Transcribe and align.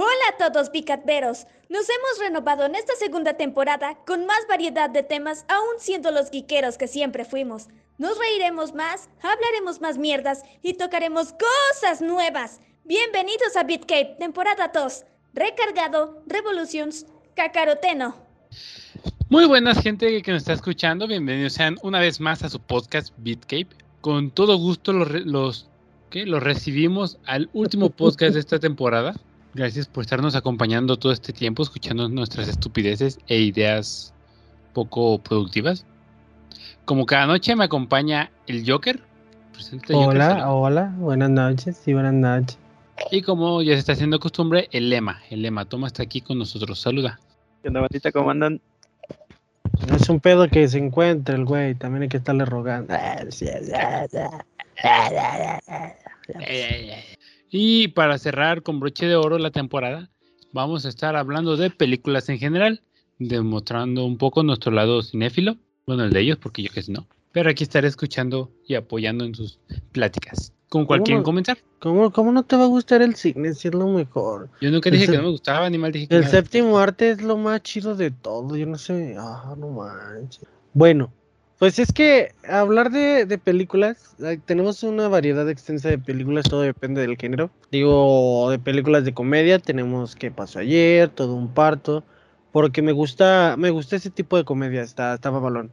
Hola 0.00 0.10
a 0.32 0.36
todos 0.36 0.70
picatveros. 0.70 1.48
Nos 1.68 1.88
hemos 1.88 2.20
renovado 2.20 2.64
en 2.66 2.76
esta 2.76 2.94
segunda 2.94 3.36
temporada 3.36 3.98
con 4.06 4.26
más 4.26 4.46
variedad 4.48 4.88
de 4.88 5.02
temas, 5.02 5.44
aún 5.48 5.80
siendo 5.80 6.12
los 6.12 6.30
guiqueros 6.30 6.78
que 6.78 6.86
siempre 6.86 7.24
fuimos. 7.24 7.66
Nos 7.98 8.16
reiremos 8.16 8.74
más, 8.74 9.08
hablaremos 9.20 9.80
más 9.80 9.98
mierdas 9.98 10.44
y 10.62 10.74
tocaremos 10.74 11.32
cosas 11.32 12.00
nuevas. 12.00 12.60
Bienvenidos 12.84 13.56
a 13.56 13.64
Bitcape, 13.64 14.14
temporada 14.20 14.70
2. 14.72 15.04
Recargado, 15.34 16.22
Revolutions, 16.28 17.04
Cacaroteno. 17.34 18.14
Muy 19.28 19.46
buenas 19.46 19.82
gente 19.82 20.22
que 20.22 20.30
nos 20.30 20.42
está 20.42 20.52
escuchando, 20.52 21.08
bienvenidos 21.08 21.54
sean 21.54 21.76
una 21.82 21.98
vez 21.98 22.20
más 22.20 22.44
a 22.44 22.48
su 22.48 22.60
podcast 22.60 23.12
Bitcape. 23.16 23.66
Con 24.00 24.30
todo 24.30 24.58
gusto 24.58 24.92
los, 24.92 25.10
los, 25.26 25.68
los 26.12 26.40
recibimos 26.40 27.18
al 27.26 27.50
último 27.52 27.90
podcast 27.90 28.34
de 28.34 28.40
esta 28.40 28.60
temporada. 28.60 29.16
Gracias 29.54 29.88
por 29.88 30.02
estarnos 30.02 30.34
acompañando 30.36 30.98
todo 30.98 31.12
este 31.12 31.32
tiempo, 31.32 31.62
escuchando 31.62 32.08
nuestras 32.08 32.48
estupideces 32.48 33.18
e 33.28 33.38
ideas 33.38 34.12
poco 34.72 35.18
productivas. 35.18 35.84
Como 36.84 37.06
cada 37.06 37.26
noche 37.26 37.56
me 37.56 37.64
acompaña 37.64 38.30
el 38.46 38.70
Joker. 38.70 39.00
Presente, 39.52 39.94
hola, 39.94 40.28
Joker, 40.28 40.44
hola, 40.46 40.94
buenas 40.98 41.30
noches, 41.30 41.76
sí, 41.76 41.92
buenas 41.92 42.14
noches. 42.14 42.58
Y 43.10 43.22
como 43.22 43.62
ya 43.62 43.72
se 43.72 43.80
está 43.80 43.92
haciendo 43.92 44.20
costumbre, 44.20 44.68
el 44.72 44.90
lema. 44.90 45.20
El 45.30 45.42
lema, 45.42 45.64
toma 45.64 45.86
está 45.86 46.02
aquí 46.02 46.20
con 46.20 46.38
nosotros. 46.38 46.80
Saluda. 46.80 47.18
¿Qué 47.62 47.68
onda, 47.68 47.80
bandita? 47.80 48.12
¿Cómo 48.12 48.30
andan? 48.30 48.60
Es 49.94 50.08
un 50.08 50.20
pedo 50.20 50.48
que 50.48 50.66
se 50.68 50.78
encuentre 50.78 51.36
el 51.36 51.44
güey, 51.44 51.74
también 51.74 52.02
hay 52.02 52.08
que 52.08 52.16
estarle 52.18 52.44
rogando. 52.44 52.94
Y 57.50 57.88
para 57.88 58.18
cerrar 58.18 58.62
con 58.62 58.80
broche 58.80 59.06
de 59.06 59.16
oro 59.16 59.38
la 59.38 59.50
temporada, 59.50 60.10
vamos 60.52 60.84
a 60.84 60.88
estar 60.88 61.16
hablando 61.16 61.56
de 61.56 61.70
películas 61.70 62.28
en 62.28 62.38
general, 62.38 62.82
demostrando 63.18 64.04
un 64.04 64.18
poco 64.18 64.42
nuestro 64.42 64.72
lado 64.72 65.02
cinéfilo, 65.02 65.56
bueno, 65.86 66.04
el 66.04 66.12
de 66.12 66.20
ellos, 66.20 66.38
porque 66.38 66.62
yo 66.62 66.70
que 66.70 66.82
sé 66.82 66.92
no. 66.92 67.06
Pero 67.32 67.50
aquí 67.50 67.64
estaré 67.64 67.88
escuchando 67.88 68.50
y 68.66 68.74
apoyando 68.74 69.24
en 69.24 69.34
sus 69.34 69.58
pláticas. 69.92 70.52
¿Con 70.68 70.84
cuál 70.84 71.02
quieren 71.02 71.22
comenzar? 71.22 71.56
¿cómo, 71.78 72.10
¿Cómo 72.10 72.30
no 72.32 72.42
te 72.42 72.56
va 72.56 72.64
a 72.64 72.68
gustar 72.68 73.00
el 73.00 73.14
cine 73.14 73.54
si 73.54 73.68
es 73.68 73.74
lo 73.74 73.88
mejor? 73.88 74.50
Yo 74.60 74.70
nunca 74.70 74.90
dije 74.90 75.06
que 75.06 75.16
no 75.16 75.22
me 75.22 75.30
gustaba, 75.30 75.70
ni 75.70 75.78
mal 75.78 75.92
dije 75.92 76.08
que 76.08 76.16
El 76.16 76.26
séptimo 76.26 76.78
arte 76.78 77.10
es 77.10 77.22
lo 77.22 77.38
más 77.38 77.62
chido 77.62 77.94
de 77.94 78.10
todo, 78.10 78.54
yo 78.56 78.66
no 78.66 78.76
sé. 78.76 79.16
Ah, 79.18 79.54
no 79.56 79.68
manches. 79.70 80.44
Bueno, 80.74 81.10
pues 81.58 81.78
es 81.78 81.92
que 81.92 82.32
hablar 82.48 82.90
de, 82.90 83.38
películas, 83.38 84.14
tenemos 84.44 84.82
una 84.82 85.08
variedad 85.08 85.48
extensa 85.48 85.88
de 85.88 85.98
películas, 85.98 86.44
todo 86.48 86.62
depende 86.62 87.00
del 87.00 87.16
género. 87.16 87.50
Digo, 87.72 88.50
de 88.50 88.58
películas 88.58 89.04
de 89.04 89.14
comedia, 89.14 89.58
tenemos 89.58 90.14
¿Qué 90.14 90.30
pasó 90.30 90.60
ayer? 90.60 91.08
Todo 91.08 91.34
un 91.34 91.48
parto. 91.48 92.04
Porque 92.52 92.80
me 92.80 92.92
gusta, 92.92 93.56
me 93.58 93.70
gusta 93.70 93.96
ese 93.96 94.10
tipo 94.10 94.36
de 94.36 94.44
comedia, 94.44 94.82
está, 94.82 95.14
está 95.14 95.30
balón. 95.30 95.72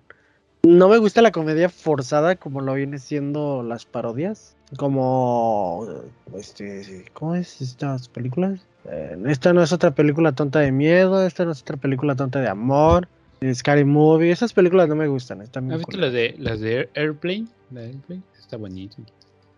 No 0.64 0.90
me 0.90 0.98
gusta 0.98 1.22
la 1.22 1.32
comedia 1.32 1.70
forzada 1.70 2.36
como 2.36 2.60
lo 2.62 2.74
viene 2.74 2.98
siendo 2.98 3.62
las 3.62 3.86
parodias. 3.86 4.56
Como, 4.78 5.88
este, 6.36 7.06
¿cómo 7.14 7.36
es 7.36 7.62
estas 7.62 8.10
películas? 8.10 8.66
Eh, 8.90 9.16
esta 9.28 9.54
no 9.54 9.62
es 9.62 9.72
otra 9.72 9.92
película 9.92 10.32
tonta 10.32 10.60
de 10.60 10.72
miedo, 10.72 11.24
esta 11.24 11.46
no 11.46 11.52
es 11.52 11.62
otra 11.62 11.78
película 11.78 12.16
tonta 12.16 12.40
de 12.40 12.50
amor. 12.50 13.08
Scary 13.54 13.86
Movie, 13.86 14.32
esas 14.32 14.54
películas 14.54 14.88
no 14.88 14.96
me 14.96 15.08
gustan. 15.08 15.42
Están 15.42 15.72
¿Has 15.72 15.80
visto 15.80 15.98
las 15.98 16.14
de, 16.14 16.36
las 16.40 16.60
de 16.60 16.90
Airplane? 16.96 17.46
La 17.72 17.82
de 17.82 17.88
Airplane 17.88 18.22
está 18.40 18.58
bonito. 18.58 18.98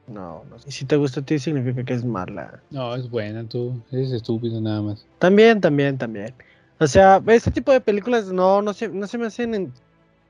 No, 0.08 0.44
no 0.50 0.60
sé. 0.60 0.72
Si 0.72 0.86
te 0.86 0.96
gusta 0.96 1.20
a 1.20 1.26
ti 1.26 1.38
significa 1.38 1.84
que 1.84 1.94
es 1.94 2.06
mala. 2.06 2.62
No, 2.72 2.96
es 2.96 3.10
buena, 3.10 3.44
tú 3.44 3.82
eres 3.92 4.12
estúpido 4.12 4.60
nada 4.62 4.82
más. 4.82 5.06
También, 5.20 5.62
también, 5.62 5.98
también. 5.98 6.34
O 6.80 6.88
sea, 6.88 7.22
este 7.28 7.52
tipo 7.52 7.72
de 7.72 7.82
películas 7.82 8.32
no, 8.32 8.62
no, 8.62 8.74
se, 8.74 8.88
no 8.88 9.08
se 9.08 9.18
me 9.18 9.28
hacen 9.28 9.54
en 9.54 9.74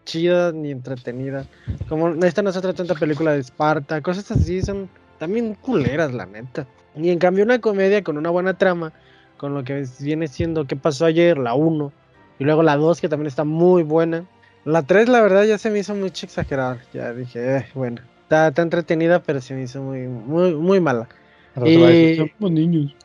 chidas 0.06 0.54
ni 0.54 0.72
entretenidas. 0.72 1.46
Como 1.88 2.10
esta 2.26 2.42
no 2.42 2.50
es 2.50 2.58
otra 2.58 2.73
tanta 2.73 2.96
película 2.96 3.34
de 3.34 3.40
Esparta, 3.40 4.02
cosas 4.02 4.32
así 4.32 4.62
son 4.62 4.90
también 5.20 5.54
culeras, 5.56 6.14
la 6.14 6.26
neta. 6.26 6.66
Y 6.96 7.10
en 7.10 7.20
cambio 7.20 7.44
una 7.44 7.60
comedia 7.60 8.04
con 8.04 8.17
una 8.17 8.30
buena 8.30 8.58
trama, 8.58 8.94
con 9.38 9.54
lo 9.54 9.64
que 9.64 9.86
viene 10.00 10.28
siendo 10.28 10.66
¿Qué 10.66 10.76
pasó 10.76 11.06
ayer? 11.06 11.38
La 11.38 11.54
1 11.54 11.92
y 12.39 12.43
luego 12.43 12.64
la 12.64 12.77
2, 12.77 13.02
que 13.02 13.09
también 13.09 13.27
está 13.27 13.43
muy 13.43 13.83
buena. 13.83 14.25
La 14.65 14.83
3, 14.83 15.09
la 15.09 15.21
verdad, 15.21 15.45
ya 15.45 15.58
se 15.58 15.70
me 15.70 15.80
hizo 15.80 15.95
mucho 15.95 16.25
exagerar. 16.25 16.80
Ya 16.93 17.14
dije, 17.14 17.58
eh, 17.58 17.65
bueno, 17.73 18.02
está, 18.23 18.49
está, 18.49 18.61
entretenida, 18.61 19.21
pero 19.23 19.42
se 19.42 19.53
me 19.53 19.64
hizo 19.64 19.81
muy, 19.81 20.08
muy, 20.08 20.53
muy 20.55 20.80
mala. 20.80 21.08
Y... 21.65 22.17
Son 22.17 22.27
como 22.37 22.49
niños. 22.49 22.95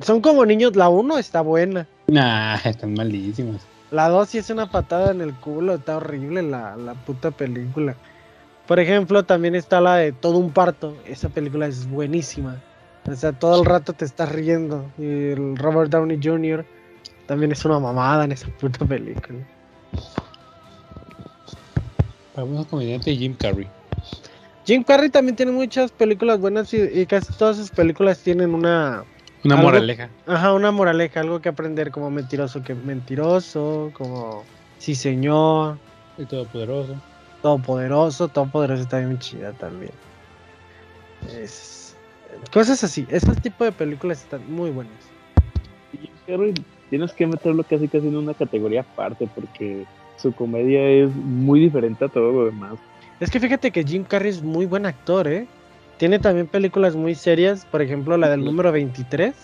Son 0.00 0.20
como 0.20 0.46
niños. 0.46 0.76
La 0.76 0.88
1 0.88 1.18
está 1.18 1.40
buena. 1.40 1.86
Nah, 2.06 2.56
están 2.64 2.94
malísimas. 2.94 3.66
La 3.90 4.08
2 4.08 4.28
sí 4.28 4.38
es 4.38 4.50
una 4.50 4.70
patada 4.70 5.10
en 5.10 5.20
el 5.20 5.34
culo. 5.34 5.74
Está 5.74 5.96
horrible 5.96 6.42
la, 6.42 6.76
la 6.76 6.94
puta 6.94 7.30
película. 7.30 7.96
Por 8.66 8.80
ejemplo, 8.80 9.24
también 9.24 9.54
está 9.54 9.80
la 9.80 9.96
de 9.96 10.12
Todo 10.12 10.38
un 10.38 10.50
parto. 10.50 10.96
Esa 11.06 11.28
película 11.28 11.66
es 11.66 11.88
buenísima. 11.88 12.62
O 13.08 13.14
sea, 13.14 13.32
todo 13.32 13.60
el 13.60 13.66
rato 13.66 13.92
te 13.92 14.04
estás 14.04 14.30
riendo. 14.32 14.84
Y 14.98 15.30
el 15.30 15.56
Robert 15.56 15.90
Downey 15.90 16.18
Jr. 16.22 16.64
También 17.26 17.52
es 17.52 17.64
una 17.64 17.80
mamada 17.80 18.24
en 18.24 18.32
esa 18.32 18.48
puta 18.48 18.84
película. 18.84 19.38
Vamos 22.36 22.66
comediante 22.66 23.16
Jim 23.16 23.34
Carrey. 23.34 23.66
Jim 24.66 24.84
Carrey 24.84 25.08
también 25.10 25.36
tiene 25.36 25.52
muchas 25.52 25.90
películas 25.90 26.38
buenas 26.38 26.72
y, 26.74 27.06
casi 27.06 27.32
todas 27.34 27.56
sus 27.56 27.70
películas 27.70 28.18
tienen 28.20 28.54
una... 28.54 29.04
Una 29.44 29.56
moraleja. 29.56 30.10
Ajá, 30.26 30.52
una 30.52 30.72
moraleja, 30.72 31.20
algo 31.20 31.40
que 31.40 31.48
aprender 31.48 31.92
como 31.92 32.10
mentiroso 32.10 32.62
que 32.62 32.74
mentiroso, 32.74 33.92
como 33.94 34.44
sí 34.78 34.94
señor. 34.94 35.78
Y 36.18 36.24
todopoderoso. 36.24 36.96
Todopoderoso, 37.42 38.28
todopoderoso 38.28 38.82
está 38.82 38.98
bien 38.98 39.18
chida 39.18 39.52
también. 39.52 39.92
Es... 41.30 41.96
Cosas 42.52 42.82
así, 42.82 43.06
esos 43.08 43.40
tipos 43.40 43.66
de 43.66 43.72
películas 43.72 44.22
están 44.22 44.50
muy 44.50 44.70
buenas. 44.70 44.94
Jim 45.92 46.10
Carrey 46.26 46.54
tienes 46.90 47.12
que 47.12 47.26
meterlo 47.26 47.64
casi 47.64 47.88
casi 47.88 48.08
en 48.08 48.16
una 48.16 48.34
categoría 48.34 48.80
aparte 48.80 49.28
porque 49.34 49.84
su 50.16 50.32
comedia 50.32 50.88
es 50.88 51.14
muy 51.14 51.60
diferente 51.60 52.04
a 52.04 52.08
todo 52.08 52.32
lo 52.32 52.44
demás. 52.46 52.74
Es 53.20 53.30
que 53.30 53.40
fíjate 53.40 53.70
que 53.70 53.84
Jim 53.84 54.04
Carrey 54.04 54.30
es 54.30 54.42
muy 54.42 54.66
buen 54.66 54.86
actor, 54.86 55.26
¿eh? 55.28 55.46
Tiene 55.96 56.18
también 56.18 56.46
películas 56.46 56.94
muy 56.94 57.14
serias, 57.14 57.64
por 57.64 57.80
ejemplo 57.80 58.16
la 58.16 58.28
del 58.28 58.44
número 58.44 58.72
23. 58.72 59.34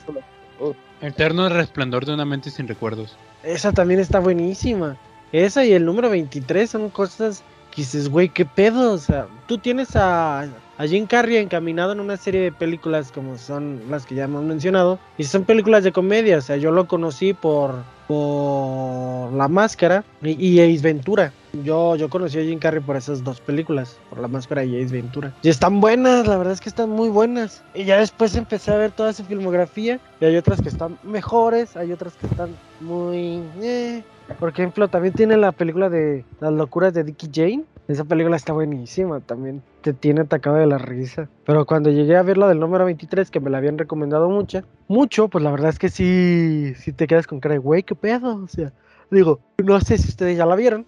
Eterno 1.01 1.49
resplandor 1.49 2.05
de 2.05 2.15
una 2.15 2.25
mente 2.25 2.51
sin 2.51 2.69
recuerdos. 2.69 3.17
Esa 3.43 3.73
también 3.73 4.01
está 4.01 4.21
buenísima. 4.21 4.97
Esa 5.33 5.65
y 5.65 5.73
el 5.73 5.85
número 5.85 6.11
23 6.11 6.71
son 6.71 6.91
cosas 6.91 7.43
que 7.71 7.83
dices, 7.83 8.09
güey, 8.09 8.29
qué 8.29 8.45
pedo. 8.45 8.93
O 8.93 8.99
sea, 8.99 9.27
tú 9.47 9.59
tienes 9.59 9.97
a, 9.97 10.47
a 10.83 10.87
Jim 10.89 11.07
Carrey 11.07 11.37
encaminado 11.37 11.93
en 11.93 12.01
una 12.01 12.17
serie 12.17 12.41
de 12.41 12.51
películas 12.51 13.13
como 13.13 13.39
son 13.39 13.83
las 13.89 14.05
que 14.05 14.17
ya 14.17 14.25
hemos 14.25 14.43
mencionado. 14.43 14.99
Y 15.17 15.23
son 15.23 15.45
películas 15.45 15.85
de 15.85 15.93
comedia. 15.93 16.39
O 16.39 16.41
sea, 16.41 16.57
yo 16.57 16.73
lo 16.73 16.89
conocí 16.89 17.35
por, 17.35 17.85
por 18.09 19.33
La 19.33 19.47
Máscara 19.47 20.03
y, 20.23 20.31
y 20.45 20.61
Ace 20.61 20.83
Ventura. 20.83 21.33
Yo, 21.65 21.97
yo 21.97 22.09
conocí 22.09 22.39
a 22.39 22.43
Jim 22.43 22.59
Carrey 22.59 22.81
por 22.81 22.97
esas 22.97 23.23
dos 23.23 23.41
películas, 23.41 23.99
por 24.09 24.19
La 24.19 24.29
Máscara 24.29 24.65
y 24.65 24.83
Ace 24.83 24.95
Ventura. 24.95 25.35
Y 25.43 25.51
están 25.51 25.81
buenas, 25.81 26.27
la 26.27 26.39
verdad 26.39 26.55
es 26.55 26.61
que 26.61 26.71
están 26.71 26.89
muy 26.89 27.11
buenas. 27.11 27.63
Y 27.75 27.85
ya 27.85 27.99
después 27.99 28.35
empecé 28.37 28.73
a 28.73 28.77
ver 28.77 28.91
toda 28.91 29.13
su 29.13 29.25
filmografía. 29.25 30.01
Y 30.21 30.25
hay 30.25 30.37
otras 30.37 30.63
que 30.63 30.71
están 30.71 30.99
mejores, 31.03 31.77
hay 31.77 31.93
otras 31.93 32.15
que 32.15 32.27
están 32.27 32.51
muy... 32.81 33.43
Eh. 33.61 34.03
Por 34.39 34.49
ejemplo, 34.49 34.89
también 34.89 35.13
tiene 35.13 35.37
la 35.37 35.53
película 35.53 35.91
de 35.91 36.25
Las 36.41 36.53
locuras 36.53 36.95
de 36.95 37.05
Dickie 37.05 37.31
Jane. 37.33 37.65
Esa 37.89 38.05
película 38.05 38.37
está 38.37 38.55
buenísima 38.55 39.21
también. 39.21 39.63
Te 39.83 39.93
tiene 39.93 40.23
atacado 40.23 40.57
de 40.57 40.67
la 40.67 40.79
risa. 40.79 41.29
Pero 41.45 41.67
cuando 41.67 41.91
llegué 41.91 42.17
a 42.17 42.23
ver 42.23 42.39
la 42.39 42.49
del 42.49 42.61
número 42.61 42.87
23, 42.87 43.31
que 43.31 43.41
me 43.41 43.51
la 43.51 43.59
habían 43.59 43.77
recomendado 43.77 44.31
mucho, 44.31 44.63
mucho, 44.89 45.29
pues 45.29 45.45
la 45.45 45.51
verdad 45.51 45.71
es 45.71 45.79
que 45.79 45.91
sí, 45.91 46.73
sí 46.77 46.93
te 46.93 47.07
quedas 47.07 47.27
con 47.27 47.41
cara 47.41 47.55
de, 47.55 47.59
güey, 47.59 47.83
qué 47.83 47.95
pedo. 47.95 48.37
O 48.37 48.49
sea, 48.49 48.73
digo, 49.11 49.41
no 49.63 49.79
sé 49.81 49.99
si 49.99 50.09
ustedes 50.09 50.39
ya 50.39 50.47
la 50.47 50.57
vieron. 50.57 50.87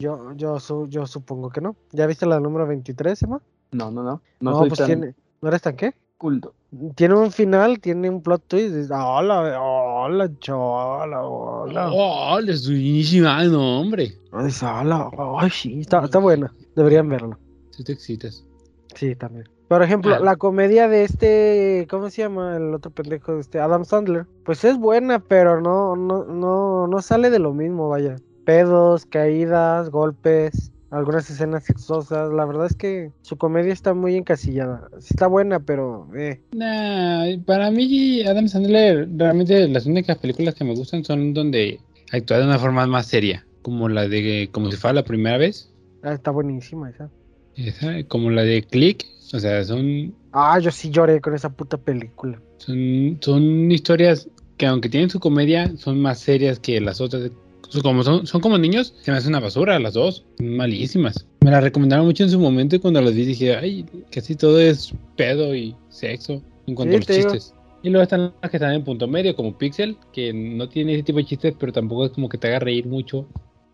Yo, 0.00 0.32
yo, 0.34 0.58
su, 0.58 0.88
yo 0.88 1.06
supongo 1.06 1.50
que 1.50 1.60
no. 1.60 1.76
¿Ya 1.92 2.06
viste 2.06 2.24
la 2.24 2.40
número 2.40 2.66
23, 2.66 3.22
Emma? 3.22 3.42
No, 3.72 3.90
no, 3.90 4.02
no. 4.02 4.22
No, 4.40 4.50
no 4.50 4.58
pues 4.60 4.78
tan... 4.78 4.86
tiene... 4.86 5.14
¿No 5.42 5.48
eres 5.48 5.60
tan 5.60 5.76
qué? 5.76 5.92
Culto. 6.16 6.54
Tiene 6.94 7.16
un 7.16 7.30
final, 7.30 7.80
tiene 7.80 8.08
un 8.08 8.22
plot 8.22 8.42
twist. 8.48 8.90
Hola, 8.90 9.60
hola, 9.60 10.30
chola, 10.38 11.22
hola. 11.22 11.90
Hola, 11.92 12.50
es 12.50 12.66
buenísima, 12.66 13.44
no, 13.44 13.80
hombre. 13.80 14.14
Hola, 14.32 15.10
ay, 15.38 15.50
sí, 15.50 15.80
está, 15.80 16.02
está 16.02 16.18
buena. 16.18 16.50
Deberían 16.74 17.06
verlo. 17.10 17.38
Si 17.70 17.84
te 17.84 17.92
excitas. 17.92 18.46
Sí, 18.94 19.14
también. 19.14 19.50
Por 19.68 19.82
ejemplo, 19.82 20.14
ah. 20.14 20.20
la 20.20 20.36
comedia 20.36 20.88
de 20.88 21.04
este, 21.04 21.86
¿cómo 21.90 22.08
se 22.08 22.22
llama? 22.22 22.56
El 22.56 22.74
otro 22.74 22.90
pendejo 22.90 23.34
de 23.34 23.40
este, 23.42 23.60
Adam 23.60 23.84
Sandler. 23.84 24.26
Pues 24.44 24.64
es 24.64 24.78
buena, 24.78 25.18
pero 25.18 25.60
no, 25.60 25.94
no, 25.94 26.24
no, 26.24 26.86
no 26.86 27.02
sale 27.02 27.28
de 27.28 27.38
lo 27.38 27.52
mismo, 27.52 27.90
vaya. 27.90 28.16
Pedos, 28.50 29.06
caídas, 29.06 29.90
golpes. 29.90 30.72
algunas 30.90 31.30
escenas 31.30 31.62
sexosas. 31.62 32.32
La 32.32 32.44
verdad 32.44 32.66
es 32.66 32.74
que 32.74 33.12
su 33.22 33.36
comedia 33.36 33.72
está 33.72 33.94
muy 33.94 34.16
encasillada. 34.16 34.88
Sí 34.98 35.10
está 35.10 35.28
buena, 35.28 35.60
pero 35.60 36.08
eh. 36.16 36.40
Nah, 36.50 37.26
para 37.46 37.70
mí 37.70 38.22
Adam 38.26 38.48
Sandler 38.48 39.08
realmente 39.16 39.68
las 39.68 39.86
únicas 39.86 40.18
películas 40.18 40.56
que 40.56 40.64
me 40.64 40.74
gustan 40.74 41.04
son 41.04 41.32
donde 41.32 41.78
actúa 42.10 42.38
de 42.38 42.44
una 42.46 42.58
forma 42.58 42.84
más 42.88 43.06
seria, 43.06 43.46
como 43.62 43.88
la 43.88 44.08
de 44.08 44.48
como 44.50 44.68
si 44.72 44.76
fuera 44.76 44.94
la 44.94 45.04
primera 45.04 45.38
vez, 45.38 45.72
ah, 46.02 46.12
está 46.12 46.32
buenísima 46.32 46.90
esa. 46.90 47.08
esa, 47.54 48.02
como 48.08 48.30
la 48.30 48.42
de 48.42 48.62
Click, 48.64 49.06
o 49.32 49.38
sea, 49.38 49.62
son 49.62 50.12
Ah, 50.32 50.58
yo 50.58 50.72
sí 50.72 50.90
lloré 50.90 51.20
con 51.20 51.36
esa 51.36 51.50
puta 51.50 51.76
película. 51.76 52.42
son 52.56 53.16
son 53.20 53.70
historias 53.70 54.28
que 54.56 54.66
aunque 54.66 54.88
tienen 54.88 55.08
su 55.08 55.20
comedia 55.20 55.70
son 55.76 56.00
más 56.02 56.18
serias 56.18 56.58
que 56.58 56.80
las 56.80 57.00
otras. 57.00 57.30
Son 57.68 57.82
como 57.82 58.02
son, 58.02 58.26
son 58.26 58.40
como 58.40 58.58
niños, 58.58 58.94
se 59.02 59.10
me 59.12 59.16
hace 59.18 59.28
una 59.28 59.38
basura 59.40 59.78
las 59.78 59.94
dos, 59.94 60.24
malísimas. 60.40 61.26
Me 61.42 61.50
la 61.50 61.60
recomendaron 61.60 62.06
mucho 62.06 62.24
en 62.24 62.30
su 62.30 62.40
momento 62.40 62.76
y 62.76 62.78
cuando 62.80 63.00
las 63.00 63.14
vi 63.14 63.24
dije, 63.24 63.54
ay, 63.56 63.86
casi 64.10 64.34
todo 64.34 64.58
es 64.60 64.92
pedo 65.16 65.54
y 65.54 65.76
sexo 65.88 66.42
en 66.66 66.74
cuanto 66.74 66.92
Sí, 66.92 66.96
a 66.96 66.98
los 66.98 67.06
digo. 67.06 67.30
chistes. 67.32 67.54
Y 67.82 67.90
luego 67.90 68.02
están 68.02 68.32
las 68.42 68.50
que 68.50 68.56
están 68.58 68.74
en 68.74 68.84
punto 68.84 69.06
medio, 69.08 69.34
como 69.34 69.56
Pixel, 69.56 69.96
que 70.12 70.32
no 70.34 70.68
tiene 70.68 70.94
ese 70.94 71.02
tipo 71.04 71.18
de 71.18 71.24
chistes, 71.24 71.54
pero 71.58 71.72
tampoco 71.72 72.04
es 72.06 72.12
como 72.12 72.28
que 72.28 72.36
te 72.38 72.48
haga 72.48 72.58
reír 72.58 72.86
mucho. 72.86 73.26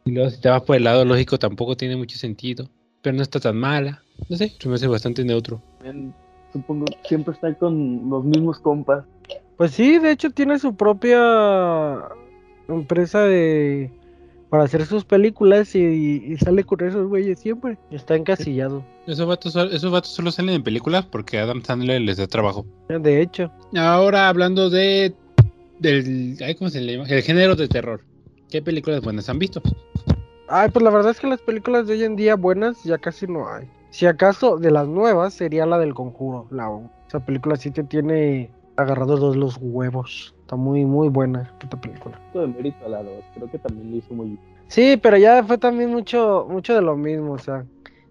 Y 0.04 0.12
luego 0.12 0.30
si 0.30 0.40
te 0.40 0.48
vas 0.48 0.62
por 0.62 0.76
el 0.76 0.84
lado 0.84 1.04
lógico 1.04 1.38
tampoco 1.38 1.76
tiene 1.76 1.96
mucho 1.96 2.16
sentido, 2.16 2.68
pero 3.02 3.16
no 3.16 3.22
está 3.22 3.40
tan 3.40 3.56
mala. 3.56 4.02
No 4.28 4.36
sé, 4.36 4.52
se 4.60 4.68
me 4.68 4.76
hace 4.76 4.86
bastante 4.86 5.24
neutro. 5.24 5.60
Supongo 6.52 6.84
siempre 7.08 7.34
está 7.34 7.52
con 7.54 8.08
los 8.08 8.24
mismos 8.24 8.60
compas. 8.60 9.04
Pues 9.56 9.72
sí, 9.72 9.98
de 9.98 10.12
hecho 10.12 10.30
tiene 10.30 10.58
su 10.58 10.76
propia 10.76 12.02
empresa 12.68 13.20
de 13.22 13.90
para 14.50 14.64
hacer 14.64 14.86
sus 14.86 15.04
películas 15.04 15.74
y, 15.74 15.80
y 15.80 16.36
sale 16.36 16.64
con 16.64 16.80
esos 16.86 17.08
güeyes 17.08 17.38
siempre. 17.40 17.78
Está 17.90 18.14
encasillado. 18.14 18.84
Esos 19.06 19.26
vatos, 19.26 19.56
esos 19.56 19.90
vatos 19.90 20.12
solo 20.12 20.30
salen 20.30 20.54
en 20.54 20.62
películas 20.62 21.04
porque 21.04 21.38
Adam 21.38 21.62
Sandler 21.62 22.00
les 22.00 22.16
da 22.16 22.26
trabajo. 22.26 22.64
De 22.88 23.20
hecho, 23.20 23.50
Ahora 23.76 24.28
hablando 24.28 24.70
de 24.70 25.14
del 25.80 26.36
ay, 26.44 26.54
¿cómo 26.54 26.70
se 26.70 26.80
le 26.80 26.96
llama? 26.96 27.08
El 27.08 27.22
género 27.22 27.56
de 27.56 27.68
terror. 27.68 28.00
¿Qué 28.48 28.62
películas 28.62 29.02
buenas 29.02 29.28
han 29.28 29.38
visto? 29.38 29.60
ay, 30.48 30.70
pues 30.70 30.82
la 30.84 30.90
verdad 30.90 31.10
es 31.10 31.18
que 31.20 31.26
las 31.26 31.40
películas 31.40 31.86
de 31.86 31.94
hoy 31.94 32.04
en 32.04 32.14
día 32.14 32.36
buenas 32.36 32.82
ya 32.84 32.98
casi 32.98 33.26
no 33.26 33.48
hay. 33.48 33.68
Si 33.90 34.06
acaso 34.06 34.58
de 34.58 34.70
las 34.70 34.86
nuevas 34.86 35.34
sería 35.34 35.66
la 35.66 35.78
del 35.78 35.94
Conjuro, 35.94 36.46
la 36.50 36.68
esa 37.08 37.18
película 37.20 37.56
sí 37.56 37.70
te 37.72 37.82
tiene 37.82 38.50
agarrados 38.76 39.18
los, 39.20 39.36
los 39.36 39.56
huevos. 39.60 40.35
Está 40.46 40.54
muy 40.54 40.84
muy 40.84 41.08
buena 41.08 41.52
esta 41.60 41.81
película. 41.81 42.20
De 42.32 42.46
mérito 42.46 42.87
a 42.87 42.88
la 42.88 43.02
2. 43.02 43.12
Creo 43.34 43.50
que 43.50 43.58
también 43.58 43.90
lo 43.90 43.96
hizo 43.96 44.14
muy 44.14 44.26
bien. 44.26 44.40
Sí, 44.69 44.96
pero 44.96 45.16
ya 45.16 45.43
fue 45.43 45.58
también 45.58 45.90
mucho, 45.90 46.46
mucho 46.48 46.72
de 46.72 46.82
lo 46.82 46.96
mismo, 46.96 47.32
o 47.32 47.38
sea, 47.38 47.66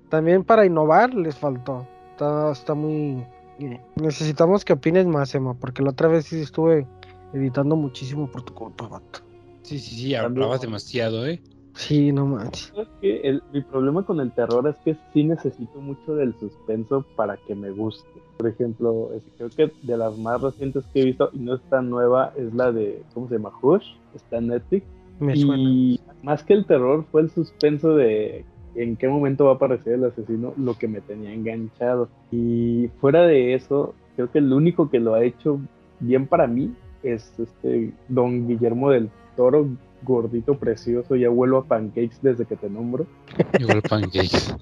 también 0.09 0.43
para 0.43 0.65
innovar 0.65 1.13
les 1.13 1.37
faltó. 1.37 1.87
Está, 2.11 2.51
está 2.51 2.73
muy... 2.73 3.23
eh, 3.59 3.79
Necesitamos 3.95 4.65
que 4.65 4.73
opines 4.73 5.05
más, 5.05 5.33
Emma, 5.33 5.53
porque 5.53 5.81
la 5.81 5.91
otra 5.91 6.09
vez 6.09 6.25
sí 6.25 6.41
estuve 6.41 6.85
editando 7.31 7.77
muchísimo 7.77 8.29
por 8.29 8.41
tu 8.41 8.53
culpa, 8.53 8.85
vato. 8.89 9.19
Sí, 9.61 9.79
sí, 9.79 9.95
sí, 9.95 10.15
hablabas 10.15 10.59
demasiado, 10.59 11.25
¿eh? 11.25 11.41
Sí, 11.75 12.11
no 12.11 12.25
manches. 12.25 12.71
¿Sabes 12.73 12.87
qué? 13.01 13.21
El- 13.21 13.43
mi 13.53 13.61
problema 13.61 14.03
con 14.03 14.19
el 14.21 14.31
terror 14.31 14.67
es 14.67 14.75
que 14.77 14.95
sí 15.13 15.23
necesito 15.23 15.79
mucho 15.81 16.15
del 16.15 16.33
suspenso 16.39 17.05
para 17.15 17.37
que 17.37 17.53
me 17.53 17.69
guste. 17.71 18.07
Por 18.37 18.47
ejemplo, 18.47 19.09
es- 19.13 19.23
creo 19.37 19.49
que 19.49 19.71
de 19.85 19.97
las 19.97 20.17
más 20.17 20.41
recientes 20.41 20.83
que 20.93 21.01
he 21.01 21.05
visto, 21.05 21.29
y 21.33 21.39
no 21.39 21.55
es 21.55 21.61
tan 21.69 21.89
nueva, 21.89 22.31
es 22.37 22.53
la 22.53 22.71
de, 22.71 23.01
¿cómo 23.13 23.27
se 23.27 23.35
llama? 23.35 23.51
Hush, 23.61 23.85
está 24.15 24.37
en 24.37 24.47
Netflix. 24.47 24.85
Me 25.19 25.33
suena. 25.35 25.63
y 25.69 25.99
más 26.23 26.43
que 26.43 26.53
el 26.53 26.65
terror 26.65 27.05
fue 27.09 27.21
el 27.21 27.29
suspenso 27.29 27.95
de 27.95 28.43
en 28.75 28.97
qué 28.97 29.07
momento 29.07 29.45
va 29.45 29.51
a 29.51 29.55
aparecer 29.55 29.93
el 29.93 30.03
asesino 30.03 30.53
lo 30.57 30.73
que 30.73 30.89
me 30.89 30.99
tenía 30.99 31.31
enganchado. 31.33 32.09
Y 32.31 32.89
fuera 32.99 33.21
de 33.25 33.53
eso, 33.53 33.95
creo 34.17 34.29
que 34.31 34.39
el 34.39 34.51
único 34.51 34.89
que 34.89 34.99
lo 34.99 35.13
ha 35.13 35.23
hecho 35.23 35.59
bien 36.01 36.27
para 36.27 36.47
mí 36.47 36.73
es 37.03 37.31
este 37.39 37.93
don 38.09 38.47
Guillermo 38.47 38.89
del 38.91 39.09
Toro, 39.37 39.67
gordito, 40.03 40.57
precioso, 40.57 41.15
ya 41.15 41.29
vuelvo 41.29 41.57
a 41.59 41.63
pancakes 41.65 42.17
desde 42.21 42.45
que 42.45 42.55
te 42.55 42.69
nombro. 42.69 43.05
Igual 43.59 43.81
pancakes. 43.81 44.55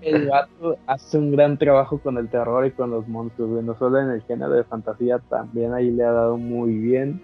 El 0.00 0.26
gato 0.26 0.78
hace 0.86 1.18
un 1.18 1.30
gran 1.32 1.58
trabajo 1.58 1.98
con 1.98 2.16
el 2.16 2.28
terror 2.28 2.64
y 2.66 2.70
con 2.70 2.90
los 2.90 3.06
monstruos, 3.06 3.62
no 3.62 3.76
solo 3.76 4.00
en 4.00 4.10
el 4.10 4.22
género 4.22 4.52
de 4.52 4.64
fantasía, 4.64 5.18
también 5.18 5.74
ahí 5.74 5.90
le 5.90 6.04
ha 6.04 6.12
dado 6.12 6.38
muy 6.38 6.74
bien. 6.74 7.22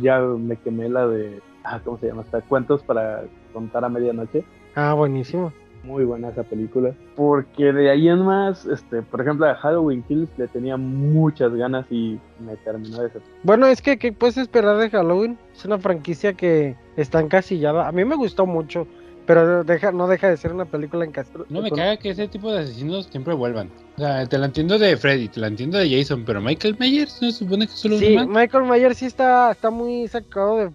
Ya 0.00 0.20
me 0.20 0.56
quemé 0.56 0.88
la 0.88 1.08
de, 1.08 1.40
ah, 1.64 1.80
¿cómo 1.84 1.98
se 1.98 2.06
llama? 2.06 2.22
Hasta 2.22 2.42
cuentos 2.42 2.82
para 2.82 3.24
contar 3.52 3.84
a 3.84 3.88
medianoche. 3.88 4.44
Ah, 4.76 4.94
buenísimo. 4.94 5.52
Muy 5.84 6.04
buena 6.04 6.28
esa 6.28 6.42
película. 6.42 6.94
Porque 7.16 7.72
de 7.72 7.90
ahí 7.90 8.08
en 8.08 8.24
más, 8.24 8.66
este, 8.66 9.02
por 9.02 9.20
ejemplo, 9.20 9.46
a 9.46 9.54
Halloween 9.54 10.02
Kills 10.02 10.28
le 10.36 10.48
tenía 10.48 10.76
muchas 10.76 11.54
ganas 11.54 11.86
y 11.90 12.18
me 12.44 12.56
terminó 12.56 13.02
de 13.02 13.10
Bueno, 13.42 13.66
es 13.66 13.80
que, 13.80 13.98
¿qué 13.98 14.12
puedes 14.12 14.36
esperar 14.36 14.76
de 14.76 14.90
Halloween? 14.90 15.38
Es 15.54 15.64
una 15.64 15.78
franquicia 15.78 16.32
que 16.34 16.76
está 16.96 17.20
encasillada. 17.20 17.88
A 17.88 17.92
mí 17.92 18.04
me 18.04 18.16
gustó 18.16 18.44
mucho, 18.44 18.86
pero 19.26 19.64
deja, 19.64 19.92
no 19.92 20.08
deja 20.08 20.28
de 20.28 20.36
ser 20.36 20.52
una 20.52 20.64
película 20.64 21.04
encasillada. 21.04 21.44
No 21.48 21.62
me 21.62 21.70
caga 21.70 21.96
que 21.96 22.10
ese 22.10 22.28
tipo 22.28 22.52
de 22.52 22.60
asesinos 22.60 23.06
siempre 23.06 23.34
vuelvan. 23.34 23.70
O 23.96 24.00
sea, 24.00 24.26
te 24.26 24.36
la 24.38 24.46
entiendo 24.46 24.78
de 24.78 24.96
Freddy, 24.96 25.28
te 25.28 25.40
la 25.40 25.46
entiendo 25.46 25.78
de 25.78 25.90
Jason, 25.90 26.24
pero 26.26 26.40
Michael 26.40 26.76
Myers 26.78 27.22
no 27.22 27.30
se 27.30 27.38
supone 27.38 27.66
que 27.66 27.72
es 27.72 27.78
solo 27.78 27.94
un 27.94 28.00
Sí. 28.00 28.16
Michael 28.28 28.64
Myers 28.64 28.98
sí 28.98 29.06
está, 29.06 29.50
está 29.52 29.70
muy 29.70 30.08
sacado 30.08 30.56
de, 30.58 30.70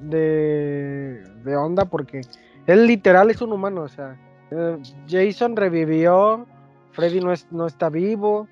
de, 0.00 1.22
de 1.44 1.56
onda 1.56 1.84
porque 1.84 2.22
él 2.66 2.86
literal 2.86 3.30
es 3.30 3.40
un 3.40 3.52
humano, 3.52 3.82
o 3.82 3.88
sea, 3.88 4.16
eh, 4.50 4.78
Jason 5.08 5.56
revivió, 5.56 6.46
Freddy 6.92 7.20
no, 7.20 7.32
es, 7.32 7.46
no 7.50 7.66
está 7.66 7.88
vivo, 7.88 8.48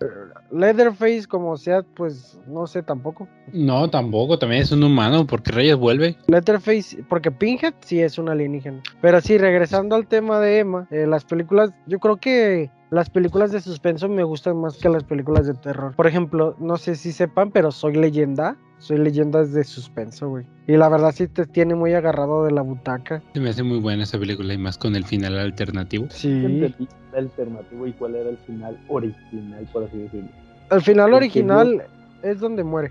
eh, 0.00 0.04
Leatherface 0.50 1.26
como 1.26 1.56
sea, 1.56 1.82
pues 1.82 2.38
no 2.46 2.66
sé 2.66 2.82
tampoco. 2.82 3.28
No, 3.52 3.88
tampoco, 3.90 4.38
también 4.38 4.62
es 4.62 4.72
un 4.72 4.82
humano, 4.82 5.26
porque 5.26 5.52
Reyes 5.52 5.76
vuelve. 5.76 6.16
Leatherface, 6.26 7.04
porque 7.08 7.30
Pinhead 7.30 7.74
sí 7.80 8.00
es 8.00 8.18
un 8.18 8.28
alienígena. 8.28 8.82
Pero 9.02 9.20
sí, 9.20 9.36
regresando 9.38 9.96
al 9.96 10.06
tema 10.06 10.40
de 10.40 10.60
Emma, 10.60 10.88
eh, 10.90 11.06
las 11.06 11.24
películas, 11.24 11.70
yo 11.86 11.98
creo 11.98 12.16
que 12.16 12.70
las 12.90 13.08
películas 13.08 13.52
de 13.52 13.60
suspenso 13.60 14.08
me 14.08 14.24
gustan 14.24 14.60
más 14.60 14.76
que 14.76 14.88
las 14.88 15.04
películas 15.04 15.46
de 15.46 15.54
terror. 15.54 15.94
Por 15.94 16.06
ejemplo, 16.06 16.56
no 16.58 16.76
sé 16.76 16.96
si 16.96 17.12
sepan, 17.12 17.50
pero 17.50 17.70
Soy 17.70 17.94
Leyenda. 17.94 18.56
Soy 18.78 18.98
Leyenda 18.98 19.44
de 19.44 19.62
suspenso, 19.64 20.30
güey. 20.30 20.46
Y 20.66 20.76
la 20.76 20.88
verdad 20.88 21.12
sí 21.14 21.28
te 21.28 21.46
tiene 21.46 21.74
muy 21.74 21.92
agarrado 21.92 22.44
de 22.44 22.50
la 22.50 22.62
butaca. 22.62 23.22
Se 23.34 23.40
me 23.40 23.50
hace 23.50 23.62
muy 23.62 23.78
buena 23.78 24.04
esa 24.04 24.18
película 24.18 24.54
y 24.54 24.58
más 24.58 24.78
con 24.78 24.96
el 24.96 25.04
final 25.04 25.38
alternativo. 25.38 26.06
Sí. 26.08 26.74
alternativo 27.14 27.86
y 27.86 27.92
cuál 27.92 28.14
era 28.14 28.30
el 28.30 28.38
final 28.38 28.78
original, 28.88 29.68
por 29.72 29.84
así 29.84 29.98
decirlo. 29.98 30.30
El 30.70 30.80
final 30.80 31.12
original 31.12 31.82
es 32.22 32.40
donde 32.40 32.64
muere. 32.64 32.90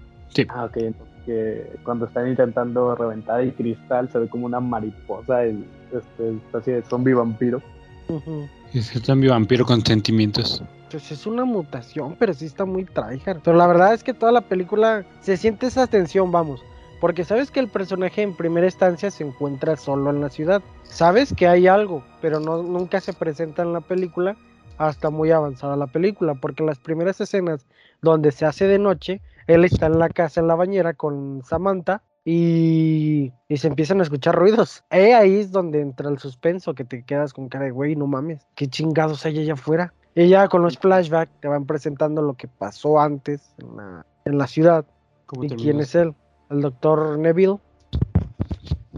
Ah, 0.49 0.65
ok, 0.65 0.77
entonces 0.77 1.09
que 1.25 1.79
cuando 1.83 2.05
están 2.05 2.27
intentando 2.27 2.95
reventar 2.95 3.41
el 3.41 3.53
cristal 3.53 4.09
se 4.09 4.19
ve 4.19 4.29
como 4.29 4.45
una 4.45 4.59
mariposa, 4.59 5.43
el, 5.43 5.65
este, 5.91 6.29
especie 6.29 6.75
de 6.75 6.81
zombie 6.83 7.13
vampiro. 7.13 7.61
Ujú. 8.07 8.47
Es 8.73 8.95
el 8.95 9.03
zombie 9.03 9.29
vampiro 9.29 9.65
con 9.65 9.83
sentimientos. 9.83 10.63
Pues 10.91 11.11
es 11.11 11.25
una 11.25 11.43
mutación, 11.43 12.15
pero 12.19 12.33
sí 12.33 12.45
está 12.45 12.65
muy 12.65 12.85
tryhard. 12.85 13.41
Pero 13.43 13.57
la 13.57 13.65
verdad 13.65 13.93
es 13.93 14.03
que 14.03 14.13
toda 14.13 14.31
la 14.31 14.41
película 14.41 15.05
se 15.21 15.37
siente 15.37 15.67
esa 15.67 15.87
tensión, 15.87 16.31
vamos. 16.31 16.61
Porque 17.01 17.23
sabes 17.23 17.49
que 17.49 17.59
el 17.59 17.67
personaje 17.67 18.21
en 18.21 18.35
primera 18.35 18.67
instancia 18.67 19.09
se 19.09 19.23
encuentra 19.23 19.75
solo 19.75 20.09
en 20.09 20.21
la 20.21 20.29
ciudad. 20.29 20.61
Sabes 20.83 21.33
que 21.33 21.47
hay 21.47 21.65
algo, 21.67 22.03
pero 22.21 22.39
no, 22.39 22.61
nunca 22.61 22.99
se 22.99 23.13
presenta 23.13 23.63
en 23.63 23.73
la 23.73 23.81
película 23.81 24.35
hasta 24.77 25.09
muy 25.09 25.31
avanzada 25.31 25.75
la 25.75 25.87
película. 25.87 26.35
Porque 26.35 26.63
las 26.63 26.77
primeras 26.77 27.19
escenas 27.21 27.65
donde 28.01 28.31
se 28.31 28.45
hace 28.45 28.67
de 28.67 28.77
noche, 28.77 29.21
él 29.47 29.65
está 29.65 29.87
en 29.87 29.97
la 29.97 30.09
casa, 30.09 30.41
en 30.41 30.47
la 30.47 30.55
bañera 30.55 30.93
con 30.93 31.41
Samantha. 31.43 32.03
Y, 32.31 33.33
y 33.47 33.57
se 33.57 33.69
empiezan 33.69 34.01
a 34.01 34.03
escuchar 34.03 34.35
ruidos. 34.35 34.83
Eh, 34.91 35.15
ahí 35.15 35.39
es 35.39 35.51
donde 35.51 35.81
entra 35.81 36.11
el 36.11 36.19
suspenso, 36.19 36.75
que 36.75 36.85
te 36.85 37.01
quedas 37.01 37.33
con 37.33 37.49
cara 37.49 37.65
de 37.65 37.71
güey, 37.71 37.95
no 37.95 38.05
mames, 38.05 38.45
qué 38.53 38.67
chingados 38.67 39.25
hay 39.25 39.39
allá 39.39 39.53
afuera. 39.53 39.95
Y 40.13 40.27
ya 40.27 40.47
con 40.47 40.61
los 40.61 40.77
flashbacks 40.77 41.31
te 41.41 41.47
van 41.47 41.65
presentando 41.65 42.21
lo 42.21 42.35
que 42.35 42.47
pasó 42.47 42.99
antes 42.99 43.55
en 43.57 43.75
la, 43.75 44.05
en 44.25 44.37
la 44.37 44.45
ciudad. 44.45 44.85
¿Cómo 45.25 45.45
¿Y 45.45 45.49
quién 45.49 45.79
es 45.79 45.95
él? 45.95 46.13
El 46.51 46.61
doctor 46.61 47.17
Neville. 47.17 47.57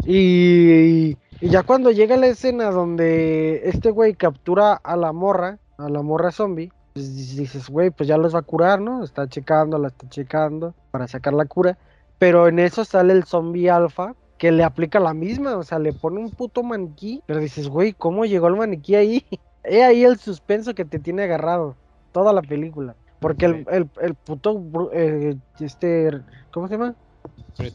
Y, 0.04 1.18
y 1.40 1.50
ya 1.50 1.64
cuando 1.64 1.92
llega 1.92 2.18
la 2.18 2.28
escena 2.28 2.70
donde 2.70 3.62
este 3.64 3.92
güey 3.92 4.14
captura 4.14 4.74
a 4.74 4.98
la 4.98 5.14
morra, 5.14 5.58
a 5.78 5.88
la 5.88 6.02
morra 6.02 6.34
zombie, 6.34 6.74
pues 6.92 7.38
dices, 7.38 7.70
güey, 7.70 7.92
pues 7.92 8.10
ya 8.10 8.18
los 8.18 8.36
va 8.36 8.40
a 8.40 8.42
curar, 8.42 8.82
¿no? 8.82 9.06
Está 9.06 9.30
checando, 9.30 9.78
la 9.78 9.88
está 9.88 10.10
checando 10.10 10.74
para 10.92 11.08
sacar 11.08 11.34
la 11.34 11.46
cura. 11.46 11.78
Pero 12.22 12.48
en 12.48 12.60
eso 12.60 12.86
sale 12.86 13.14
el 13.14 13.24
zombie 13.24 13.72
alfa 13.72 14.14
que 14.38 14.52
le 14.52 14.64
aplica 14.64 15.00
la 15.00 15.12
misma, 15.12 15.58
o 15.58 15.64
sea, 15.64 15.80
le 15.80 15.92
pone 15.92 16.20
un 16.20 16.30
puto 16.30 16.62
maniquí. 16.62 17.24
Pero 17.26 17.40
dices, 17.40 17.68
güey, 17.68 17.94
¿cómo 17.94 18.26
llegó 18.26 18.48
el 18.48 18.58
maniquí 18.58 18.94
ahí? 18.94 19.26
He 19.64 19.84
ahí 19.84 20.04
el 20.04 20.20
suspenso 20.20 20.76
que 20.76 20.86
te 20.86 21.00
tiene 21.00 21.24
agarrado 21.24 21.76
toda 22.12 22.32
la 22.32 22.44
película. 22.44 22.96
Porque 23.20 23.46
el, 23.46 23.66
el, 23.72 23.90
el 24.00 24.14
puto, 24.14 24.62
eh, 24.94 25.36
este, 25.60 26.12
¿cómo 26.52 26.68
se 26.68 26.76
llama? 26.76 26.94
Fred. 27.56 27.74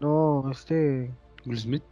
No, 0.00 0.50
este, 0.50 1.08
Will 1.46 1.60
Smith. 1.60 1.84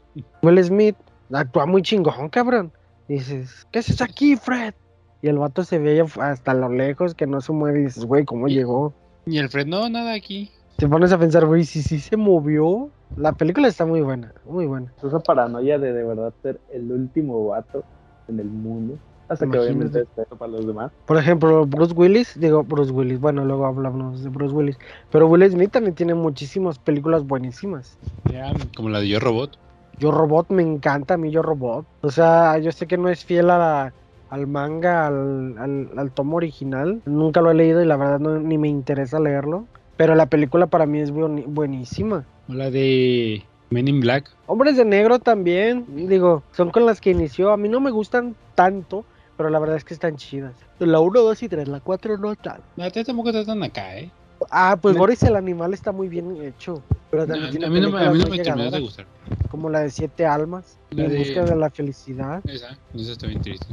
Will 0.42 0.64
Smith, 0.64 0.96
actúa 1.32 1.66
muy 1.66 1.82
chingón, 1.82 2.30
cabrón. 2.30 2.72
dices, 3.06 3.64
¿qué 3.70 3.78
haces 3.78 4.02
aquí, 4.02 4.34
Fred? 4.34 4.74
Y 5.22 5.28
el 5.28 5.38
vato 5.38 5.62
se 5.62 5.78
veía 5.78 6.04
hasta 6.20 6.52
lo 6.52 6.68
lejos 6.68 7.14
que 7.14 7.28
no 7.28 7.40
se 7.40 7.52
mueve 7.52 7.82
y 7.82 7.84
dices, 7.84 8.06
güey, 8.06 8.24
¿cómo 8.24 8.48
llegó? 8.48 8.92
Y 9.24 9.38
el 9.38 9.48
Fred, 9.48 9.66
no, 9.66 9.88
nada 9.88 10.14
aquí. 10.14 10.50
Te 10.82 10.88
pones 10.88 11.12
a 11.12 11.18
pensar, 11.18 11.46
güey, 11.46 11.64
si 11.64 11.80
sí 11.80 12.00
se 12.00 12.16
movió. 12.16 12.90
La 13.14 13.32
película 13.32 13.68
está 13.68 13.86
muy 13.86 14.00
buena, 14.00 14.32
muy 14.44 14.66
buena. 14.66 14.92
Esa 15.00 15.20
paranoia 15.20 15.78
de 15.78 15.92
de 15.92 16.02
verdad 16.02 16.34
ser 16.42 16.60
el 16.72 16.90
último 16.90 17.46
vato 17.46 17.84
en 18.26 18.40
el 18.40 18.46
mundo. 18.46 18.98
Hasta 19.28 19.46
que 19.46 19.58
Imagínate. 19.58 19.74
obviamente 19.74 19.98
respeto 20.00 20.36
para 20.36 20.50
los 20.50 20.66
demás. 20.66 20.90
Por 21.06 21.18
ejemplo, 21.18 21.64
Bruce 21.66 21.94
Willis, 21.94 22.32
digo 22.34 22.64
Bruce 22.64 22.90
Willis, 22.90 23.20
bueno, 23.20 23.44
luego 23.44 23.66
hablamos 23.66 24.24
de 24.24 24.30
Bruce 24.30 24.52
Willis, 24.52 24.76
pero 25.12 25.28
Will 25.28 25.48
Smith 25.48 25.70
también 25.70 25.94
tiene 25.94 26.14
muchísimas 26.14 26.80
películas 26.80 27.24
buenísimas. 27.24 27.96
Ya, 28.32 28.52
como 28.76 28.88
la 28.88 28.98
de 28.98 29.08
Yo 29.08 29.20
Robot. 29.20 29.56
Yo 30.00 30.10
Robot 30.10 30.50
me 30.50 30.64
encanta 30.64 31.14
a 31.14 31.16
mí 31.16 31.30
Yo 31.30 31.42
Robot. 31.42 31.86
O 32.00 32.10
sea, 32.10 32.58
yo 32.58 32.72
sé 32.72 32.88
que 32.88 32.98
no 32.98 33.08
es 33.08 33.24
fiel 33.24 33.50
a 33.50 33.58
la- 33.58 33.94
al 34.30 34.48
manga, 34.48 35.06
al, 35.06 35.56
al, 35.58 35.90
al 35.96 36.10
tomo 36.12 36.38
original. 36.38 37.02
Nunca 37.06 37.40
lo 37.40 37.52
he 37.52 37.54
leído 37.54 37.80
y 37.82 37.86
la 37.86 37.96
verdad 37.96 38.18
no, 38.18 38.40
ni 38.40 38.58
me 38.58 38.66
interesa 38.66 39.20
leerlo. 39.20 39.68
Pero 40.02 40.16
la 40.16 40.26
película 40.26 40.66
para 40.66 40.84
mí 40.84 40.98
es 40.98 41.12
buenísima. 41.12 42.24
O 42.48 42.54
la 42.54 42.72
de 42.72 43.44
Men 43.70 43.86
in 43.86 44.00
Black. 44.00 44.28
Hombres 44.46 44.76
de 44.76 44.84
Negro 44.84 45.20
también, 45.20 45.86
digo, 46.08 46.42
son 46.50 46.72
con 46.72 46.86
las 46.86 47.00
que 47.00 47.12
inició. 47.12 47.52
A 47.52 47.56
mí 47.56 47.68
no 47.68 47.78
me 47.78 47.92
gustan 47.92 48.34
tanto, 48.56 49.04
pero 49.36 49.48
la 49.48 49.60
verdad 49.60 49.76
es 49.76 49.84
que 49.84 49.94
están 49.94 50.16
chidas. 50.16 50.54
La 50.80 50.98
1, 50.98 51.20
2 51.20 51.42
y 51.44 51.48
3, 51.48 51.68
la 51.68 51.78
4 51.78 52.18
no 52.18 52.34
tal. 52.34 52.62
La 52.74 52.90
tía 52.90 53.04
tampoco 53.04 53.28
está 53.28 53.44
tan 53.44 53.62
acá, 53.62 53.96
¿eh? 53.96 54.10
Ah, 54.50 54.78
pues 54.80 54.96
Boris 54.96 55.22
el 55.22 55.36
animal 55.36 55.74
está 55.74 55.92
muy 55.92 56.08
bien 56.08 56.36
hecho. 56.42 56.82
Pero 57.10 57.26
No, 57.26 57.34
también 57.34 57.64
a 57.64 57.68
mí 57.70 57.80
no, 57.80 57.90
me- 57.90 57.98
a 58.04 58.10
mí 58.10 58.18
no 58.18 58.28
me 58.28 58.38
terminó 58.38 58.70
de 58.70 58.80
gustar. 58.80 59.06
Como 59.50 59.68
la 59.68 59.80
de 59.80 59.90
Siete 59.90 60.24
Almas, 60.26 60.78
La 60.90 61.04
En 61.04 61.10
de- 61.10 61.18
busca 61.18 61.44
de 61.44 61.56
la 61.56 61.70
felicidad. 61.70 62.42
Esa, 62.46 62.78
esa 62.94 63.12
está 63.12 63.26
bien 63.26 63.42
triste. 63.42 63.66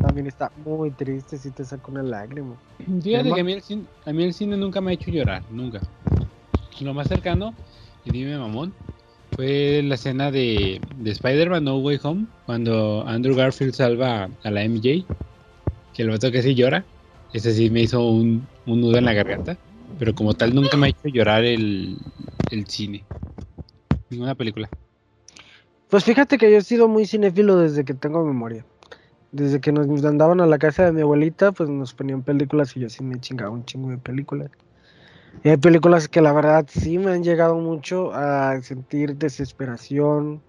También 0.00 0.26
está 0.26 0.50
muy 0.56 0.90
triste 0.90 1.36
si 1.38 1.50
te 1.50 1.64
saca 1.64 1.90
una 1.90 2.02
lágrima. 2.02 2.56
Fíjate 3.02 3.32
que 3.34 3.40
a 3.40 3.44
mí, 3.44 3.52
el 3.52 3.62
cine, 3.62 3.84
a 4.04 4.12
mí 4.12 4.24
el 4.24 4.32
cine 4.34 4.56
nunca 4.56 4.80
me 4.80 4.90
ha 4.90 4.94
hecho 4.94 5.10
llorar, 5.10 5.42
nunca. 5.50 5.82
Lo 6.80 6.94
más 6.94 7.08
cercano, 7.08 7.54
y 8.04 8.10
dime 8.10 8.38
mamón, 8.38 8.72
fue 9.32 9.82
la 9.84 9.96
escena 9.96 10.30
de, 10.30 10.80
de 10.96 11.10
Spider-Man 11.10 11.64
No 11.64 11.78
Way 11.78 12.00
Home, 12.02 12.26
cuando 12.44 13.06
Andrew 13.06 13.34
Garfield 13.34 13.74
salva 13.74 14.28
a 14.42 14.50
la 14.50 14.62
MJ, 14.62 15.04
que 15.92 16.02
el 16.02 16.10
vato 16.10 16.30
que 16.30 16.42
sí 16.42 16.54
llora. 16.54 16.84
Ese 17.32 17.52
sí 17.52 17.68
me 17.70 17.82
hizo 17.82 18.06
un, 18.08 18.46
un 18.66 18.80
nudo 18.80 18.96
en 18.98 19.04
la 19.04 19.12
garganta, 19.12 19.58
pero 19.98 20.14
como 20.14 20.34
tal 20.34 20.54
nunca 20.54 20.76
me 20.76 20.86
ha 20.86 20.90
hecho 20.90 21.08
llorar 21.08 21.44
el, 21.44 21.96
el 22.50 22.66
cine. 22.66 23.04
Ninguna 24.10 24.34
película. 24.34 24.68
Pues 25.88 26.04
fíjate 26.04 26.38
que 26.38 26.50
yo 26.50 26.58
he 26.58 26.62
sido 26.62 26.88
muy 26.88 27.06
cinéfilo 27.06 27.58
desde 27.58 27.84
que 27.84 27.94
tengo 27.94 28.24
memoria. 28.24 28.64
Desde 29.32 29.60
que 29.60 29.72
nos 29.72 30.04
andaban 30.04 30.40
a 30.40 30.46
la 30.46 30.58
casa 30.58 30.84
de 30.84 30.92
mi 30.92 31.02
abuelita, 31.02 31.52
pues 31.52 31.68
nos 31.68 31.94
ponían 31.94 32.22
películas 32.22 32.76
y 32.76 32.80
yo 32.80 32.88
sí 32.88 33.04
me 33.04 33.20
chingaba 33.20 33.50
un 33.50 33.64
chingo 33.64 33.90
de 33.90 33.98
películas. 33.98 34.50
Y 35.44 35.50
hay 35.50 35.56
películas 35.58 36.08
que 36.08 36.20
la 36.20 36.32
verdad 36.32 36.66
sí 36.68 36.98
me 36.98 37.12
han 37.12 37.22
llegado 37.22 37.56
mucho 37.56 38.12
a 38.14 38.60
sentir 38.62 39.16
desesperación 39.16 40.42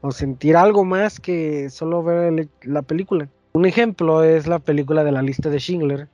o 0.00 0.12
sentir 0.12 0.56
algo 0.56 0.84
más 0.84 1.20
que 1.20 1.70
solo 1.70 2.02
ver 2.02 2.48
la 2.62 2.82
película. 2.82 3.28
Un 3.52 3.66
ejemplo 3.66 4.24
es 4.24 4.46
la 4.46 4.58
película 4.58 5.04
de 5.04 5.12
la 5.12 5.22
lista 5.22 5.50
de 5.50 5.58
Schindler. 5.58 6.08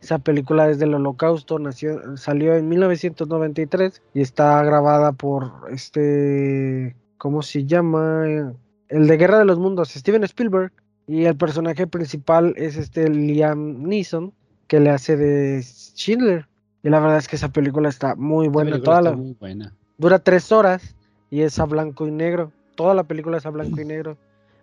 Esa 0.00 0.18
película 0.18 0.68
es 0.70 0.78
del 0.78 0.94
Holocausto, 0.94 1.58
nació, 1.58 2.16
salió 2.16 2.54
en 2.54 2.68
1993 2.68 4.00
y 4.14 4.22
está 4.22 4.62
grabada 4.64 5.12
por 5.12 5.52
este, 5.70 6.96
¿cómo 7.18 7.42
se 7.42 7.66
llama? 7.66 8.54
El 8.88 9.06
de 9.06 9.16
Guerra 9.18 9.38
de 9.38 9.44
los 9.44 9.58
Mundos, 9.58 9.90
Steven 9.90 10.24
Spielberg. 10.24 10.72
Y 11.06 11.24
el 11.24 11.36
personaje 11.36 11.86
principal 11.86 12.54
es 12.56 12.76
este 12.76 13.08
Liam 13.08 13.82
Neeson, 13.82 14.32
que 14.68 14.78
le 14.80 14.90
hace 14.90 15.16
de 15.16 15.60
Schindler. 15.60 16.46
Y 16.82 16.88
la 16.88 17.00
verdad 17.00 17.18
es 17.18 17.28
que 17.28 17.36
esa 17.36 17.48
película 17.48 17.88
está 17.88 18.14
muy 18.14 18.48
buena. 18.48 18.70
película 18.70 18.84
Toda 18.84 18.98
está 19.00 19.10
la, 19.10 19.16
muy 19.16 19.36
buena. 19.38 19.74
dura 19.98 20.18
tres 20.20 20.52
horas 20.52 20.94
y 21.28 21.42
es 21.42 21.58
a 21.58 21.64
blanco 21.66 22.06
y 22.06 22.10
negro. 22.10 22.52
Toda 22.76 22.94
la 22.94 23.04
película 23.04 23.38
es 23.38 23.44
a 23.44 23.50
blanco 23.50 23.80
y 23.80 23.84
negro. 23.84 24.16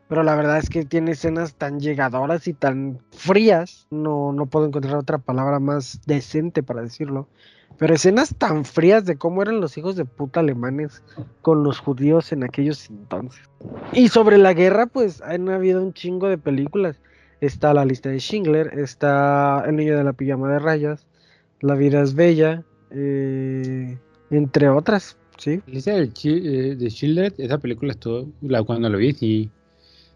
Pero 0.08 0.24
la 0.24 0.36
verdad 0.36 0.58
es 0.58 0.70
que 0.70 0.86
tiene 0.86 1.12
escenas 1.12 1.56
tan 1.56 1.80
llegadoras 1.80 2.48
y 2.48 2.54
tan 2.54 3.00
frías. 3.12 3.88
No, 3.92 4.32
no 4.32 4.46
puedo 4.46 4.66
encontrar 4.66 4.96
otra 4.96 5.18
palabra 5.18 5.60
más 5.60 6.00
decente 6.06 6.64
para 6.64 6.82
decirlo. 6.82 7.28
Pero 7.78 7.94
escenas 7.94 8.34
tan 8.38 8.66
frías 8.66 9.06
de 9.06 9.18
cómo 9.18 9.42
eran 9.42 9.60
los 9.62 9.78
hijos 9.78 9.96
de 9.96 10.06
puta 10.06 10.40
alemanes 10.40 11.04
con 11.42 11.64
los 11.64 11.80
judíos 11.80 12.32
en 12.32 12.44
aquellos 12.44 12.90
entonces. 12.90 13.42
Y 13.94 14.08
sobre 14.08 14.38
la 14.38 14.54
guerra, 14.54 14.88
pues 14.88 15.22
han 15.22 15.50
habido 15.50 15.82
un 15.84 15.94
chingo 15.94 16.28
de 16.28 16.38
películas. 16.38 17.00
Está 17.40 17.74
la 17.74 17.86
lista 17.86 18.10
de 18.10 18.20
Schindler, 18.20 18.80
está 18.80 19.64
El 19.68 19.76
niño 19.76 19.96
de 19.96 20.04
la 20.04 20.14
pijama 20.14 20.52
de 20.52 20.60
rayas, 20.60 21.06
La 21.60 21.76
vida 21.76 22.02
es 22.02 22.16
bella, 22.16 22.64
eh, 22.90 24.00
entre 24.32 24.70
otras, 24.70 25.18
¿sí? 25.38 25.62
La 25.68 25.74
lista 25.74 26.14
Chi- 26.14 26.42
eh, 26.44 26.76
de 26.76 26.90
Schindler, 26.90 27.34
esa 27.38 27.58
película 27.60 27.92
estuvo, 27.92 28.32
la, 28.42 28.64
cuando 28.64 28.90
lo 28.90 28.98
vi, 28.98 29.14
sí, 29.14 29.52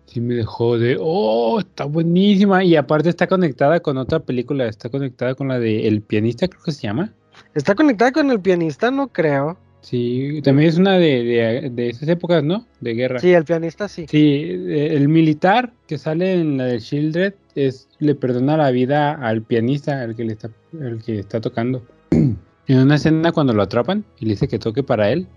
sí 0.06 0.22
me 0.22 0.36
dejó 0.36 0.78
de, 0.78 0.98
oh, 1.00 1.60
está 1.60 1.86
buenísima. 1.86 2.64
Y 2.64 2.76
aparte 2.76 3.10
está 3.10 3.28
conectada 3.28 3.80
con 3.80 3.98
otra 3.98 4.20
película, 4.20 4.68
está 4.68 4.90
conectada 4.90 5.36
con 5.36 5.48
la 5.48 5.60
de 5.60 5.88
El 5.88 6.02
pianista, 6.02 6.48
creo 6.48 6.64
que 6.64 6.72
se 6.72 6.84
llama. 6.84 7.14
Está 7.56 7.76
conectada 7.76 8.12
con 8.12 8.30
el 8.32 8.40
pianista, 8.40 8.92
no 8.92 9.08
creo. 9.08 9.58
Sí, 9.82 10.42
también 10.44 10.70
es 10.70 10.78
una 10.78 10.94
de, 10.94 11.24
de, 11.24 11.70
de 11.72 11.90
esas 11.90 12.08
épocas, 12.08 12.44
¿no? 12.44 12.68
De 12.82 12.94
guerra. 12.94 13.20
Sí, 13.20 13.34
el 13.34 13.46
pianista 13.46 13.88
sí. 13.88 14.06
Sí, 14.08 14.44
el 14.48 15.10
militar 15.10 15.74
que 15.88 15.98
sale 15.98 16.34
en 16.34 16.58
la 16.58 16.66
de 16.66 16.80
Shieldred 16.80 17.34
es 17.56 17.90
le 17.98 18.14
perdona 18.14 18.58
la 18.58 18.70
vida 18.70 19.14
al 19.14 19.42
pianista, 19.42 20.02
al 20.02 20.16
que 20.16 20.24
le 20.24 20.34
está, 20.34 20.52
al 20.80 21.02
que 21.04 21.20
está 21.20 21.42
tocando. 21.42 21.84
En 22.68 22.78
una 22.78 22.96
escena 22.96 23.32
cuando 23.34 23.54
lo 23.54 23.64
atrapan 23.64 24.06
y 24.20 24.26
le 24.26 24.32
dice 24.34 24.48
que 24.48 24.60
toque 24.60 24.82
para 24.84 25.12
él, 25.12 25.28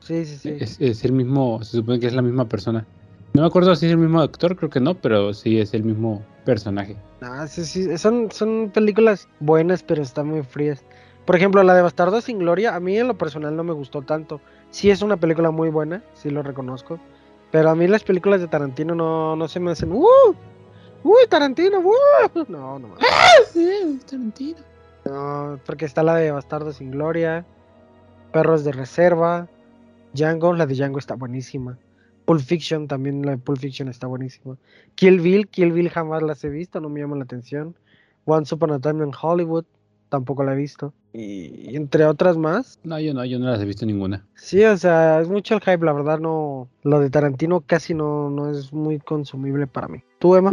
Sí, 0.00 0.24
sí, 0.26 0.36
sí. 0.36 0.54
es, 0.60 0.80
es 0.80 1.04
el 1.04 1.12
mismo, 1.12 1.64
se 1.64 1.78
supone 1.78 1.98
que 1.98 2.06
es 2.06 2.12
la 2.12 2.22
misma 2.22 2.46
persona. 2.46 2.86
No 3.34 3.42
me 3.42 3.48
acuerdo 3.48 3.74
si 3.74 3.86
es 3.86 3.92
el 3.92 3.98
mismo 3.98 4.20
actor, 4.20 4.54
creo 4.54 4.70
que 4.70 4.78
no, 4.78 4.94
pero 4.94 5.34
sí 5.34 5.58
es 5.58 5.74
el 5.74 5.82
mismo 5.82 6.24
personaje. 6.44 6.96
Ah, 7.20 7.48
sí, 7.48 7.64
sí, 7.64 7.98
son, 7.98 8.30
son 8.30 8.70
películas 8.72 9.28
buenas, 9.40 9.82
pero 9.82 10.02
están 10.02 10.28
muy 10.28 10.44
frías. 10.44 10.84
Por 11.24 11.34
ejemplo, 11.34 11.60
la 11.64 11.74
de 11.74 11.82
Bastardo 11.82 12.20
sin 12.20 12.38
Gloria, 12.38 12.76
a 12.76 12.80
mí 12.80 12.96
en 12.96 13.08
lo 13.08 13.18
personal 13.18 13.56
no 13.56 13.64
me 13.64 13.72
gustó 13.72 14.02
tanto. 14.02 14.40
Sí 14.70 14.88
es 14.88 15.02
una 15.02 15.16
película 15.16 15.50
muy 15.50 15.68
buena, 15.68 16.04
sí 16.14 16.30
lo 16.30 16.44
reconozco. 16.44 17.00
Pero 17.50 17.70
a 17.70 17.74
mí 17.74 17.88
las 17.88 18.04
películas 18.04 18.40
de 18.40 18.46
Tarantino 18.46 18.94
no, 18.94 19.34
no 19.34 19.48
se 19.48 19.58
me 19.58 19.72
hacen. 19.72 19.90
¡Uh! 19.90 20.06
¡Uy, 21.02 21.26
Tarantino! 21.28 21.80
¡Uh! 21.80 22.44
No, 22.48 22.78
no, 22.78 22.86
mames. 22.86 23.04
no, 25.06 25.58
porque 25.66 25.86
está 25.86 26.04
la 26.04 26.14
de 26.14 26.30
Bastardo 26.30 26.72
sin 26.72 26.92
Gloria, 26.92 27.44
Perros 28.32 28.62
de 28.62 28.70
Reserva, 28.70 29.48
Django, 30.12 30.54
la 30.54 30.66
de 30.66 30.74
Django 30.76 31.00
está 31.00 31.16
buenísima. 31.16 31.76
Pulp 32.24 32.40
Fiction, 32.40 32.88
también 32.88 33.24
la 33.24 33.32
de 33.32 33.38
Pulp 33.38 33.58
Fiction 33.58 33.88
está 33.88 34.06
buenísima. 34.06 34.56
Kill 34.94 35.20
Bill, 35.20 35.48
Kill 35.48 35.72
Bill 35.72 35.90
jamás 35.90 36.22
las 36.22 36.42
he 36.44 36.48
visto, 36.48 36.80
no 36.80 36.88
me 36.88 37.00
llama 37.00 37.16
la 37.16 37.24
atención. 37.24 37.74
Once 38.24 38.54
Upon 38.54 38.72
a 38.72 38.78
Time 38.78 39.04
in 39.04 39.12
Hollywood, 39.20 39.64
tampoco 40.08 40.44
la 40.44 40.54
he 40.54 40.56
visto. 40.56 40.92
Y, 41.12 41.70
y 41.70 41.76
entre 41.76 42.04
otras 42.06 42.36
más. 42.36 42.78
No, 42.82 42.98
yo 42.98 43.14
no, 43.14 43.24
yo 43.24 43.38
no 43.38 43.46
las 43.46 43.60
he 43.60 43.64
visto 43.64 43.86
ninguna. 43.86 44.26
Sí, 44.34 44.64
o 44.64 44.76
sea, 44.76 45.20
es 45.20 45.28
mucho 45.28 45.54
el 45.54 45.60
hype, 45.60 45.84
la 45.84 45.92
verdad 45.92 46.18
no. 46.18 46.68
Lo 46.82 47.00
de 47.00 47.10
Tarantino 47.10 47.60
casi 47.60 47.94
no, 47.94 48.30
no 48.30 48.50
es 48.50 48.72
muy 48.72 48.98
consumible 48.98 49.66
para 49.66 49.88
mí. 49.88 50.00
¿Tú, 50.18 50.34
Emma? 50.34 50.52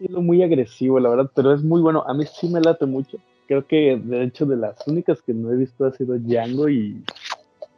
estilo 0.00 0.22
muy 0.22 0.42
agresivo, 0.42 0.98
la 0.98 1.10
verdad, 1.10 1.30
pero 1.34 1.52
es 1.52 1.62
muy 1.62 1.82
bueno. 1.82 2.02
A 2.06 2.14
mí 2.14 2.24
sí 2.26 2.48
me 2.48 2.60
late 2.60 2.86
mucho. 2.86 3.18
Creo 3.46 3.66
que 3.66 4.00
de 4.02 4.24
hecho 4.24 4.46
de 4.46 4.56
las 4.56 4.86
únicas 4.86 5.20
que 5.22 5.34
no 5.34 5.52
he 5.52 5.56
visto 5.56 5.84
ha 5.84 5.92
sido 5.92 6.18
Django 6.18 6.68
y 6.68 7.04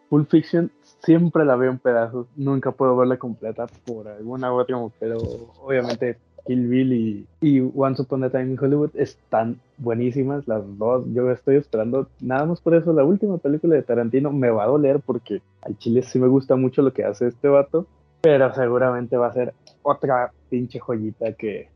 Pulp 0.09 0.31
Fiction. 0.31 0.71
Siempre 1.03 1.45
la 1.45 1.57
veo 1.57 1.71
en 1.71 1.79
pedazos. 1.79 2.27
Nunca 2.37 2.71
puedo 2.71 2.97
verla 2.97 3.17
completa 3.17 3.67
por 3.85 4.09
alguna 4.09 4.53
u 4.53 4.61
otra, 4.61 4.77
pero 5.01 5.19
obviamente 5.63 6.17
Kill 6.47 6.67
Bill 6.69 6.93
y, 6.93 7.27
y 7.41 7.61
Once 7.75 8.03
Upon 8.03 8.25
a 8.25 8.31
Time 8.31 8.53
in 8.53 8.59
Hollywood 8.59 8.91
están 8.95 9.61
buenísimas 9.79 10.47
las 10.47 10.63
dos. 10.79 11.05
Yo 11.13 11.31
estoy 11.31 11.57
esperando 11.57 12.09
nada 12.21 12.47
más 12.47 12.61
por 12.61 12.75
eso 12.75 12.93
la 12.93 13.05
última 13.05 13.39
película 13.39 13.75
de 13.75 13.83
Tarantino. 13.83 14.33
Me 14.33 14.51
va 14.51 14.65
a 14.65 14.69
doler 14.69 15.01
porque 15.01 15.41
al 15.63 15.77
chile 15.79 16.03
sí 16.03 16.19
me 16.19 16.29
gusta 16.29 16.57
mucho 16.57 16.83
lo 16.83 16.93
que 16.93 17.05
hace 17.05 17.29
este 17.29 17.49
vato, 17.49 17.87
pero 18.21 18.53
seguramente 18.55 19.17
va 19.17 19.29
a 19.29 19.33
ser 19.33 19.55
otra 19.83 20.33
pinche 20.51 20.79
joyita 20.79 21.33
que 21.33 21.69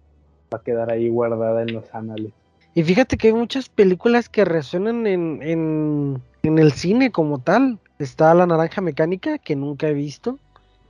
va 0.52 0.58
a 0.58 0.62
quedar 0.62 0.90
ahí 0.90 1.08
guardada 1.08 1.62
en 1.62 1.72
los 1.72 1.92
anales. 1.94 2.32
Y 2.74 2.82
fíjate 2.82 3.16
que 3.16 3.28
hay 3.28 3.34
muchas 3.34 3.68
películas 3.68 4.28
que 4.28 4.44
resuenan 4.44 5.06
en, 5.06 5.42
en, 5.42 6.22
en 6.42 6.58
el 6.58 6.72
cine 6.72 7.10
como 7.10 7.38
tal. 7.38 7.78
Está 7.98 8.34
La 8.34 8.46
Naranja 8.46 8.80
Mecánica, 8.80 9.38
que 9.38 9.56
nunca 9.56 9.88
he 9.88 9.94
visto. 9.94 10.38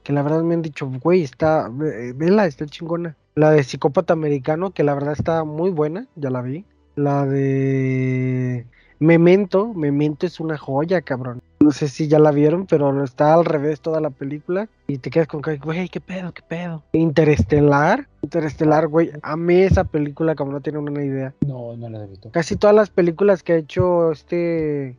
Que 0.03 0.13
la 0.13 0.23
verdad 0.23 0.43
me 0.43 0.55
han 0.55 0.63
dicho, 0.63 0.89
güey, 1.03 1.23
está, 1.23 1.69
ve- 1.71 2.13
vela, 2.13 2.47
está 2.47 2.67
chingona. 2.67 3.17
La 3.35 3.51
de 3.51 3.63
Psicópata 3.65 4.13
Americano, 4.13 4.71
que 4.71 4.85
la 4.85 4.95
verdad 4.95 5.13
está 5.13 5.45
muy 5.45 5.71
buena, 5.71 6.07
ya 6.17 6.31
la 6.31 6.43
vi. 6.43 6.65
La 6.95 7.27
de 7.27 8.67
Memento, 8.99 9.75
Memento 9.75 10.27
es 10.27 10.41
una 10.41 10.57
joya, 10.57 11.03
cabrón. 11.03 11.43
No 11.61 11.71
sé 11.73 11.89
si 11.89 12.07
ya 12.09 12.19
la 12.19 12.31
vieron, 12.31 12.67
pero 12.67 13.03
está 13.05 13.35
al 13.35 13.45
revés 13.45 13.81
toda 13.81 14.01
la 14.01 14.11
película. 14.11 14.69
Y 14.87 14.99
te 14.99 15.11
quedas 15.11 15.27
con 15.27 15.43
que, 15.43 15.57
güey, 15.59 15.89
qué 15.89 16.01
pedo, 16.01 16.33
qué 16.33 16.43
pedo. 16.43 16.83
Interestelar. 16.93 18.07
Interestelar, 18.23 18.87
güey. 18.89 19.11
Amé 19.23 19.65
esa 19.65 19.85
película 19.85 20.35
como 20.35 20.53
no 20.53 20.61
tienen 20.61 20.89
una 20.89 21.05
idea. 21.05 21.35
No, 21.47 21.77
no 21.77 21.89
la 21.89 22.05
he 22.05 22.07
visto. 22.07 22.31
Casi 22.31 22.57
todas 22.57 22.77
las 22.77 22.91
películas 22.91 23.43
que 23.43 23.55
ha 23.55 23.57
hecho 23.57 24.13
este. 24.13 24.97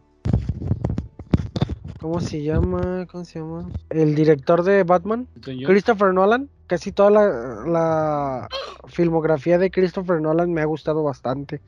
¿Cómo 1.99 2.21
se 2.21 2.43
llama? 2.43 3.07
¿Cómo 3.11 3.25
se 3.25 3.39
llama? 3.39 3.69
El 3.89 4.15
director 4.15 4.63
de 4.63 4.83
Batman. 4.83 5.27
Christopher 5.41 6.13
Nolan. 6.13 6.49
Casi 6.67 6.91
toda 6.91 7.09
la, 7.09 7.27
la 7.65 8.47
filmografía 8.87 9.57
de 9.57 9.71
Christopher 9.71 10.21
Nolan 10.21 10.51
me 10.51 10.61
ha 10.61 10.65
gustado 10.65 11.03
bastante. 11.03 11.61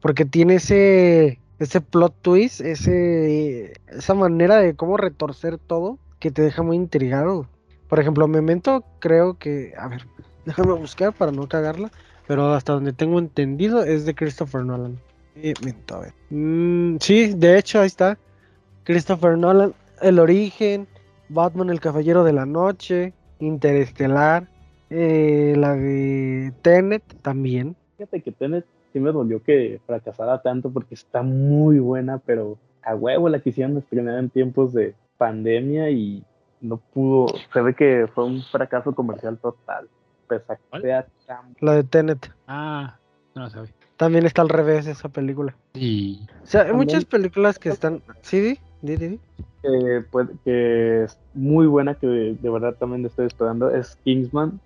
Porque 0.00 0.24
tiene 0.24 0.56
ese, 0.56 1.38
ese 1.58 1.80
plot 1.80 2.14
twist, 2.22 2.60
ese, 2.60 3.74
esa 3.88 4.14
manera 4.14 4.56
de 4.56 4.74
cómo 4.74 4.96
retorcer 4.96 5.58
todo 5.58 5.98
que 6.18 6.30
te 6.30 6.42
deja 6.42 6.62
muy 6.62 6.76
intrigado. 6.76 7.48
Por 7.88 8.00
ejemplo, 8.00 8.26
Memento 8.26 8.84
creo 9.00 9.38
que, 9.38 9.74
a 9.76 9.88
ver, 9.88 10.06
déjame 10.46 10.72
buscar 10.72 11.12
para 11.12 11.32
no 11.32 11.48
cagarla, 11.48 11.90
pero 12.26 12.54
hasta 12.54 12.72
donde 12.72 12.92
tengo 12.92 13.18
entendido 13.18 13.84
es 13.84 14.06
de 14.06 14.14
Christopher 14.14 14.64
Nolan. 14.64 14.98
Memento, 15.34 15.96
a 15.96 16.00
ver. 16.00 16.14
Mm, 16.30 16.96
sí, 17.00 17.34
de 17.34 17.58
hecho, 17.58 17.80
ahí 17.80 17.86
está. 17.86 18.18
Christopher 18.84 19.36
Nolan, 19.38 19.74
El 20.00 20.18
Origen, 20.18 20.86
Batman, 21.28 21.70
El 21.70 21.80
Caballero 21.80 22.24
de 22.24 22.32
la 22.32 22.46
Noche, 22.46 23.12
Interestelar, 23.40 24.48
eh, 24.90 25.54
la 25.56 25.74
de 25.74 26.52
Tenet 26.62 27.02
también. 27.22 27.76
Fíjate 27.96 28.20
que 28.22 28.32
Tenet 28.32 28.64
sí 28.92 29.00
me 29.00 29.10
dolió 29.12 29.42
que 29.42 29.80
fracasara 29.86 30.42
tanto 30.42 30.70
porque 30.70 30.94
está 30.94 31.22
muy 31.22 31.78
buena, 31.78 32.18
pero 32.18 32.58
a 32.82 32.94
huevo 32.94 33.28
la 33.28 33.40
quisieron 33.40 33.76
estrenar 33.78 34.18
en 34.18 34.30
tiempos 34.30 34.72
de 34.72 34.94
pandemia 35.18 35.90
y 35.90 36.22
no 36.60 36.76
pudo. 36.76 37.26
Se 37.52 37.60
ve 37.60 37.74
que 37.74 38.06
fue 38.14 38.24
un 38.24 38.42
fracaso 38.42 38.94
comercial 38.94 39.38
total. 39.38 39.88
Pese 40.28 40.52
a 40.52 40.56
que 40.56 40.80
sea 40.80 41.06
tan 41.26 41.54
La 41.60 41.72
de 41.74 41.84
Tenet. 41.84 42.30
Ah, 42.46 42.96
no 43.34 43.48
sabía. 43.50 43.72
También 43.96 44.26
está 44.26 44.42
al 44.42 44.48
revés 44.48 44.86
esa 44.86 45.08
película. 45.08 45.54
Sí. 45.74 46.26
O 46.42 46.46
sea, 46.46 46.62
hay 46.62 46.66
También- 46.68 46.86
muchas 46.86 47.04
películas 47.04 47.58
que 47.58 47.68
están. 47.68 48.02
¿Sí, 48.22 48.58
que, 49.62 50.04
pues, 50.10 50.28
que 50.44 51.04
es 51.04 51.18
muy 51.34 51.66
buena, 51.66 51.94
que 51.94 52.06
de, 52.06 52.34
de 52.34 52.50
verdad 52.50 52.74
también 52.78 53.04
estoy 53.06 53.26
esperando, 53.26 53.70
es 53.70 53.96
Kingsman. 54.04 54.60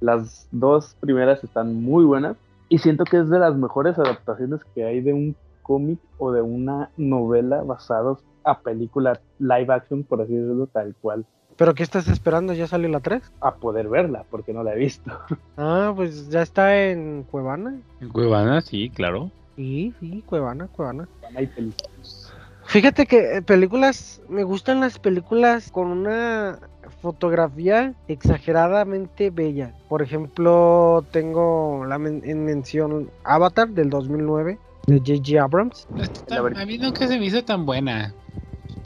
Las 0.00 0.48
dos 0.50 0.96
primeras 1.00 1.42
están 1.44 1.80
muy 1.82 2.04
buenas 2.04 2.36
y 2.68 2.78
siento 2.78 3.04
que 3.04 3.18
es 3.18 3.28
de 3.28 3.38
las 3.38 3.54
mejores 3.54 3.98
adaptaciones 3.98 4.60
que 4.74 4.84
hay 4.84 5.00
de 5.00 5.12
un 5.12 5.36
cómic 5.62 5.98
o 6.18 6.32
de 6.32 6.42
una 6.42 6.90
novela 6.96 7.62
basados 7.62 8.18
a 8.44 8.60
película 8.60 9.20
live 9.38 9.72
action, 9.72 10.02
por 10.02 10.20
así 10.20 10.34
decirlo, 10.34 10.66
tal 10.66 10.94
cual, 11.00 11.24
¿Pero 11.56 11.74
qué 11.74 11.82
estás 11.82 12.08
esperando? 12.08 12.54
¿Ya 12.54 12.66
salió 12.66 12.88
la 12.88 13.00
3? 13.00 13.22
a 13.40 13.54
poder 13.56 13.88
verla, 13.88 14.24
porque 14.30 14.52
no 14.52 14.62
la 14.62 14.74
he 14.74 14.78
visto. 14.78 15.10
Ah, 15.56 15.92
pues 15.94 16.30
ya 16.30 16.42
está 16.42 16.76
en 16.76 17.24
Cuevana. 17.24 17.78
En 18.00 18.08
Cuevana, 18.08 18.62
sí, 18.62 18.88
claro. 18.88 19.30
Sí, 19.54 19.92
sí, 20.00 20.24
Cuevana, 20.26 20.66
Cuevana. 20.68 21.06
Hay 21.36 21.46
películas. 21.46 22.32
Fíjate 22.72 23.04
que 23.04 23.36
eh, 23.36 23.42
películas, 23.42 24.22
me 24.30 24.44
gustan 24.44 24.80
las 24.80 24.98
películas 24.98 25.70
con 25.70 25.88
una 25.88 26.58
fotografía 27.02 27.92
exageradamente 28.08 29.28
bella. 29.28 29.74
Por 29.90 30.00
ejemplo, 30.00 31.04
tengo 31.10 31.84
la 31.86 31.98
men- 31.98 32.22
en 32.24 32.46
mención 32.46 33.10
Avatar 33.24 33.68
del 33.68 33.90
2009 33.90 34.58
de 34.86 34.98
J.J. 35.00 35.42
Abrams. 35.44 35.86
No 35.94 36.02
está 36.02 36.22
La 36.36 36.42
tan- 36.42 36.56
a 36.56 36.64
mí 36.64 36.78
nunca 36.78 37.06
se 37.06 37.18
me 37.18 37.26
hizo 37.26 37.44
tan 37.44 37.66
buena. 37.66 38.14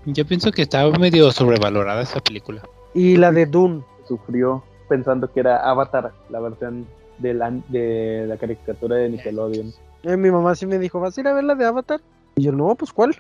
Yo 0.05 0.26
pienso 0.26 0.50
que 0.50 0.62
estaba 0.62 0.90
medio 0.99 1.31
sobrevalorada 1.31 2.02
esa 2.02 2.19
película. 2.19 2.62
Y 2.93 3.16
la 3.19 3.31
de 3.31 3.47
Dune. 3.47 3.85
Sufrió 4.09 4.64
pensando 4.88 5.33
que 5.33 5.38
era 5.38 5.59
Avatar, 5.59 6.12
la 6.28 6.40
versión 6.40 6.88
de 7.19 7.35
la, 7.35 7.52
de 7.69 8.25
la 8.26 8.37
caricatura 8.37 8.97
de 8.97 9.11
Nickelodeon. 9.11 9.73
Eh, 10.02 10.16
mi 10.16 10.33
mamá 10.33 10.57
sí 10.57 10.66
me 10.66 10.81
dijo, 10.81 10.99
¿vas 10.99 11.16
a 11.16 11.21
ir 11.21 11.28
a 11.28 11.35
ver 11.35 11.45
la 11.45 11.55
de 11.55 11.66
Avatar? 11.66 12.00
Y 12.35 12.43
yo, 12.43 12.50
no, 12.52 12.75
pues 12.75 12.93
¿cuál? 12.93 13.14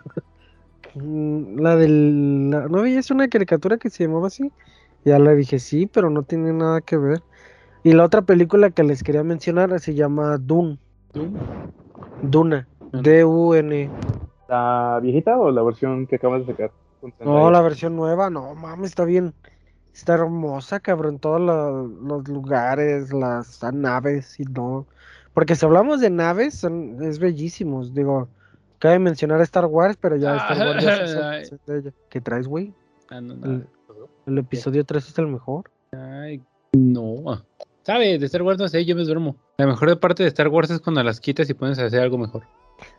Mm, 0.96 1.60
la 1.60 1.76
del... 1.76 2.50
la- 2.50 2.68
¿No 2.68 2.82
veías 2.82 3.10
una 3.10 3.28
caricatura 3.28 3.76
que 3.76 3.90
se 3.90 4.04
llamaba 4.04 4.28
así? 4.28 4.50
Ya 5.04 5.18
le 5.18 5.36
dije, 5.36 5.58
sí, 5.58 5.86
pero 5.86 6.10
no 6.10 6.22
tiene 6.22 6.52
nada 6.52 6.80
que 6.80 6.96
ver. 6.96 7.22
Y 7.84 7.92
la 7.92 8.04
otra 8.04 8.22
película 8.22 8.70
que 8.70 8.82
les 8.82 9.02
quería 9.02 9.22
mencionar 9.22 9.78
se 9.78 9.94
llama 9.94 10.38
Dune. 10.38 10.78
Duna. 12.22 12.66
Ah. 12.92 13.00
D-U-N. 13.02 13.90
¿La 14.48 14.98
viejita 15.02 15.38
o 15.38 15.50
la 15.50 15.62
versión 15.62 16.06
que 16.06 16.16
acabas 16.16 16.46
de 16.46 16.52
sacar? 16.52 16.72
No, 17.24 17.50
la 17.50 17.60
versión 17.60 17.94
nueva, 17.94 18.30
no 18.30 18.54
mames, 18.54 18.90
está 18.90 19.04
bien. 19.04 19.34
Está 19.92 20.14
hermosa, 20.14 20.80
cabrón. 20.80 21.18
Todos 21.18 21.40
lo- 21.40 21.86
los 21.86 22.28
lugares, 22.28 23.12
las 23.12 23.62
naves 23.72 24.38
y 24.40 24.44
todo. 24.44 24.86
Porque 25.34 25.54
si 25.54 25.64
hablamos 25.66 26.00
de 26.00 26.10
naves, 26.10 26.54
son, 26.54 27.02
es 27.02 27.18
bellísimos. 27.18 27.94
Digo, 27.94 28.28
cabe 28.86 28.98
mencionar 29.00 29.40
Star 29.40 29.66
Wars, 29.66 29.98
pero 30.00 30.16
ya 30.16 30.36
Star 30.36 30.58
Wars 30.58 30.84
ya 30.84 31.44
se 31.44 31.58
ella. 31.76 31.92
¿Qué 32.08 32.20
traes, 32.20 32.46
güey? 32.46 32.72
Ah, 33.10 33.20
no, 33.20 33.34
El, 34.26 34.38
episodio 34.38 34.84
3 34.84 35.08
es 35.08 35.18
el 35.18 35.26
mejor. 35.26 35.70
Ay, 35.92 36.40
no. 36.72 37.44
¿Sabe? 37.82 38.18
De 38.18 38.26
Star 38.26 38.42
Wars 38.42 38.58
no 38.58 38.68
sé, 38.68 38.84
yo 38.84 38.94
me 38.94 39.02
duermo. 39.02 39.36
La 39.58 39.66
mejor 39.66 39.98
parte 39.98 40.22
de 40.22 40.28
Star 40.28 40.48
Wars 40.48 40.70
es 40.70 40.80
cuando 40.80 41.02
las 41.02 41.18
quitas 41.20 41.50
y 41.50 41.54
pones 41.54 41.80
a 41.80 41.86
hacer 41.86 42.00
algo 42.00 42.16
mejor. 42.16 42.44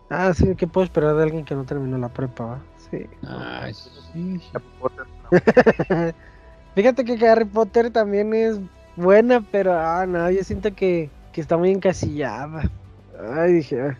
Ah, 0.09 0.33
sí, 0.33 0.55
¿qué 0.55 0.67
puedo 0.67 0.83
esperar 0.83 1.15
de 1.15 1.23
alguien 1.23 1.45
que 1.45 1.55
no 1.55 1.63
terminó 1.63 1.97
la 1.97 2.09
prepa? 2.09 2.45
va? 2.45 2.63
Sí. 2.91 3.05
Ay, 3.25 3.73
sí. 3.73 4.41
Harry 4.53 4.65
Potter. 4.81 5.05
Fíjate 6.75 7.05
que 7.05 7.27
Harry 7.27 7.45
Potter 7.45 7.91
también 7.91 8.33
es 8.33 8.59
buena, 8.97 9.45
pero 9.51 9.73
ah, 9.73 10.05
no, 10.05 10.29
yo 10.31 10.43
siento 10.43 10.73
que, 10.75 11.09
que 11.31 11.39
está 11.39 11.55
muy 11.57 11.71
encasillada. 11.71 12.69
Ay, 13.33 13.53
dije, 13.53 13.81
ah. 13.81 13.97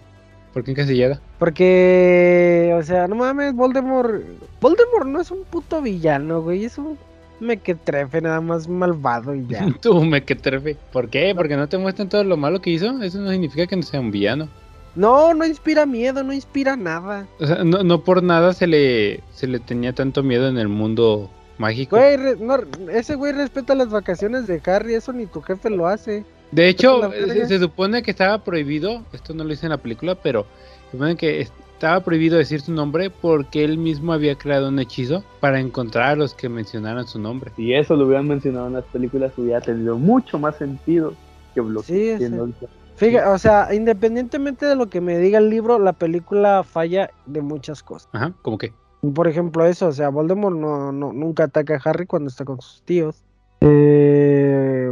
¿Por 0.57 0.63
qué 0.63 0.71
encasillada? 0.71 1.21
Porque, 1.37 2.73
o 2.75 2.81
sea, 2.81 3.07
no 3.07 3.13
mames, 3.13 3.53
Voldemort. 3.53 4.23
Voldemort 4.59 5.05
no 5.05 5.21
es 5.21 5.29
un 5.29 5.43
puto 5.43 5.83
villano, 5.83 6.41
güey. 6.41 6.65
Es 6.65 6.79
un 6.79 6.97
mequetrefe 7.39 8.21
nada 8.21 8.41
más 8.41 8.67
malvado 8.67 9.35
y 9.35 9.45
ya. 9.45 9.67
Tú 9.81 10.03
me 10.03 10.23
que 10.23 10.33
trefe. 10.33 10.75
¿Por 10.91 11.09
qué? 11.09 11.33
Porque 11.35 11.55
no 11.55 11.69
te 11.69 11.77
muestran 11.77 12.09
todo 12.09 12.23
lo 12.23 12.37
malo 12.37 12.59
que 12.59 12.71
hizo. 12.71 12.87
Eso 13.03 13.19
no 13.19 13.29
significa 13.29 13.67
que 13.67 13.75
no 13.75 13.83
sea 13.83 13.99
un 13.99 14.09
villano. 14.09 14.49
No, 14.95 15.31
no 15.35 15.45
inspira 15.45 15.85
miedo, 15.85 16.23
no 16.23 16.33
inspira 16.33 16.75
nada. 16.75 17.27
O 17.39 17.45
sea, 17.45 17.63
no, 17.63 17.83
no 17.83 18.01
por 18.03 18.23
nada 18.23 18.53
se 18.53 18.65
le, 18.65 19.19
se 19.35 19.45
le 19.45 19.59
tenía 19.59 19.93
tanto 19.93 20.23
miedo 20.23 20.47
en 20.47 20.57
el 20.57 20.69
mundo 20.69 21.29
mágico. 21.59 21.97
Güey, 21.97 22.17
re- 22.17 22.37
no, 22.37 22.57
ese 22.91 23.13
güey 23.13 23.31
respeta 23.31 23.75
las 23.75 23.89
vacaciones 23.91 24.47
de 24.47 24.59
Harry, 24.65 24.95
eso 24.95 25.13
ni 25.13 25.27
tu 25.27 25.41
jefe 25.41 25.69
lo 25.69 25.85
hace. 25.85 26.25
De 26.51 26.69
hecho, 26.69 27.11
se, 27.11 27.45
se 27.45 27.59
supone 27.59 28.03
que 28.03 28.11
estaba 28.11 28.43
prohibido, 28.43 29.03
esto 29.13 29.33
no 29.33 29.43
lo 29.43 29.49
dice 29.49 29.65
en 29.65 29.71
la 29.71 29.77
película, 29.77 30.15
pero 30.15 30.45
se 30.85 30.91
supone 30.91 31.15
que 31.15 31.47
estaba 31.77 31.99
prohibido 31.99 32.37
decir 32.37 32.61
su 32.61 32.71
nombre 32.71 33.11
porque 33.11 33.63
él 33.63 33.77
mismo 33.77 34.11
había 34.11 34.35
creado 34.35 34.69
un 34.69 34.79
hechizo 34.79 35.23
para 35.39 35.59
encontrar 35.59 36.09
a 36.09 36.15
los 36.15 36.33
que 36.33 36.49
mencionaran 36.49 37.05
su 37.05 37.19
nombre. 37.19 37.51
Si 37.55 37.71
eso 37.71 37.95
lo 37.95 38.07
hubieran 38.07 38.27
mencionado 38.27 38.65
en 38.65 38.73
las 38.73 38.85
películas, 38.85 39.31
hubiera 39.37 39.61
tenido 39.61 39.95
mucho 39.95 40.39
más 40.39 40.55
sentido 40.57 41.13
que 41.53 41.61
lo 41.61 41.81
que 41.81 42.17
Sí, 42.17 42.25
sí. 42.25 42.67
Fíjate, 42.95 43.27
o 43.27 43.37
sea, 43.37 43.75
independientemente 43.75 44.65
de 44.65 44.75
lo 44.75 44.87
que 44.87 45.01
me 45.01 45.19
diga 45.19 45.37
el 45.37 45.51
libro, 45.51 45.77
la 45.77 45.93
película 45.93 46.63
falla 46.63 47.11
de 47.27 47.41
muchas 47.41 47.83
cosas. 47.83 48.09
Ajá, 48.11 48.33
como 48.41 48.57
que. 48.57 48.73
Por 49.13 49.27
ejemplo, 49.27 49.63
eso, 49.67 49.85
o 49.87 49.91
sea, 49.91 50.09
Voldemort 50.09 50.57
no, 50.57 50.91
no, 50.91 51.13
nunca 51.13 51.43
ataca 51.43 51.75
a 51.75 51.89
Harry 51.89 52.07
cuando 52.07 52.29
está 52.29 52.43
con 52.43 52.59
sus 52.59 52.81
tíos. 52.81 53.23
Eh, 53.61 54.91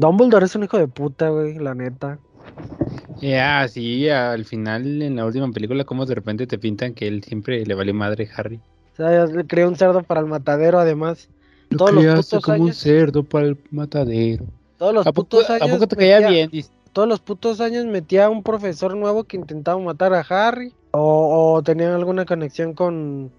Dumbledore 0.00 0.46
es 0.46 0.54
un 0.56 0.64
hijo 0.64 0.78
de 0.78 0.88
puta, 0.88 1.28
güey, 1.28 1.58
la 1.58 1.74
neta. 1.74 2.18
Ya, 3.20 3.68
sí, 3.68 4.08
al 4.08 4.46
final 4.46 5.02
en 5.02 5.16
la 5.16 5.26
última 5.26 5.50
película, 5.52 5.84
como 5.84 6.06
de 6.06 6.14
repente 6.14 6.46
te 6.46 6.58
pintan 6.58 6.94
que 6.94 7.06
él 7.06 7.22
siempre 7.22 7.64
le 7.66 7.74
vale 7.74 7.92
madre 7.92 8.28
a 8.32 8.40
Harry. 8.40 8.56
O 8.94 8.96
sea, 8.96 9.26
le 9.26 9.46
creó 9.46 9.68
un 9.68 9.76
cerdo 9.76 10.02
para 10.02 10.20
el 10.20 10.26
matadero, 10.26 10.78
además. 10.78 11.28
Lo 11.68 11.76
Todos 11.78 11.92
los 11.92 12.14
putos 12.26 12.42
como 12.44 12.56
un 12.56 12.62
años- 12.68 12.76
cerdo 12.78 13.22
para 13.24 13.46
el 13.46 13.58
matadero. 13.70 14.46
Todos 14.78 14.94
los 14.94 15.06
¿A 15.06 15.12
poco, 15.12 15.28
putos 15.28 15.50
a 15.50 15.54
años. 15.56 15.70
poco 15.70 15.86
te 15.86 15.96
caía 15.96 16.16
metía- 16.16 16.30
bien? 16.30 16.50
Dice, 16.50 16.70
Todos 16.92 17.06
los 17.06 17.20
putos 17.20 17.60
años 17.60 17.84
metía 17.84 18.24
a 18.24 18.30
un 18.30 18.42
profesor 18.42 18.96
nuevo 18.96 19.24
que 19.24 19.36
intentaba 19.36 19.78
matar 19.78 20.12
a 20.14 20.20
Harry. 20.28 20.72
O, 20.92 21.54
o 21.54 21.62
tenían 21.62 21.92
alguna 21.92 22.24
conexión 22.24 22.72
con 22.74 23.30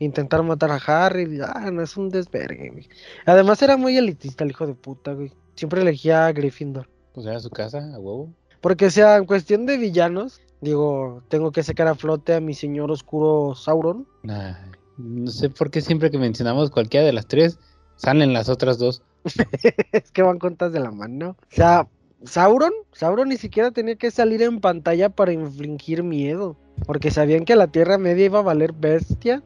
intentar 0.00 0.42
matar 0.42 0.70
a 0.72 0.76
Harry. 1.06 1.38
Ah, 1.46 1.70
no 1.70 1.82
es 1.82 1.96
un 1.96 2.08
desvergue, 2.08 2.70
güey. 2.70 2.88
Además 3.26 3.62
era 3.62 3.76
muy 3.76 3.96
elitista 3.96 4.42
el 4.44 4.50
hijo 4.50 4.66
de 4.66 4.74
puta, 4.74 5.12
güey. 5.12 5.30
Siempre 5.56 5.82
elegía 5.82 6.26
a 6.26 6.32
Gryffindor. 6.32 6.88
Pues 7.12 7.26
era 7.26 7.40
su 7.40 7.50
casa, 7.50 7.78
a 7.94 7.98
huevo. 7.98 8.32
Porque, 8.60 8.86
o 8.86 8.90
sea, 8.90 9.16
en 9.16 9.26
cuestión 9.26 9.66
de 9.66 9.78
villanos, 9.78 10.40
digo, 10.60 11.22
tengo 11.28 11.50
que 11.52 11.62
sacar 11.62 11.88
a 11.88 11.94
flote 11.94 12.34
a 12.34 12.40
mi 12.40 12.54
señor 12.54 12.90
oscuro 12.90 13.54
Sauron. 13.54 14.06
Ay, 14.28 14.54
no 14.98 15.30
sé 15.30 15.50
por 15.50 15.70
qué 15.70 15.80
siempre 15.80 16.10
que 16.10 16.18
mencionamos 16.18 16.70
cualquiera 16.70 17.06
de 17.06 17.12
las 17.12 17.26
tres, 17.26 17.58
salen 17.96 18.32
las 18.32 18.48
otras 18.48 18.78
dos. 18.78 19.02
es 19.92 20.10
que 20.12 20.22
van 20.22 20.38
contas 20.38 20.72
de 20.72 20.80
la 20.80 20.90
mano. 20.90 21.36
O 21.40 21.54
sea, 21.54 21.88
Sauron, 22.24 22.72
Sauron 22.92 23.28
ni 23.28 23.36
siquiera 23.36 23.70
tenía 23.70 23.96
que 23.96 24.10
salir 24.10 24.42
en 24.42 24.60
pantalla 24.60 25.08
para 25.08 25.32
infligir 25.32 26.02
miedo. 26.02 26.56
Porque 26.86 27.10
sabían 27.10 27.44
que 27.44 27.56
la 27.56 27.68
Tierra 27.68 27.98
Media 27.98 28.26
iba 28.26 28.40
a 28.40 28.42
valer 28.42 28.72
bestia. 28.72 29.42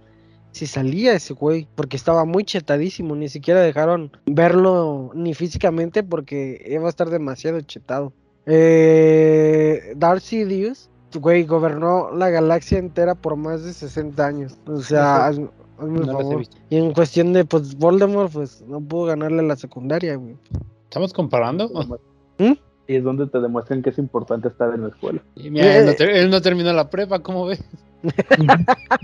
Si 0.53 0.67
salía 0.67 1.15
ese 1.15 1.35
güey, 1.35 1.69
porque 1.75 1.97
estaba 1.97 2.25
muy 2.25 2.45
chetadísimo, 2.45 3.15
ni 3.15 3.29
siquiera 3.29 3.61
dejaron 3.61 4.11
verlo 4.27 5.11
ni 5.15 5.35
físicamente 5.35 6.03
porque 6.03 6.65
iba 6.69 6.87
a 6.87 6.91
estar 6.91 7.11
demasiado 7.11 7.61
chetado. 7.61 8.13
Eh, 8.47 9.93
Darcy 9.97 10.45
Dios, 10.45 10.91
güey, 11.15 11.45
gobernó 11.45 12.11
la 12.13 12.31
galaxia 12.31 12.79
entera 12.79 13.15
por 13.15 13.37
más 13.37 13.65
de 13.65 13.73
60 13.73 14.27
años. 14.27 14.59
O 14.67 14.81
sea, 14.81 15.27
hazme 15.27 15.49
hazme 15.79 16.01
No 16.01 16.13
favor. 16.13 16.43
Y 16.69 16.77
en 16.77 16.93
cuestión 16.93 17.33
de, 17.33 17.45
pues, 17.45 17.77
Voldemort, 17.77 18.33
pues, 18.33 18.63
no 18.67 18.81
pudo 18.81 19.07
ganarle 19.07 19.43
la 19.43 19.57
secundaria, 19.57 20.17
güey. 20.17 20.37
¿Estamos 20.85 21.13
comparando? 21.13 21.69
¿Mm? 22.39 22.53
Y 22.89 22.97
es 22.97 23.05
donde 23.05 23.27
te 23.29 23.41
demuestran 23.41 23.83
que 23.83 23.91
es 23.91 23.99
importante 23.99 24.49
estar 24.49 24.75
en 24.75 24.83
la 24.83 24.89
escuela. 24.89 25.23
Y 25.37 25.51
mira, 25.51 25.77
él, 25.77 25.87
no 25.87 25.93
Eh. 25.93 26.21
él 26.21 26.31
no 26.31 26.43
terminó 26.43 26.73
la 26.73 26.91
prepa, 26.91 27.21
¿cómo 27.21 27.47
ves? 27.47 27.63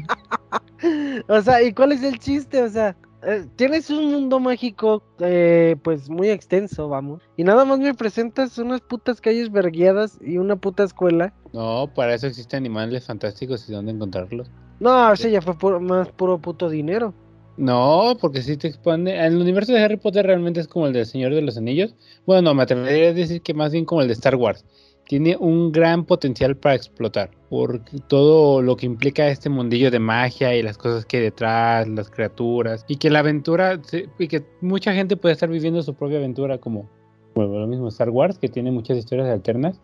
O 1.28 1.40
sea, 1.42 1.62
¿y 1.62 1.72
cuál 1.72 1.92
es 1.92 2.02
el 2.02 2.18
chiste? 2.18 2.62
O 2.62 2.68
sea, 2.68 2.96
eh, 3.26 3.46
tienes 3.56 3.88
un 3.90 4.12
mundo 4.12 4.38
mágico, 4.38 5.02
eh, 5.20 5.76
pues 5.82 6.08
muy 6.10 6.28
extenso, 6.28 6.88
vamos. 6.88 7.22
Y 7.36 7.44
nada 7.44 7.64
más 7.64 7.78
me 7.78 7.94
presentas 7.94 8.58
unas 8.58 8.80
putas 8.82 9.20
calles 9.20 9.50
vergueadas 9.50 10.18
y 10.20 10.38
una 10.38 10.56
puta 10.56 10.84
escuela. 10.84 11.32
No, 11.52 11.90
para 11.94 12.14
eso 12.14 12.26
existen 12.26 12.58
animales 12.58 13.06
fantásticos 13.06 13.68
y 13.68 13.72
dónde 13.72 13.92
encontrarlos. 13.92 14.50
No, 14.78 15.12
ese 15.12 15.30
ya 15.30 15.40
fue 15.40 15.56
puro- 15.56 15.80
más 15.80 16.10
puro 16.10 16.38
puto 16.38 16.68
dinero. 16.68 17.14
No, 17.56 18.18
porque 18.20 18.42
si 18.42 18.58
te 18.58 18.68
expande. 18.68 19.18
El 19.18 19.36
universo 19.38 19.72
de 19.72 19.82
Harry 19.82 19.96
Potter 19.96 20.26
realmente 20.26 20.60
es 20.60 20.68
como 20.68 20.86
el 20.86 20.92
del 20.92 21.06
Señor 21.06 21.34
de 21.34 21.40
los 21.40 21.56
Anillos. 21.56 21.94
Bueno, 22.26 22.42
no, 22.42 22.54
me 22.54 22.64
atrevería 22.64 23.08
a 23.08 23.12
decir 23.14 23.40
que 23.40 23.54
más 23.54 23.72
bien 23.72 23.86
como 23.86 24.02
el 24.02 24.08
de 24.08 24.12
Star 24.12 24.36
Wars. 24.36 24.66
Tiene 25.08 25.36
un 25.38 25.70
gran 25.70 26.04
potencial 26.04 26.56
para 26.56 26.74
explotar. 26.74 27.30
Por 27.48 27.80
todo 28.08 28.60
lo 28.60 28.76
que 28.76 28.86
implica 28.86 29.28
este 29.28 29.48
mundillo 29.48 29.90
de 29.90 30.00
magia 30.00 30.54
y 30.56 30.62
las 30.62 30.76
cosas 30.76 31.06
que 31.06 31.18
hay 31.18 31.22
detrás, 31.22 31.86
las 31.86 32.10
criaturas. 32.10 32.84
Y 32.88 32.96
que 32.96 33.08
la 33.08 33.20
aventura. 33.20 33.80
Y 34.18 34.28
que 34.28 34.44
mucha 34.60 34.92
gente 34.92 35.16
puede 35.16 35.34
estar 35.34 35.48
viviendo 35.48 35.82
su 35.82 35.94
propia 35.94 36.18
aventura, 36.18 36.58
como. 36.58 36.90
Bueno, 37.34 37.58
lo 37.58 37.66
mismo 37.66 37.88
Star 37.88 38.10
Wars, 38.10 38.38
que 38.38 38.48
tiene 38.48 38.72
muchas 38.72 38.98
historias 38.98 39.28
alternas. 39.28 39.80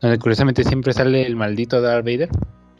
Donde 0.00 0.18
curiosamente 0.18 0.64
siempre 0.64 0.92
sale 0.92 1.24
el 1.24 1.36
maldito 1.36 1.80
Darth 1.80 2.04
Vader. 2.04 2.30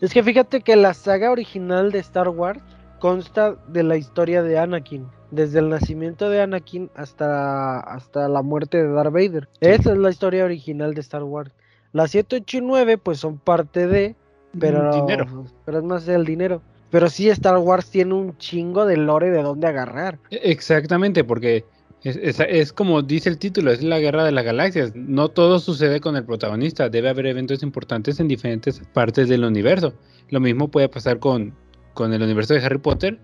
Es 0.00 0.12
que 0.12 0.22
fíjate 0.22 0.62
que 0.62 0.76
la 0.76 0.94
saga 0.94 1.30
original 1.30 1.92
de 1.92 2.00
Star 2.00 2.28
Wars 2.28 2.60
consta 2.98 3.56
de 3.68 3.82
la 3.82 3.96
historia 3.96 4.42
de 4.42 4.58
Anakin. 4.58 5.06
Desde 5.30 5.60
el 5.60 5.68
nacimiento 5.68 6.28
de 6.28 6.42
Anakin 6.42 6.90
hasta, 6.94 7.80
hasta 7.80 8.28
la 8.28 8.42
muerte 8.42 8.82
de 8.82 8.92
Darth 8.92 9.12
Vader. 9.12 9.48
Esa 9.60 9.92
es 9.92 9.98
la 9.98 10.10
historia 10.10 10.44
original 10.44 10.94
de 10.94 11.00
Star 11.00 11.22
Wars. 11.22 11.52
Las 11.94 12.10
7, 12.10 12.36
8 12.42 12.58
y 12.58 12.60
9 12.60 12.98
pues 12.98 13.18
son 13.20 13.38
parte 13.38 13.86
de... 13.86 14.14
Pero, 14.60 14.92
Dinero. 14.94 15.46
pero 15.64 15.78
es 15.78 15.84
más 15.84 16.04
del 16.06 16.24
dinero. 16.26 16.60
Pero 16.90 17.08
sí, 17.08 17.28
Star 17.30 17.56
Wars 17.58 17.90
tiene 17.90 18.14
un 18.14 18.36
chingo 18.38 18.84
de 18.86 18.96
lore 18.96 19.30
de 19.30 19.42
dónde 19.42 19.66
agarrar. 19.66 20.18
E- 20.30 20.40
Exactamente, 20.44 21.24
porque 21.24 21.64
es, 22.04 22.16
es- 22.16 22.38
es 22.38 22.72
como 22.72 23.02
dice 23.02 23.28
el 23.30 23.38
título, 23.38 23.72
es 23.72 23.82
la 23.82 23.98
guerra 23.98 24.24
de 24.24 24.30
las 24.30 24.44
galaxias. 24.44 24.92
No 24.94 25.28
todo 25.28 25.58
sucede 25.58 25.98
con 26.00 26.14
el 26.14 26.24
protagonista, 26.24 26.88
debe 26.88 27.08
haber 27.08 27.26
eventos 27.26 27.62
importantes 27.64 28.20
en 28.20 28.28
diferentes 28.28 28.80
partes 28.92 29.28
del 29.28 29.42
universo. 29.44 29.94
Lo 30.30 30.38
mismo 30.38 30.68
puede 30.68 30.88
pasar 30.88 31.18
con, 31.18 31.52
con 31.94 32.12
el 32.12 32.22
universo 32.22 32.54
de 32.54 32.64
Harry 32.64 32.78
Potter, 32.78 33.18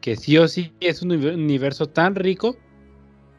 que 0.00 0.14
sí 0.14 0.38
o 0.38 0.46
sí 0.46 0.72
es 0.78 1.02
un 1.02 1.10
univer- 1.10 1.34
universo 1.34 1.86
tan 1.86 2.14
rico 2.14 2.56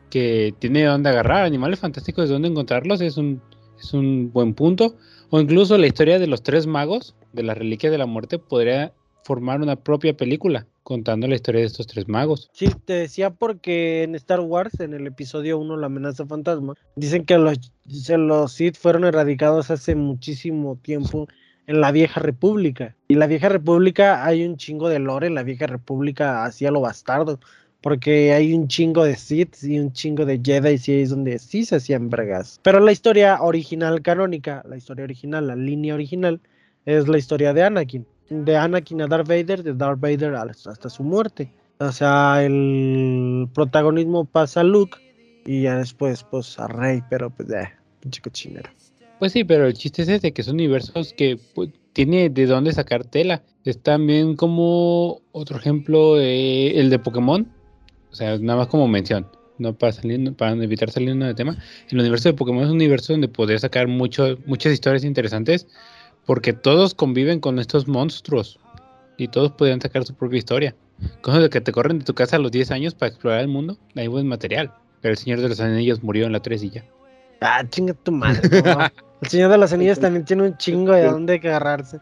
que 0.09 0.53
tiene 0.59 0.79
de 0.79 0.85
dónde 0.87 1.09
agarrar. 1.09 1.45
Animales 1.45 1.79
fantásticos, 1.79 2.27
de 2.27 2.33
dónde 2.33 2.49
encontrarlos, 2.49 2.99
es 3.01 3.15
un, 3.17 3.41
es 3.79 3.93
un 3.93 4.31
buen 4.31 4.53
punto. 4.53 4.95
O 5.29 5.39
incluso 5.39 5.77
la 5.77 5.87
historia 5.87 6.19
de 6.19 6.27
los 6.27 6.43
tres 6.43 6.67
magos, 6.67 7.15
de 7.33 7.43
la 7.43 7.53
reliquia 7.53 7.91
de 7.91 7.97
la 7.97 8.05
muerte, 8.05 8.39
podría 8.39 8.93
formar 9.23 9.61
una 9.61 9.75
propia 9.75 10.15
película 10.15 10.65
contando 10.83 11.27
la 11.27 11.35
historia 11.35 11.61
de 11.61 11.67
estos 11.67 11.85
tres 11.85 12.07
magos. 12.07 12.49
Sí, 12.51 12.67
te 12.85 12.93
decía 12.93 13.29
porque 13.29 14.01
en 14.01 14.15
Star 14.15 14.39
Wars, 14.39 14.79
en 14.79 14.95
el 14.95 15.05
episodio 15.05 15.59
1, 15.59 15.77
La 15.77 15.85
amenaza 15.85 16.25
fantasma, 16.25 16.73
dicen 16.95 17.25
que 17.25 17.37
los, 17.37 17.71
los 18.09 18.51
Sith 18.51 18.75
fueron 18.75 19.03
erradicados 19.03 19.69
hace 19.69 19.93
muchísimo 19.93 20.79
tiempo 20.81 21.27
en 21.67 21.81
la 21.81 21.91
vieja 21.91 22.19
república. 22.19 22.95
Y 23.07 23.13
la 23.13 23.27
vieja 23.27 23.49
república 23.49 24.25
hay 24.25 24.43
un 24.43 24.57
chingo 24.57 24.89
de 24.89 24.97
lore, 24.97 25.27
en 25.27 25.35
la 25.35 25.43
vieja 25.43 25.67
república 25.67 26.43
hacía 26.43 26.71
lo 26.71 26.81
bastardo. 26.81 27.39
Porque 27.81 28.33
hay 28.33 28.53
un 28.53 28.67
chingo 28.67 29.05
de 29.05 29.15
Sith 29.15 29.63
y 29.63 29.79
un 29.79 29.93
chingo 29.93 30.25
de 30.25 30.41
Jedi 30.43 30.79
y 30.85 31.01
es 31.01 31.11
donde 31.11 31.39
sí 31.39 31.63
se 31.63 31.77
hacían 31.77 32.09
vergas. 32.09 32.59
Pero 32.61 32.79
la 32.79 32.91
historia 32.91 33.41
original 33.41 34.01
canónica, 34.01 34.63
la 34.67 34.75
historia 34.75 35.05
original, 35.05 35.47
la 35.47 35.55
línea 35.55 35.93
original, 35.93 36.41
es 36.85 37.07
la 37.07 37.17
historia 37.17 37.53
de 37.53 37.63
Anakin. 37.63 38.05
De 38.29 38.57
Anakin 38.57 39.01
a 39.01 39.07
Darth 39.07 39.27
Vader, 39.27 39.63
de 39.63 39.73
Darth 39.73 39.99
Vader 39.99 40.35
hasta 40.35 40.89
su 40.89 41.03
muerte. 41.03 41.51
O 41.79 41.91
sea, 41.93 42.43
el 42.43 43.47
protagonismo 43.53 44.25
pasa 44.25 44.59
a 44.59 44.63
Luke 44.65 44.97
y 45.45 45.61
ya 45.61 45.77
después 45.77 46.23
pues 46.23 46.59
a 46.59 46.67
Rey, 46.67 47.01
pero 47.09 47.29
pues 47.29 47.49
eh, 47.51 47.69
pinche 48.01 48.21
cochinero. 48.21 48.69
Pues 49.19 49.31
sí, 49.31 49.43
pero 49.43 49.65
el 49.65 49.73
chiste 49.73 50.01
es 50.01 50.09
ese, 50.09 50.33
que 50.33 50.43
son 50.43 50.55
universos 50.55 51.13
que 51.13 51.39
pues, 51.55 51.69
tiene 51.93 52.29
de 52.29 52.45
dónde 52.45 52.73
sacar 52.73 53.05
tela. 53.05 53.43
Es 53.63 53.79
también 53.81 54.35
como 54.35 55.21
otro 55.31 55.57
ejemplo, 55.57 56.19
eh, 56.19 56.79
el 56.79 56.89
de 56.89 56.99
Pokémon. 56.99 57.47
O 58.11 58.15
sea, 58.15 58.37
nada 58.37 58.59
más 58.59 58.67
como 58.67 58.87
mención, 58.87 59.27
no 59.57 59.73
para 59.73 59.91
salir, 59.91 60.33
para 60.33 60.51
evitar 60.53 60.89
salir 60.89 61.15
de 61.15 61.33
tema. 61.33 61.57
El 61.89 61.99
universo 61.99 62.29
de 62.29 62.33
Pokémon 62.33 62.63
es 62.63 62.69
un 62.69 62.75
universo 62.75 63.13
donde 63.13 63.27
podría 63.27 63.59
sacar 63.59 63.87
mucho, 63.87 64.37
muchas 64.45 64.73
historias 64.73 65.03
interesantes, 65.03 65.67
porque 66.25 66.53
todos 66.53 66.93
conviven 66.93 67.39
con 67.39 67.59
estos 67.59 67.87
monstruos 67.87 68.59
y 69.17 69.27
todos 69.27 69.51
podrían 69.51 69.81
sacar 69.81 70.05
su 70.05 70.15
propia 70.15 70.37
historia. 70.37 70.75
Cosas 71.21 71.43
de 71.43 71.49
que 71.49 71.61
te 71.61 71.71
corren 71.71 71.99
de 71.99 72.05
tu 72.05 72.13
casa 72.13 72.35
a 72.35 72.39
los 72.39 72.51
10 72.51 72.71
años 72.71 72.93
para 72.93 73.09
explorar 73.09 73.41
el 73.41 73.47
mundo, 73.47 73.77
hay 73.95 74.07
buen 74.07 74.27
material. 74.27 74.73
Pero 75.01 75.13
el 75.13 75.17
Señor 75.17 75.39
de 75.39 75.49
los 75.49 75.59
Anillos 75.59 76.03
murió 76.03 76.25
en 76.25 76.33
la 76.33 76.41
3 76.41 76.63
y 76.63 76.69
ya. 76.71 76.85
Ah, 77.41 77.63
chinga 77.69 77.93
tu 77.93 78.11
madre. 78.11 78.41
no. 78.63 78.79
El 79.21 79.27
Señor 79.27 79.51
de 79.51 79.57
los 79.57 79.73
Anillos 79.73 79.99
también 79.99 80.23
tiene 80.23 80.43
un 80.43 80.57
chingo 80.57 80.93
de 80.93 81.03
dónde 81.03 81.33
agarrarse. 81.35 81.99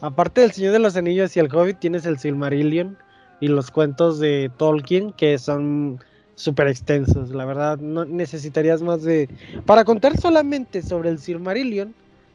Aparte 0.00 0.40
del 0.40 0.50
Señor 0.50 0.72
de 0.72 0.80
los 0.80 0.96
Anillos 0.96 1.36
y 1.36 1.40
el 1.40 1.54
Hobbit, 1.54 1.78
tienes 1.78 2.06
el 2.06 2.18
Silmarillion 2.18 2.98
y 3.40 3.48
los 3.48 3.70
cuentos 3.70 4.18
de 4.18 4.50
Tolkien 4.56 5.12
que 5.12 5.38
son 5.38 6.00
súper 6.34 6.68
extensos. 6.68 7.30
La 7.30 7.44
verdad, 7.44 7.78
no 7.78 8.04
necesitarías 8.04 8.82
más 8.82 9.02
de. 9.02 9.28
Para 9.66 9.84
contar 9.84 10.18
solamente 10.20 10.82
sobre 10.82 11.10
el 11.10 11.18
Silmarillion, 11.18 11.94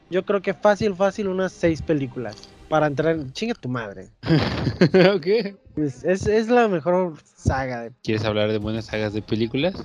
yo 0.09 0.23
creo 0.25 0.41
que 0.41 0.53
fácil, 0.53 0.95
fácil, 0.95 1.27
unas 1.27 1.51
seis 1.51 1.81
películas. 1.81 2.35
Para 2.69 2.87
entrar 2.87 3.15
en. 3.15 3.31
Chinga 3.33 3.53
tu 3.55 3.69
madre. 3.69 4.09
ok. 5.15 5.55
Es, 5.77 6.03
es, 6.03 6.27
es 6.27 6.49
la 6.49 6.67
mejor 6.67 7.15
saga 7.35 7.81
de. 7.83 7.91
¿Quieres 8.03 8.25
hablar 8.25 8.51
de 8.51 8.57
buenas 8.57 8.85
sagas 8.85 9.13
de 9.13 9.21
películas? 9.21 9.75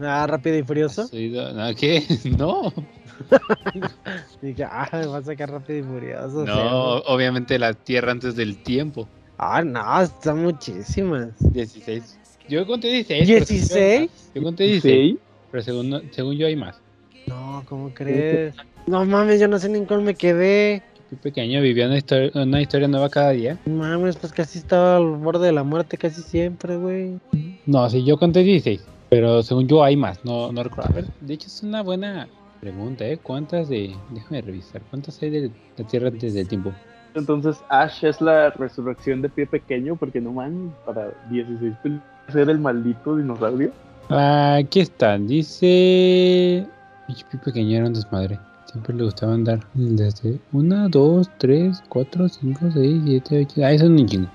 Ah, 0.00 0.26
Rápido 0.28 0.56
y 0.56 0.62
Furioso. 0.62 1.08
¿Qué? 1.10 2.04
No. 2.38 2.72
Dije, 4.42 4.62
ah, 4.64 4.88
me 4.92 5.06
va 5.06 5.18
a 5.18 5.22
sacar 5.22 5.50
Rápido 5.50 5.78
y 5.80 5.82
Furioso. 5.82 6.44
No, 6.44 6.98
obviamente 6.98 7.58
la 7.58 7.74
Tierra 7.74 8.12
antes 8.12 8.36
del 8.36 8.62
tiempo. 8.62 9.08
Ah, 9.38 9.62
no, 9.62 10.00
están 10.02 10.42
muchísimas. 10.42 11.28
16. 11.52 12.18
Yo 12.48 12.66
conté 12.66 12.88
16. 12.88 13.28
pero 13.30 13.44
según 13.44 13.56
yo 13.56 13.66
hay 13.66 14.04
¿16? 14.04 14.10
más. 14.10 14.30
Yo 14.34 14.42
conté 14.42 14.64
16, 14.64 14.82
Sí. 15.12 15.18
pero 15.50 15.62
según, 15.62 16.02
según 16.12 16.36
yo 16.36 16.46
hay 16.46 16.56
más. 16.56 16.80
No, 17.26 17.62
¿cómo 17.68 17.90
crees? 17.94 18.54
No 18.86 19.04
mames, 19.04 19.38
yo 19.40 19.48
no 19.48 19.58
sé 19.58 19.68
ni 19.68 19.78
en 19.78 19.84
cuál 19.84 20.02
me 20.02 20.14
quedé. 20.14 20.82
Fui 21.08 21.18
pequeño, 21.18 21.60
vivía 21.62 21.86
una 21.86 21.98
historia, 21.98 22.30
una 22.34 22.60
historia 22.60 22.88
nueva 22.88 23.08
cada 23.10 23.30
día. 23.30 23.58
Mames, 23.66 24.16
pues 24.16 24.32
casi 24.32 24.58
estaba 24.58 24.96
al 24.96 25.06
borde 25.16 25.46
de 25.46 25.52
la 25.52 25.62
muerte 25.62 25.96
casi 25.98 26.22
siempre, 26.22 26.76
güey. 26.76 27.18
No, 27.66 27.88
sí, 27.90 28.02
yo 28.04 28.18
conté 28.18 28.42
16, 28.42 28.80
pero 29.08 29.42
según 29.42 29.68
yo 29.68 29.84
hay 29.84 29.96
más, 29.96 30.24
no, 30.24 30.50
no 30.52 30.62
recuerdo. 30.62 30.90
A 30.90 30.94
ver, 30.94 31.04
de 31.20 31.34
hecho 31.34 31.46
es 31.46 31.62
una 31.62 31.82
buena 31.82 32.28
pregunta, 32.60 33.06
¿eh? 33.06 33.18
¿Cuántas 33.22 33.68
de... 33.68 33.94
Déjame 34.10 34.40
revisar, 34.42 34.82
¿cuántas 34.90 35.22
hay 35.22 35.30
de 35.30 35.50
la 35.76 35.86
Tierra 35.86 36.08
antes 36.08 36.34
del 36.34 36.48
tiempo? 36.48 36.72
Entonces 37.14 37.62
Ash 37.68 38.04
es 38.04 38.20
la 38.20 38.50
resurrección 38.50 39.22
de 39.22 39.28
pie 39.28 39.46
pequeño, 39.46 39.96
porque 39.96 40.20
no 40.20 40.32
man, 40.32 40.74
para 40.84 41.10
16 41.30 41.74
películas 41.82 42.18
ser 42.32 42.50
el 42.50 42.58
maldito 42.58 43.16
dinosaurio. 43.16 43.72
Aquí 44.10 44.80
están, 44.80 45.26
dice. 45.26 46.66
HP 47.08 47.38
pequeño 47.38 47.78
era 47.78 47.86
un 47.86 47.94
desmadre. 47.94 48.38
Siempre 48.66 48.94
le 48.94 49.04
gustaba 49.04 49.34
andar 49.34 49.60
desde 49.74 50.38
1, 50.52 50.88
2, 50.90 51.30
3, 51.38 51.82
4, 51.88 52.28
5, 52.28 52.60
6, 52.74 53.02
7, 53.04 53.46
8. 53.46 53.60
Ah, 53.64 53.72
eso 53.72 53.84
es 53.84 53.90
un 53.90 54.06
chingo. 54.06 54.28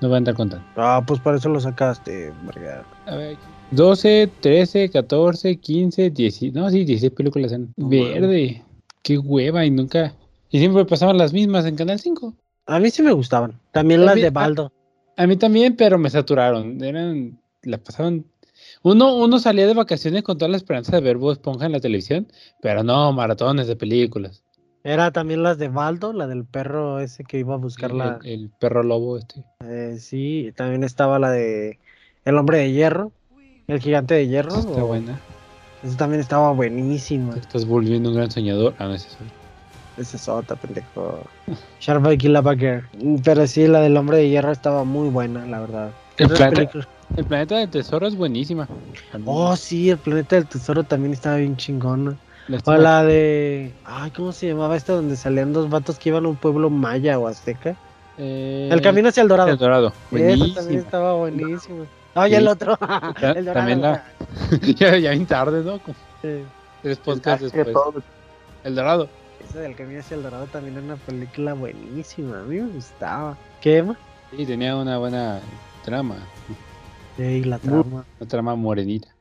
No 0.00 0.08
voy 0.08 0.16
a 0.16 0.18
andar 0.18 0.34
contando. 0.34 0.64
Ah, 0.76 1.02
pues 1.06 1.20
para 1.20 1.36
eso 1.36 1.48
lo 1.48 1.60
sacaste, 1.60 2.32
verga. 2.44 2.84
A 3.06 3.14
ver. 3.14 3.36
12, 3.70 4.30
13, 4.40 4.90
14, 4.90 5.56
15, 5.56 6.10
16. 6.10 6.52
No, 6.52 6.68
sí, 6.70 6.84
16 6.84 7.12
películas 7.12 7.52
en 7.52 7.72
No 7.76 7.88
verde. 7.88 8.62
Qué 9.02 9.18
hueva 9.18 9.64
y 9.64 9.70
nunca. 9.70 10.14
Y 10.50 10.58
siempre 10.58 10.84
pasaban 10.84 11.18
las 11.18 11.32
mismas 11.32 11.66
en 11.66 11.76
Canal 11.76 11.98
5. 11.98 12.34
A 12.66 12.78
mí 12.80 12.90
sí 12.90 13.02
me 13.02 13.12
gustaban. 13.12 13.58
También 13.72 14.04
las 14.04 14.14
de 14.16 14.30
Baldo. 14.30 14.72
A 15.16 15.26
mí 15.26 15.36
también, 15.36 15.76
pero 15.76 15.98
me 15.98 16.10
saturaron. 16.10 16.82
Eran. 16.82 17.38
La 17.62 17.78
pasaban. 17.78 18.24
Uno, 18.82 19.16
uno 19.16 19.38
salía 19.38 19.66
de 19.66 19.74
vacaciones 19.74 20.22
con 20.22 20.38
toda 20.38 20.50
la 20.50 20.56
esperanza 20.56 20.92
de 20.96 21.02
ver 21.02 21.16
Bob 21.16 21.32
Esponja 21.32 21.66
en 21.66 21.72
la 21.72 21.80
televisión, 21.80 22.26
pero 22.60 22.82
no, 22.82 23.12
maratones 23.12 23.66
de 23.66 23.76
películas. 23.76 24.42
Era 24.84 25.10
también 25.10 25.42
las 25.42 25.58
de 25.58 25.68
Baldo, 25.68 26.12
la 26.12 26.26
del 26.28 26.44
perro 26.44 27.00
ese 27.00 27.24
que 27.24 27.38
iba 27.40 27.54
a 27.54 27.58
buscar 27.58 27.90
el, 27.90 27.98
la... 27.98 28.20
el 28.22 28.50
perro 28.50 28.84
lobo 28.84 29.18
este. 29.18 29.42
eh, 29.64 29.96
sí, 29.98 30.52
también 30.56 30.84
estaba 30.84 31.18
la 31.18 31.30
de 31.30 31.78
El 32.24 32.38
hombre 32.38 32.58
de 32.58 32.70
hierro, 32.72 33.10
el 33.66 33.80
gigante 33.80 34.14
de 34.14 34.28
hierro. 34.28 34.56
Está 34.56 34.84
o- 34.84 34.86
buena. 34.86 35.20
Esa 35.82 35.96
también 35.96 36.20
estaba 36.20 36.52
buenísima. 36.52 37.34
Te 37.34 37.40
estás 37.40 37.66
volviendo 37.66 38.10
un 38.10 38.14
gran 38.16 38.30
soñador. 38.30 38.74
Ah, 38.78 38.86
no 38.86 38.94
es 38.94 39.06
eso. 39.06 39.16
Esa 39.96 40.16
es 40.16 40.28
otra, 40.28 40.56
pendejo. 40.56 41.20
Sharpay 41.80 42.18
Kill 42.18 42.36
a 42.36 42.42
Girl. 42.54 42.84
Mm, 43.00 43.16
Pero 43.24 43.46
sí, 43.46 43.66
la 43.66 43.80
del 43.80 43.96
hombre 43.96 44.18
de 44.18 44.28
hierro 44.28 44.52
estaba 44.52 44.84
muy 44.84 45.08
buena, 45.08 45.46
la 45.46 45.60
verdad. 45.60 45.90
El 46.18 46.28
planeta, 46.28 46.78
el 47.16 47.24
planeta 47.24 47.56
del 47.58 47.68
tesoro 47.70 48.06
es 48.06 48.16
buenísima. 48.16 48.68
Oh, 49.24 49.54
sí, 49.56 49.90
el 49.90 49.98
planeta 49.98 50.36
del 50.36 50.46
tesoro 50.46 50.82
también 50.84 51.12
estaba 51.12 51.36
bien 51.36 51.56
chingona. 51.56 52.16
O 52.64 52.74
la 52.74 53.02
de. 53.04 53.72
Ay, 53.84 54.10
¿cómo 54.12 54.32
se 54.32 54.46
llamaba 54.48 54.76
esta 54.76 54.92
donde 54.94 55.16
salían 55.16 55.52
dos 55.52 55.68
vatos 55.68 55.98
que 55.98 56.10
iban 56.10 56.24
a 56.24 56.28
un 56.28 56.36
pueblo 56.36 56.70
maya 56.70 57.18
o 57.18 57.26
azteca? 57.26 57.74
Eh, 58.18 58.68
El 58.72 58.80
camino 58.80 59.08
hacia 59.08 59.22
el 59.22 59.28
dorado. 59.28 59.50
El 59.50 59.58
Dorado. 59.58 59.92
Esa 60.12 60.54
también 60.54 60.80
estaba 60.80 61.12
buenísima. 61.14 61.84
Ay, 62.14 62.34
el 62.34 62.44
Sí. 62.44 62.48
otro. 62.48 62.78
El 63.20 63.44
dorado. 63.44 63.52
también 63.52 63.82
la- 63.82 64.04
ya, 64.76 64.96
ya 64.96 65.10
bien 65.10 65.26
tarde, 65.26 65.62
¿no? 65.62 65.78
Tres 66.82 66.98
podcasts 66.98 67.50
después. 67.52 67.76
El 68.64 68.74
Dorado. 68.74 69.08
Esa 69.40 69.60
del 69.60 69.76
camino 69.76 70.00
hacia 70.00 70.16
el 70.16 70.22
dorado 70.22 70.46
también 70.46 70.74
era 70.76 70.84
una 70.84 70.96
película 70.96 71.54
buenísima. 71.54 72.40
A 72.40 72.44
mí 72.44 72.56
me 72.60 72.68
gustaba. 72.68 73.36
¿Qué, 73.60 73.78
Emma? 73.78 73.98
Sí, 74.36 74.44
tenía 74.44 74.76
una 74.76 74.98
buena 74.98 75.40
trama. 75.84 76.16
Sí, 77.16 77.44
la 77.44 77.58
trama. 77.58 78.04
Una 78.18 78.28
trama 78.28 78.54
morenita. 78.56 79.14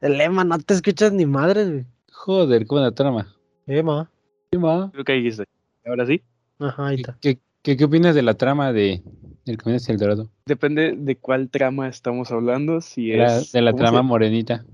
El 0.00 0.20
Emma, 0.20 0.44
no 0.44 0.58
te 0.58 0.74
escuchas 0.74 1.12
ni 1.12 1.26
madre, 1.26 1.64
güey. 1.64 1.84
Joder, 2.12 2.62
qué 2.62 2.68
buena 2.68 2.92
trama. 2.92 3.34
Emma. 3.66 4.10
¿Qué 4.50 4.58
más? 4.58 4.90
Creo 4.92 5.04
que 5.04 5.12
dijiste. 5.14 5.44
Ahora 5.84 6.06
sí. 6.06 6.22
Ajá, 6.58 6.86
ahí 6.88 6.96
¿Qué, 6.96 7.02
está. 7.02 7.18
qué, 7.20 7.38
qué- 7.62 7.76
qué 7.76 7.84
opinas 7.84 8.14
de 8.14 8.22
la 8.22 8.34
trama 8.34 8.72
de 8.72 9.02
El 9.46 9.56
Camino 9.58 9.76
hacia 9.76 9.92
el 9.92 9.98
Dorado? 9.98 10.30
Depende 10.46 10.94
de 10.96 11.16
cuál 11.16 11.48
trama 11.50 11.88
estamos 11.88 12.30
hablando. 12.30 12.80
Si 12.80 13.10
Era 13.12 13.38
es 13.38 13.52
de 13.52 13.62
la 13.62 13.72
¿cómo 13.72 13.78
se 13.82 13.82
trama 13.84 14.02
morenita. 14.02 14.64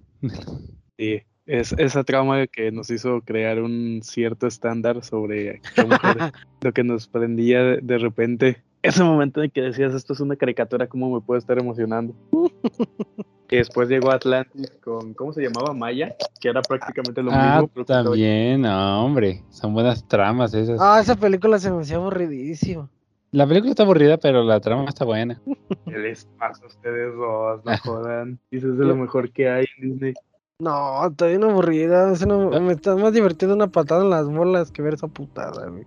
Sí, 0.98 1.22
es 1.50 1.72
esa 1.78 2.04
trama 2.04 2.46
que 2.46 2.70
nos 2.70 2.90
hizo 2.90 3.22
crear 3.22 3.60
un 3.60 4.00
cierto 4.04 4.46
estándar 4.46 5.02
sobre 5.02 5.60
qué 5.74 5.84
mujer, 5.84 6.16
lo 6.60 6.72
que 6.72 6.84
nos 6.84 7.08
prendía 7.08 7.62
de, 7.62 7.80
de 7.82 7.98
repente. 7.98 8.62
Ese 8.82 9.02
momento 9.02 9.42
en 9.42 9.50
que 9.50 9.60
decías 9.60 9.92
esto 9.92 10.12
es 10.12 10.20
una 10.20 10.36
caricatura, 10.36 10.86
¿cómo 10.86 11.12
me 11.12 11.20
puede 11.20 11.40
estar 11.40 11.58
emocionando? 11.58 12.14
y 13.50 13.56
después 13.56 13.88
llegó 13.88 14.12
Atlantis 14.12 14.70
con, 14.82 15.12
¿cómo 15.14 15.32
se 15.32 15.42
llamaba? 15.42 15.74
Maya, 15.74 16.14
que 16.40 16.48
era 16.48 16.62
prácticamente 16.62 17.20
lo 17.20 17.32
ah, 17.32 17.62
mismo. 17.62 17.74
que 17.74 17.84
también, 17.84 18.62
no, 18.62 19.04
hombre. 19.04 19.42
Son 19.50 19.74
buenas 19.74 20.06
tramas 20.06 20.54
esas. 20.54 20.78
Ah, 20.80 21.00
esa 21.00 21.16
película 21.16 21.58
se 21.58 21.72
me 21.72 21.82
hacía 21.82 21.96
aburridísima. 21.96 22.88
La 23.32 23.46
película 23.46 23.70
está 23.70 23.82
aburrida, 23.82 24.18
pero 24.18 24.44
la 24.44 24.60
trama 24.60 24.84
está 24.88 25.04
buena. 25.04 25.40
¿Qué 25.84 25.98
les 25.98 26.24
pasa 26.38 26.64
a 26.64 26.68
ustedes 26.68 27.14
dos? 27.16 27.64
No 27.64 27.76
jodan. 27.84 28.38
Dices 28.50 28.78
de 28.78 28.84
lo 28.84 28.94
mejor 28.94 29.32
que 29.32 29.48
hay 29.48 29.66
en 29.78 29.90
Disney. 29.90 30.14
No, 30.60 31.06
está 31.08 31.26
bien 31.26 31.42
aburrida. 31.42 32.12
no- 32.26 32.50
me 32.60 32.72
está 32.74 32.94
más 32.96 33.12
divertido 33.12 33.54
una 33.54 33.66
patada 33.68 34.02
en 34.04 34.10
las 34.10 34.26
bolas 34.28 34.70
que 34.70 34.82
ver 34.82 34.94
esa 34.94 35.08
putada, 35.08 35.68
güey. 35.68 35.84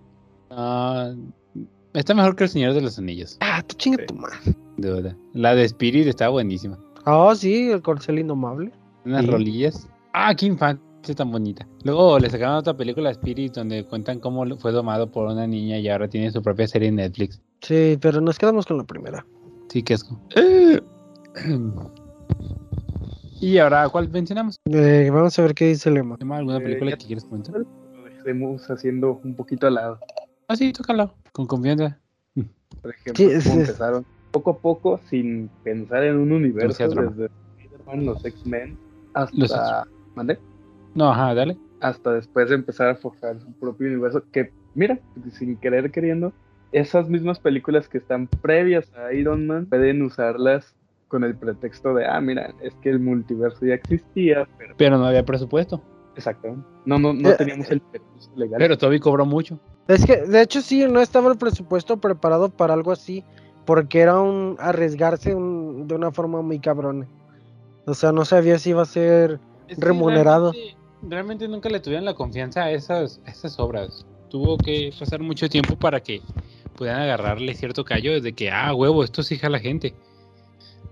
Ah, 0.50 1.12
está 1.94 2.12
mejor 2.14 2.34
que 2.36 2.44
El 2.44 2.50
Señor 2.50 2.74
de 2.74 2.80
los 2.82 2.98
Anillos, 2.98 3.36
Ah, 3.40 3.62
tú 3.66 3.76
chinga 3.76 4.04
tu 4.04 4.14
madre. 4.14 4.36
de 4.76 4.90
verdad. 4.90 5.16
La 5.32 5.54
de 5.54 5.64
Spirit 5.64 6.06
está 6.08 6.28
buenísima. 6.28 6.78
Ah, 7.04 7.32
sí, 7.36 7.70
el 7.70 7.82
corcel 7.82 8.18
indomable. 8.18 8.72
Unas 9.04 9.24
Sí. 9.24 9.30
rolillas. 9.30 9.88
Ah, 10.12 10.34
qué 10.34 10.46
infancia 10.46 11.14
tan 11.14 11.30
bonita. 11.30 11.66
Luego 11.84 12.18
le 12.18 12.30
sacaron 12.30 12.56
otra 12.56 12.76
película 12.76 13.10
Spirit 13.10 13.52
donde 13.54 13.84
cuentan 13.84 14.18
cómo 14.20 14.44
fue 14.56 14.72
domado 14.72 15.10
por 15.10 15.26
una 15.30 15.46
niña 15.46 15.78
y 15.78 15.88
ahora 15.88 16.08
tiene 16.08 16.30
su 16.32 16.42
propia 16.42 16.66
serie 16.66 16.88
en 16.88 16.96
Netflix. 16.96 17.40
Sí, 17.60 17.96
pero 18.00 18.20
nos 18.20 18.38
quedamos 18.38 18.66
con 18.66 18.78
la 18.78 18.84
primera. 18.84 19.24
Sí, 19.68 19.82
qué 19.82 19.94
asco. 19.94 20.18
y 23.44 23.58
ahora, 23.58 23.88
¿cuál 23.88 24.08
mencionamos? 24.10 24.56
Eh, 24.70 25.10
vamos 25.12 25.38
a 25.38 25.42
ver 25.42 25.54
qué 25.54 25.66
dice 25.66 25.88
el 25.90 25.98
Emma. 25.98 26.16
¿Emma, 26.20 26.38
¿Alguna 26.38 26.58
Eh, 26.58 26.60
película 26.62 26.96
que 26.96 27.06
quieres 27.06 27.24
comentar? 27.24 27.54
Lo 27.56 28.04
dejemos 28.04 28.70
haciendo 28.70 29.20
un 29.22 29.34
poquito 29.34 29.66
al 29.66 29.74
lado. 29.74 29.98
Ah, 30.48 30.56
sí, 30.56 30.72
tócalo. 30.72 31.14
Con 31.32 31.46
confianza. 31.46 31.98
Por 32.82 32.90
ejemplo, 32.90 33.14
Sí, 33.16 33.24
es- 33.30 33.46
empezaron 33.46 34.04
poco 34.30 34.50
a 34.50 34.58
poco 34.58 35.00
sin 35.08 35.48
pensar 35.62 36.04
en 36.04 36.16
un 36.16 36.32
universo, 36.32 36.88
desde 36.88 37.28
Spider-Man, 37.60 38.06
los 38.06 38.24
X-Men, 38.24 38.76
Los 39.32 39.52
hasta, 39.52 39.86
¿mande? 40.14 40.38
No, 40.94 41.10
ajá, 41.10 41.34
dale. 41.34 41.56
hasta 41.80 42.12
después 42.12 42.48
de 42.48 42.54
empezar 42.56 42.88
a 42.88 42.94
forjar 42.96 43.38
su 43.40 43.52
propio 43.52 43.86
universo, 43.88 44.22
que 44.32 44.50
mira, 44.74 44.98
sin 45.32 45.56
querer 45.56 45.90
queriendo, 45.90 46.32
esas 46.72 47.08
mismas 47.08 47.38
películas 47.38 47.88
que 47.88 47.98
están 47.98 48.26
previas 48.26 48.92
a 48.94 49.12
Iron 49.12 49.46
Man 49.46 49.66
pueden 49.66 50.02
usarlas 50.02 50.74
con 51.08 51.24
el 51.24 51.36
pretexto 51.36 51.94
de, 51.94 52.06
ah, 52.06 52.20
mira, 52.20 52.54
es 52.62 52.74
que 52.76 52.90
el 52.90 52.98
multiverso 53.00 53.64
ya 53.66 53.74
existía, 53.74 54.48
pero 54.58 54.74
Pero 54.76 54.98
no 54.98 55.06
había 55.06 55.24
presupuesto. 55.24 55.82
exactamente, 56.16 56.66
no, 56.84 56.98
no, 56.98 57.12
no 57.12 57.30
Eh, 57.30 57.34
teníamos 57.36 57.70
el 57.70 57.80
permiso 57.80 58.30
legal. 58.36 58.58
Pero 58.58 58.78
Toby 58.78 58.98
cobró 59.00 59.26
mucho. 59.26 59.58
Es 59.88 60.04
que, 60.06 60.16
de 60.22 60.40
hecho, 60.42 60.62
sí, 60.62 60.86
no 60.88 61.00
estaba 61.00 61.30
el 61.30 61.38
presupuesto 61.38 61.98
preparado 61.98 62.48
para 62.48 62.74
algo 62.74 62.90
así, 62.92 63.22
porque 63.66 64.00
era 64.00 64.18
un 64.20 64.56
arriesgarse 64.58 65.34
un- 65.34 65.86
de 65.86 65.94
una 65.94 66.10
forma 66.10 66.42
muy 66.42 66.58
cabrona. 66.58 67.06
O 67.86 67.94
sea, 67.94 68.12
no 68.12 68.24
sabía 68.24 68.58
si 68.58 68.70
iba 68.70 68.82
a 68.82 68.86
ser 68.86 69.40
Es 69.68 69.78
que 69.78 69.84
remunerado. 69.84 70.52
Realmente, 70.52 70.76
realmente 71.02 71.48
nunca 71.48 71.68
le 71.68 71.80
tuvieron 71.80 72.04
la 72.06 72.14
confianza 72.14 72.64
a 72.64 72.70
esas, 72.72 73.20
esas 73.26 73.58
obras. 73.58 74.06
Tuvo 74.30 74.56
que 74.56 74.90
pasar 74.98 75.20
mucho 75.20 75.48
tiempo 75.48 75.76
para 75.76 76.00
que 76.00 76.22
pudieran 76.76 77.02
agarrarle 77.02 77.54
cierto 77.54 77.84
callo 77.84 78.20
de 78.20 78.32
que, 78.32 78.50
ah, 78.50 78.74
huevo, 78.74 79.04
esto 79.04 79.22
sí 79.22 79.38
la 79.42 79.58
gente. 79.58 79.94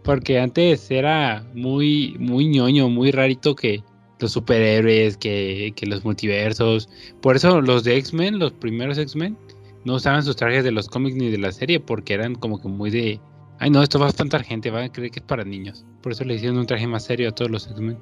Porque 0.04 0.40
antes 0.40 0.90
era 0.90 1.44
muy, 1.54 2.16
muy 2.18 2.48
ñoño, 2.48 2.88
muy 2.88 3.10
rarito 3.12 3.54
que 3.54 3.82
los 4.18 4.32
superhéroes, 4.32 5.16
que, 5.16 5.72
que 5.76 5.86
los 5.86 6.04
multiversos. 6.04 6.88
Por 7.20 7.36
eso 7.36 7.60
los 7.60 7.84
de 7.84 7.96
X-Men, 7.96 8.38
los 8.38 8.52
primeros 8.52 8.98
X-Men, 8.98 9.36
no 9.84 9.94
usaban 9.94 10.22
sus 10.22 10.36
trajes 10.36 10.64
de 10.64 10.70
los 10.72 10.88
cómics 10.88 11.16
ni 11.16 11.30
de 11.30 11.38
la 11.38 11.52
serie, 11.52 11.80
porque 11.80 12.14
eran 12.14 12.34
como 12.36 12.60
que 12.60 12.68
muy 12.68 12.90
de, 12.90 13.20
ay 13.58 13.70
no, 13.70 13.82
esto 13.82 13.98
va 13.98 14.06
a 14.06 14.10
espantar 14.10 14.42
gente, 14.44 14.70
van 14.70 14.84
a 14.84 14.92
creer 14.92 15.10
que 15.10 15.20
es 15.20 15.26
para 15.26 15.44
niños. 15.44 15.84
Por 16.02 16.12
eso 16.12 16.24
le 16.24 16.34
hicieron 16.34 16.58
un 16.58 16.66
traje 16.66 16.86
más 16.86 17.04
serio 17.04 17.28
a 17.28 17.32
todos 17.32 17.50
los 17.50 17.66
X-Men. 17.68 17.98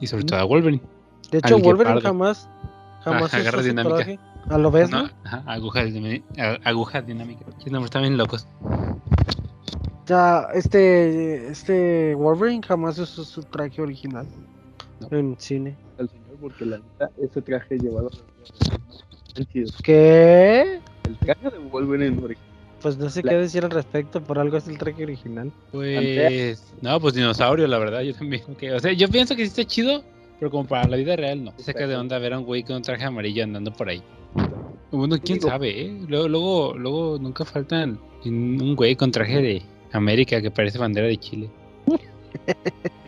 Y 0.00 0.06
sobre 0.06 0.24
todo 0.24 0.40
a 0.40 0.44
Wolverine. 0.44 0.82
De 1.30 1.38
hecho, 1.38 1.58
Wolverine 1.58 2.00
jamás, 2.00 2.48
jamás 3.02 3.24
usó 3.24 3.36
agarra 3.36 3.62
dinámica. 3.62 3.96
traje. 3.96 4.18
A 4.50 4.58
lo 4.58 4.70
ves, 4.70 4.90
No, 4.90 5.04
¿no? 5.04 5.10
ajá, 5.24 5.44
aguja, 5.46 5.82
aguja 6.64 7.02
dinámica. 7.02 7.44
Sí, 7.62 7.70
no, 7.70 7.84
están 7.84 8.02
bien 8.02 8.16
locos. 8.16 8.46
Ya, 10.06 10.48
este, 10.54 11.46
este 11.48 12.14
Wolverine 12.16 12.60
jamás 12.66 12.98
usó 12.98 13.24
su 13.24 13.42
traje 13.44 13.80
original 13.80 14.26
No. 15.00 15.16
en 15.18 15.36
cine. 15.38 15.76
al 15.98 16.08
señor, 16.08 16.36
porque 16.40 16.66
la 16.66 16.78
neta, 16.78 17.10
ese 17.22 17.40
traje 17.42 17.78
llevado. 17.78 18.10
¿Qué? 19.82 20.80
El 21.06 21.16
traje 21.18 21.50
de 21.50 21.58
Wolverine 21.58 22.18
original. 22.22 22.48
Pues 22.80 22.98
no 22.98 23.08
sé 23.10 23.22
La- 23.22 23.30
qué 23.30 23.36
decir 23.38 23.64
al 23.64 23.70
respecto, 23.70 24.20
por 24.22 24.38
algo 24.40 24.56
es 24.56 24.66
el 24.66 24.76
traje 24.76 25.04
original. 25.04 25.52
Pues. 25.70 26.74
No, 26.80 26.98
pues 27.00 27.14
dinosaurio, 27.14 27.66
la 27.68 27.78
verdad. 27.78 28.00
Yo 28.00 28.14
también. 28.14 28.42
ok, 28.48 28.62
O 28.76 28.80
sea, 28.80 28.92
yo 28.92 29.08
pienso 29.08 29.36
que 29.36 29.42
sí 29.44 29.48
está 29.48 29.64
chido, 29.64 30.02
pero 30.40 30.50
como 30.50 30.66
para 30.66 30.88
la 30.88 30.96
vida 30.96 31.14
real, 31.14 31.44
no. 31.44 31.52
Se 31.58 31.62
saca 31.64 31.86
de 31.86 31.94
onda 31.96 32.18
ver 32.18 32.32
a 32.32 32.38
un 32.40 32.44
güey 32.44 32.64
con 32.64 32.76
un 32.76 32.82
traje 32.82 33.04
amarillo 33.04 33.44
andando 33.44 33.72
por 33.72 33.88
ahí. 33.88 34.02
Bueno, 34.90 35.16
quién 35.24 35.38
Digo- 35.38 35.48
sabe, 35.48 35.80
¿eh? 35.86 36.00
Luego, 36.08 36.28
luego, 36.28 36.74
luego 36.76 37.18
nunca 37.20 37.44
faltan 37.44 37.98
un 38.24 38.74
güey 38.76 38.94
con 38.96 39.10
traje 39.12 39.40
de 39.40 39.62
América 39.92 40.40
que 40.40 40.50
parece 40.50 40.78
bandera 40.78 41.06
de 41.06 41.16
Chile. 41.16 41.50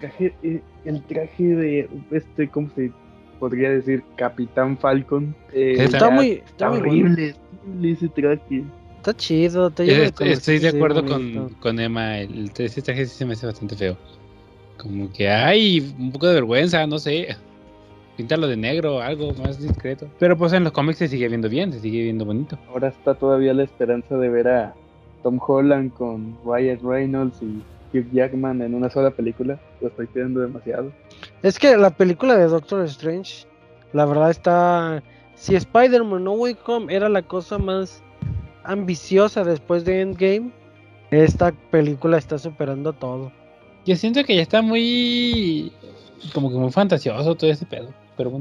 traje, 0.00 0.34
eh, 0.42 0.60
el 0.84 1.02
traje 1.02 1.42
de 1.44 1.88
este, 2.10 2.48
¿cómo 2.48 2.68
se 2.74 2.90
podría 3.38 3.70
decir? 3.70 4.02
Capitán 4.16 4.76
Falcon. 4.78 5.34
eh, 5.52 5.74
Está 5.78 5.84
Está 5.98 6.10
muy, 6.10 6.30
está 6.46 6.70
horrible, 6.70 7.34
horrible 7.64 7.90
ese 7.92 8.08
traje. 8.08 8.64
Está 8.98 9.14
chido. 9.14 9.70
Te 9.70 9.84
lleva 9.86 10.04
Est- 10.06 10.20
Estoy 10.20 10.58
de 10.58 10.68
acuerdo 10.68 11.04
con, 11.04 11.50
con 11.60 11.78
Emma. 11.80 12.18
El, 12.20 12.50
ese 12.56 12.82
traje 12.82 13.06
sí 13.06 13.16
se 13.16 13.24
me 13.24 13.34
hace 13.34 13.46
bastante 13.46 13.76
feo. 13.76 13.96
Como 14.78 15.12
que 15.12 15.28
hay 15.28 15.94
un 15.98 16.10
poco 16.10 16.26
de 16.28 16.34
vergüenza, 16.34 16.86
no 16.86 16.98
sé. 16.98 17.36
Píntalo 18.16 18.46
de 18.46 18.56
negro, 18.56 19.00
algo 19.00 19.32
más 19.34 19.60
discreto. 19.60 20.08
Pero 20.18 20.36
pues 20.38 20.52
en 20.52 20.64
los 20.64 20.72
cómics 20.72 20.98
se 20.98 21.08
sigue 21.08 21.28
viendo 21.28 21.48
bien, 21.48 21.72
se 21.72 21.80
sigue 21.80 22.02
viendo 22.04 22.24
bonito. 22.24 22.56
Ahora 22.68 22.88
está 22.88 23.14
todavía 23.14 23.52
la 23.54 23.64
esperanza 23.64 24.16
de 24.16 24.28
ver 24.28 24.48
a 24.48 24.74
Tom 25.24 25.40
Holland 25.44 25.92
con 25.94 26.38
Wyatt 26.44 26.82
Reynolds 26.82 27.42
y 27.42 27.62
Hugh 27.92 28.12
Jackman 28.12 28.62
en 28.62 28.74
una 28.74 28.88
sola 28.90 29.10
película. 29.10 29.58
Lo 29.80 29.88
estoy 29.88 30.06
pidiendo 30.06 30.40
demasiado. 30.40 30.92
Es 31.42 31.58
que 31.58 31.76
la 31.76 31.90
película 31.90 32.36
de 32.36 32.46
Doctor 32.46 32.84
Strange, 32.84 33.46
la 33.92 34.04
verdad 34.04 34.30
está... 34.30 35.02
Si 35.34 35.56
Spider-Man 35.56 36.22
No 36.22 36.34
Way 36.34 36.56
Home 36.66 36.94
era 36.94 37.08
la 37.08 37.22
cosa 37.22 37.58
más 37.58 38.02
ambiciosa 38.62 39.42
después 39.42 39.84
de 39.84 40.02
Endgame, 40.02 40.52
esta 41.10 41.52
película 41.70 42.18
está 42.18 42.38
superando 42.38 42.92
todo. 42.92 43.32
Yo 43.84 43.96
siento 43.96 44.22
que 44.24 44.36
ya 44.36 44.42
está 44.42 44.62
muy. 44.62 45.72
Como 46.32 46.50
que 46.50 46.56
muy 46.56 46.70
fantasioso 46.70 47.34
todo 47.34 47.50
ese 47.50 47.66
pedo. 47.66 47.92
pero 48.16 48.32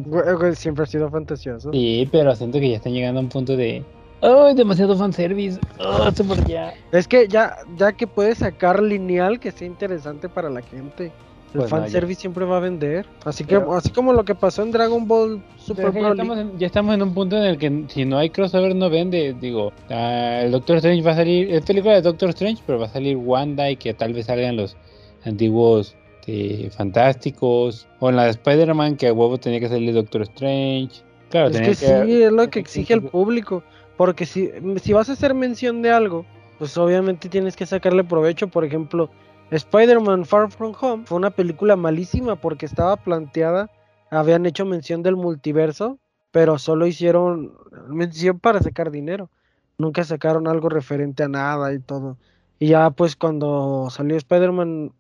siempre 0.56 0.84
ha 0.84 0.88
sido 0.88 1.10
fantasioso. 1.10 1.72
Sí, 1.72 2.08
pero 2.12 2.34
siento 2.36 2.60
que 2.60 2.69
ya 2.69 2.78
están 2.78 2.93
llegando 2.93 3.19
a 3.19 3.24
un 3.24 3.30
punto 3.30 3.58
de. 3.58 3.84
¡Ay, 4.23 4.55
demasiado 4.55 4.95
fanservice! 4.95 5.59
¡Oh, 5.79 6.09
ya! 6.47 6.73
Es 6.93 7.07
que 7.09 7.27
ya, 7.27 7.57
ya 7.77 7.91
que 7.91 8.07
puedes 8.07 8.38
sacar 8.38 8.81
lineal 8.81 9.38
que 9.39 9.51
sea 9.51 9.67
interesante 9.67 10.29
para 10.29 10.49
la 10.49 10.62
gente. 10.62 11.12
El 11.53 11.59
Pues 11.59 11.71
no, 11.71 11.77
fanservice 11.77 12.21
siempre 12.21 12.45
va 12.45 12.57
a 12.57 12.59
vender. 12.62 13.05
Así 13.25 13.43
que, 13.43 13.59
Pero- 13.59 13.75
así 13.75 13.89
como 13.89 14.13
lo 14.13 14.23
que 14.23 14.33
pasó 14.33 14.63
en 14.63 14.71
Dragon 14.71 15.05
Ball 15.07 15.43
Super 15.57 15.91
que 15.91 16.01
ya, 16.01 16.09
estamos 16.09 16.38
en, 16.39 16.57
ya 16.57 16.65
estamos 16.67 16.95
en 16.95 17.01
un 17.03 17.13
punto 17.13 17.38
en 17.38 17.43
el 17.43 17.57
que 17.57 17.83
si 17.89 18.05
no 18.05 18.17
hay 18.17 18.29
crossover 18.29 18.73
no 18.73 18.89
vende. 18.89 19.36
Digo, 19.39 19.73
ah, 19.89 20.39
el 20.43 20.51
Doctor 20.51 20.77
Strange 20.77 21.03
va 21.03 21.12
a 21.12 21.15
salir, 21.15 21.53
es 21.53 21.63
película 21.65 21.93
de 21.95 22.01
Doctor 22.01 22.29
Strange, 22.29 22.63
pero 22.65 22.79
va 22.79 22.86
a 22.86 22.89
salir 22.89 23.17
Wanda 23.17 23.69
y 23.69 23.75
que 23.75 23.93
tal 23.93 24.13
vez 24.13 24.27
salgan 24.27 24.55
los 24.55 24.77
antiguos 25.25 25.95
este, 26.21 26.69
fantásticos. 26.71 27.88
O 27.99 28.09
en 28.09 28.15
la 28.15 28.23
de 28.23 28.29
Spider-Man 28.31 28.95
que 28.95 29.07
a 29.09 29.13
huevo 29.13 29.38
tenía 29.38 29.59
que 29.59 29.67
salir 29.69 29.93
Doctor 29.93 30.21
Strange. 30.23 31.01
Claro, 31.29 31.47
Es 31.47 31.53
tenía 31.53 31.69
que 31.69 31.75
sí, 31.75 32.23
es 32.23 32.31
lo 32.31 32.49
que 32.49 32.59
exige 32.59 32.93
el 32.93 33.03
público. 33.03 33.63
Porque 33.97 34.25
si, 34.25 34.51
si 34.82 34.93
vas 34.93 35.10
a 35.10 35.13
hacer 35.13 35.34
mención 35.34 35.82
de 35.82 35.91
algo, 35.91 36.25
pues 36.60 36.77
obviamente 36.77 37.29
tienes 37.29 37.56
que 37.56 37.65
sacarle 37.65 38.03
provecho. 38.03 38.47
Por 38.47 38.65
ejemplo, 38.65 39.10
Spider-Man 39.51 40.25
Far 40.25 40.51
From 40.51 40.73
Home 40.79 41.06
fue 41.06 41.17
una 41.17 41.29
película 41.29 41.75
malísima 41.75 42.36
porque 42.36 42.65
estaba 42.65 42.97
planteada, 42.97 43.69
habían 44.10 44.45
hecho 44.45 44.65
mención 44.65 45.03
del 45.03 45.15
multiverso, 45.15 45.99
pero 46.32 46.58
solo 46.58 46.88
hicieron 46.88 47.53
mención 47.88 48.39
para 48.39 48.62
sacar 48.62 48.91
dinero. 48.91 49.29
Nunca 49.77 50.03
sacaron 50.03 50.47
algo 50.47 50.69
referente 50.69 51.23
a 51.23 51.27
nada 51.27 51.73
y 51.73 51.79
todo. 51.79 52.17
Y 52.60 52.67
ya 52.69 52.89
pues 52.91 53.15
cuando 53.15 53.89
salió 53.91 54.17
Spider-Man 54.17 54.91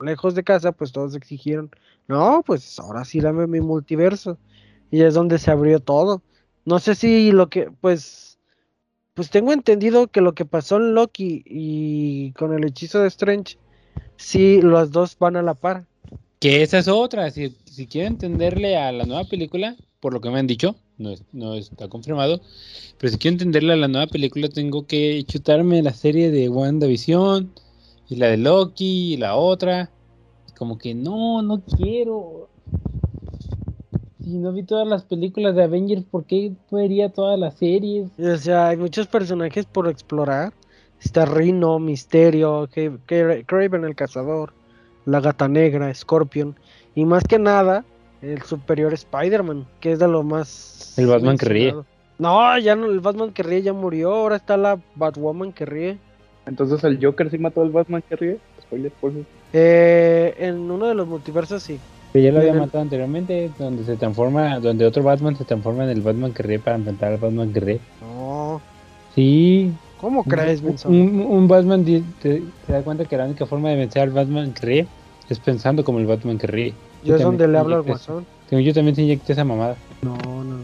lejos 0.00 0.34
de 0.34 0.44
casa, 0.44 0.72
pues 0.72 0.92
todos 0.92 1.14
exigieron, 1.14 1.70
no, 2.08 2.42
pues 2.44 2.78
ahora 2.78 3.04
sí 3.04 3.20
dame 3.20 3.46
mi 3.46 3.60
multiverso. 3.60 4.38
Y 4.90 5.02
es 5.02 5.14
donde 5.14 5.38
se 5.38 5.50
abrió 5.50 5.80
todo. 5.80 6.22
No 6.64 6.78
sé 6.78 6.94
si 6.94 7.32
lo 7.32 7.48
que, 7.48 7.70
pues, 7.80 8.29
pues 9.20 9.28
tengo 9.28 9.52
entendido 9.52 10.06
que 10.06 10.22
lo 10.22 10.32
que 10.32 10.46
pasó 10.46 10.78
en 10.78 10.94
Loki 10.94 11.42
y 11.44 12.32
con 12.32 12.54
el 12.54 12.64
hechizo 12.64 13.00
de 13.00 13.08
Strange, 13.08 13.58
sí, 14.16 14.62
los 14.62 14.92
dos 14.92 15.14
van 15.18 15.36
a 15.36 15.42
la 15.42 15.52
par. 15.52 15.84
Que 16.38 16.62
esa 16.62 16.78
es 16.78 16.88
otra. 16.88 17.30
Si, 17.30 17.54
si 17.66 17.86
quiero 17.86 18.08
entenderle 18.08 18.78
a 18.78 18.90
la 18.92 19.04
nueva 19.04 19.24
película, 19.24 19.76
por 20.00 20.14
lo 20.14 20.22
que 20.22 20.30
me 20.30 20.38
han 20.38 20.46
dicho, 20.46 20.74
no, 20.96 21.10
es- 21.10 21.22
no 21.32 21.52
está 21.54 21.88
confirmado, 21.88 22.40
pero 22.96 23.12
si 23.12 23.18
quiero 23.18 23.34
entenderle 23.34 23.74
a 23.74 23.76
la 23.76 23.88
nueva 23.88 24.06
película, 24.06 24.48
tengo 24.48 24.86
que 24.86 25.22
chutarme 25.24 25.82
la 25.82 25.92
serie 25.92 26.30
de 26.30 26.48
WandaVision 26.48 27.52
y 28.08 28.16
la 28.16 28.28
de 28.28 28.38
Loki 28.38 29.12
y 29.12 29.16
la 29.18 29.36
otra. 29.36 29.90
Como 30.56 30.78
que 30.78 30.94
no, 30.94 31.42
no 31.42 31.62
quiero. 31.62 32.48
Si 34.22 34.36
no 34.36 34.52
vi 34.52 34.62
todas 34.62 34.86
las 34.86 35.04
películas 35.04 35.54
de 35.54 35.64
Avengers, 35.64 36.04
¿por 36.04 36.24
qué 36.24 36.52
vería 36.70 37.08
todas 37.08 37.38
las 37.38 37.54
series? 37.54 38.08
O 38.18 38.36
sea, 38.36 38.68
hay 38.68 38.76
muchos 38.76 39.06
personajes 39.06 39.64
por 39.64 39.88
explorar. 39.88 40.52
Está 41.00 41.24
Rhino, 41.24 41.78
Misterio, 41.78 42.68
Kraven 43.46 43.84
el 43.84 43.94
Cazador, 43.94 44.52
la 45.06 45.20
Gata 45.20 45.48
Negra, 45.48 45.92
Scorpion. 45.94 46.54
Y 46.94 47.06
más 47.06 47.24
que 47.24 47.38
nada, 47.38 47.84
el 48.20 48.42
superior 48.42 48.92
Spider-Man, 48.92 49.66
que 49.80 49.92
es 49.92 49.98
de 49.98 50.08
lo 50.08 50.22
más... 50.22 50.98
El 50.98 51.06
Batman 51.06 51.38
que 51.38 51.46
ríe. 51.46 51.74
No, 52.18 52.58
ya 52.58 52.76
no, 52.76 52.86
el 52.86 53.00
Batman 53.00 53.32
que 53.32 53.42
ríe 53.42 53.62
ya 53.62 53.72
murió. 53.72 54.12
Ahora 54.12 54.36
está 54.36 54.58
la 54.58 54.78
Batwoman 54.96 55.54
que 55.54 55.64
ríe. 55.64 55.98
Entonces 56.44 56.84
el 56.84 57.02
Joker 57.02 57.30
sí 57.30 57.38
mató 57.38 57.62
al 57.62 57.70
Batman 57.70 58.02
que 58.06 58.16
ríe. 58.16 58.38
Spoiler, 58.60 58.92
por 58.92 59.12
favor. 59.12 59.26
Eh, 59.54 60.34
en 60.38 60.70
uno 60.70 60.86
de 60.86 60.94
los 60.94 61.08
multiversos 61.08 61.62
sí. 61.62 61.80
Que 62.12 62.22
ya 62.22 62.32
lo 62.32 62.40
había 62.40 62.54
matado 62.54 62.82
anteriormente, 62.82 63.50
donde 63.58 63.84
se 63.84 63.96
transforma, 63.96 64.58
donde 64.58 64.84
otro 64.84 65.02
Batman 65.02 65.36
se 65.36 65.44
transforma 65.44 65.84
en 65.84 65.90
el 65.90 66.00
Batman 66.00 66.32
que 66.32 66.42
ríe 66.42 66.58
para 66.58 66.76
enfrentar 66.76 67.12
al 67.12 67.18
Batman 67.18 67.52
que 67.52 67.60
ríe. 67.60 67.80
No, 68.00 68.60
Sí, 69.14 69.72
¿cómo 70.00 70.22
crees, 70.24 70.62
Benson? 70.62 70.92
un- 70.92 71.20
un 71.28 71.48
Batman 71.48 71.84
te, 71.84 72.02
te 72.20 72.42
da 72.68 72.82
cuenta 72.82 73.04
que 73.04 73.16
la 73.16 73.24
única 73.26 73.46
forma 73.46 73.68
de 73.70 73.76
vencer 73.76 74.02
al 74.02 74.10
Batman 74.10 74.52
que 74.52 74.66
ríe 74.66 74.86
es 75.28 75.38
pensando 75.38 75.84
como 75.84 75.98
el 76.00 76.06
Batman 76.06 76.38
que 76.38 76.46
ríe. 76.46 76.74
Yo 77.04 77.14
es 77.16 77.22
donde 77.22 77.46
le 77.48 77.58
hablo 77.58 77.76
al 77.76 77.82
guasón. 77.82 78.26
Yo 78.50 78.74
también 78.74 78.94
te 78.96 79.02
inyecté 79.02 79.32
esa 79.32 79.44
mamada. 79.44 79.76
No, 80.02 80.16
no, 80.16 80.44
no. 80.44 80.60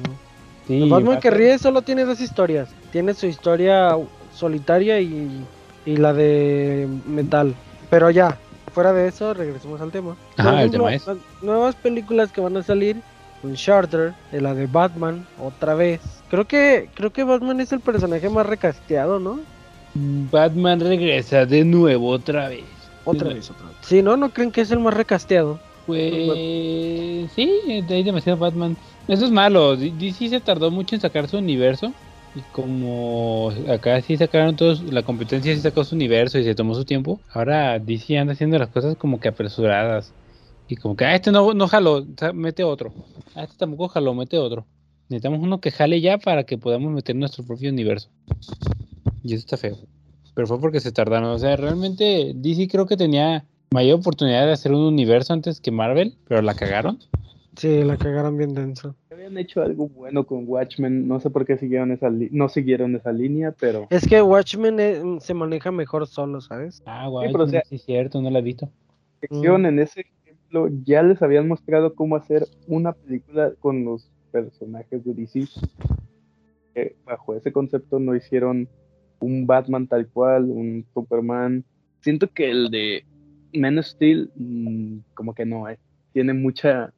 Sí, 0.66 0.82
El 0.82 0.90
Batman 0.90 1.20
que 1.20 1.28
Batman- 1.30 1.38
ríe 1.44 1.58
solo 1.58 1.82
tiene 1.82 2.04
dos 2.04 2.20
historias. 2.20 2.68
Tiene 2.90 3.14
su 3.14 3.26
historia 3.26 3.96
solitaria 4.34 5.00
y, 5.00 5.44
y 5.86 5.96
la 5.96 6.12
de 6.12 6.88
metal. 7.06 7.54
Pero 7.88 8.10
ya, 8.10 8.36
fuera 8.76 8.92
de 8.92 9.08
eso, 9.08 9.32
regresemos 9.32 9.80
al 9.80 9.90
tema. 9.90 10.14
Por 10.36 10.46
Ajá, 10.46 10.62
el 10.62 10.70
tema 10.70 10.92
es. 10.92 11.02
nuevas 11.40 11.74
películas 11.76 12.30
que 12.30 12.42
van 12.42 12.58
a 12.58 12.62
salir, 12.62 13.00
Uncharted, 13.42 14.10
de 14.30 14.40
la 14.42 14.54
de 14.54 14.66
Batman, 14.66 15.26
otra 15.42 15.74
vez. 15.74 16.02
Creo 16.28 16.44
que 16.44 16.90
creo 16.92 17.10
que 17.10 17.24
Batman 17.24 17.58
es 17.62 17.72
el 17.72 17.80
personaje 17.80 18.28
más 18.28 18.44
recasteado, 18.44 19.18
¿no? 19.18 19.40
Batman 20.30 20.80
regresa 20.80 21.46
de 21.46 21.64
nuevo 21.64 22.10
otra 22.10 22.50
vez. 22.50 22.66
Otra 23.06 23.30
vez, 23.30 23.50
otra 23.50 23.66
vez. 23.68 23.76
Sí, 23.80 24.02
¿no? 24.02 24.14
¿No 24.18 24.28
creen 24.28 24.52
que 24.52 24.60
es 24.60 24.70
el 24.70 24.80
más 24.80 24.92
recasteado? 24.92 25.58
Pues 25.86 27.30
sí, 27.34 27.82
hay 27.88 28.02
demasiado 28.02 28.36
Batman. 28.38 28.76
Eso 29.08 29.24
es 29.24 29.30
malo. 29.30 29.74
DC 29.74 30.28
se 30.28 30.40
tardó 30.40 30.70
mucho 30.70 30.96
en 30.96 31.00
sacar 31.00 31.26
su 31.28 31.38
universo. 31.38 31.94
Y 32.36 32.42
como 32.52 33.50
acá 33.66 33.98
sí 34.02 34.18
sacaron 34.18 34.56
todos, 34.56 34.82
la 34.82 35.02
competencia 35.02 35.54
sí 35.54 35.60
sacó 35.62 35.84
su 35.84 35.94
universo 35.94 36.38
y 36.38 36.44
se 36.44 36.54
tomó 36.54 36.74
su 36.74 36.84
tiempo. 36.84 37.18
Ahora 37.32 37.78
DC 37.78 38.18
anda 38.18 38.34
haciendo 38.34 38.58
las 38.58 38.68
cosas 38.68 38.94
como 38.96 39.18
que 39.18 39.28
apresuradas. 39.28 40.12
Y 40.68 40.76
como 40.76 40.96
que, 40.96 41.06
ah, 41.06 41.14
este 41.14 41.32
no, 41.32 41.54
no 41.54 41.66
jaló, 41.66 42.04
mete 42.34 42.62
otro. 42.62 42.92
Ah, 43.34 43.44
este 43.44 43.56
tampoco 43.56 43.88
jaló, 43.88 44.12
mete 44.12 44.36
otro. 44.36 44.66
Necesitamos 45.08 45.40
uno 45.40 45.62
que 45.62 45.70
jale 45.70 46.02
ya 46.02 46.18
para 46.18 46.44
que 46.44 46.58
podamos 46.58 46.92
meter 46.92 47.16
nuestro 47.16 47.42
propio 47.42 47.70
universo. 47.70 48.10
Y 49.22 49.32
eso 49.32 49.40
está 49.40 49.56
feo. 49.56 49.78
Pero 50.34 50.46
fue 50.46 50.60
porque 50.60 50.80
se 50.80 50.92
tardaron. 50.92 51.30
O 51.30 51.38
sea, 51.38 51.56
realmente 51.56 52.32
DC 52.34 52.68
creo 52.68 52.84
que 52.84 52.98
tenía 52.98 53.46
mayor 53.70 54.00
oportunidad 54.00 54.44
de 54.44 54.52
hacer 54.52 54.72
un 54.72 54.82
universo 54.82 55.32
antes 55.32 55.58
que 55.58 55.70
Marvel, 55.70 56.18
pero 56.28 56.42
la 56.42 56.52
cagaron. 56.52 56.98
Sí, 57.56 57.82
la 57.84 57.96
cagaron 57.96 58.36
bien 58.36 58.54
denso. 58.54 58.94
Habían 59.10 59.38
hecho 59.38 59.62
algo 59.62 59.88
bueno 59.88 60.26
con 60.26 60.44
Watchmen. 60.46 61.08
No 61.08 61.20
sé 61.20 61.30
por 61.30 61.46
qué 61.46 61.56
siguieron 61.56 61.90
esa 61.92 62.10
li- 62.10 62.28
no 62.32 62.48
siguieron 62.48 62.94
esa 62.96 63.12
línea, 63.12 63.52
pero 63.58 63.86
Es 63.90 64.06
que 64.06 64.20
Watchmen 64.20 64.78
eh, 64.80 65.02
se 65.20 65.32
maneja 65.34 65.70
mejor 65.72 66.06
solo, 66.06 66.40
¿sabes? 66.40 66.82
Ah, 66.84 67.08
guay, 67.08 67.32
pero 67.32 67.44
o 67.44 67.46
sí, 67.46 67.52
sea- 67.52 67.62
sí 67.68 67.76
es 67.76 67.84
cierto, 67.84 68.20
no 68.20 68.30
la 68.30 68.40
he 68.40 68.42
visto. 68.42 68.70
sección 69.20 69.62
Mm. 69.62 69.66
en 69.66 69.78
ese 69.78 70.04
ejemplo 70.24 70.68
ya 70.84 71.02
les 71.02 71.22
habían 71.22 71.48
mostrado 71.48 71.94
cómo 71.94 72.16
hacer 72.16 72.46
una 72.66 72.92
película 72.92 73.52
con 73.60 73.84
los 73.84 74.10
personajes 74.30 75.02
de 75.04 75.14
DC. 75.14 75.46
Eh, 76.74 76.94
bajo 77.06 77.34
ese 77.34 77.52
concepto 77.52 77.98
no 77.98 78.14
hicieron 78.14 78.68
un 79.20 79.46
Batman 79.46 79.86
tal 79.86 80.06
cual, 80.08 80.44
un 80.44 80.84
Superman. 80.92 81.64
Siento 82.02 82.28
que 82.28 82.50
el 82.50 82.70
de 82.70 83.04
Man 83.54 83.78
of 83.78 83.86
Steel 83.86 84.30
mm, 84.34 84.98
como 85.14 85.34
que 85.34 85.46
no, 85.46 85.68
eh, 85.70 85.78
tiene 86.12 86.34
mucha 86.34 86.92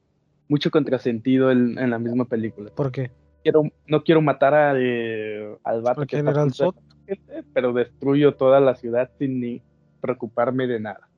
mucho 0.48 0.70
contrasentido 0.70 1.50
en, 1.50 1.78
en 1.78 1.90
la 1.90 1.98
misma 1.98 2.24
película. 2.24 2.70
¿Por 2.74 2.90
qué? 2.90 3.10
Quiero, 3.42 3.62
no 3.86 4.02
quiero 4.02 4.20
matar 4.20 4.54
al, 4.54 4.78
eh, 4.80 5.56
al 5.64 5.82
vato 5.82 6.06
que 6.06 6.18
está 6.18 6.50
Zod. 6.50 6.74
matar 6.74 6.82
gente, 7.06 7.44
pero 7.52 7.72
destruyo 7.72 8.34
toda 8.34 8.60
la 8.60 8.74
ciudad 8.74 9.10
sin 9.18 9.40
ni 9.40 9.62
preocuparme 10.00 10.66
de 10.66 10.80
nada. 10.80 11.08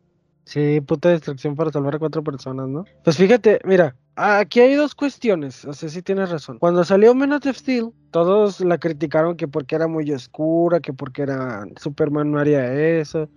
Sí, 0.45 0.81
puta 0.81 1.11
destrucción 1.11 1.55
para 1.55 1.71
salvar 1.71 1.95
a 1.95 1.99
cuatro 1.99 2.25
personas, 2.25 2.69
¿no? 2.69 2.85
Pues 3.05 3.16
fíjate, 3.16 3.61
mira, 3.64 3.95
aquí 4.16 4.61
hay 4.61 4.75
dos 4.75 4.95
cuestiones, 4.95 5.64
o 5.64 5.73
sea, 5.73 5.88
sí 5.88 6.03
tienes 6.03 6.31
razón. 6.31 6.59
Cuando 6.59 6.83
salió 6.83 7.14
Men 7.14 7.33
of 7.35 7.45
Steel, 7.45 7.90
todos 8.11 8.61
la 8.61 8.79
criticaron 8.79 9.37
que 9.37 9.47
porque 9.47 9.77
era 9.77 9.87
muy 9.87 10.11
oscura, 10.12 10.81
que 10.81 10.93
porque 10.93 11.23
era 11.23 11.66
Superman 11.77 12.33
no 12.33 12.40
haría 12.40 12.73
eso, 13.01 13.29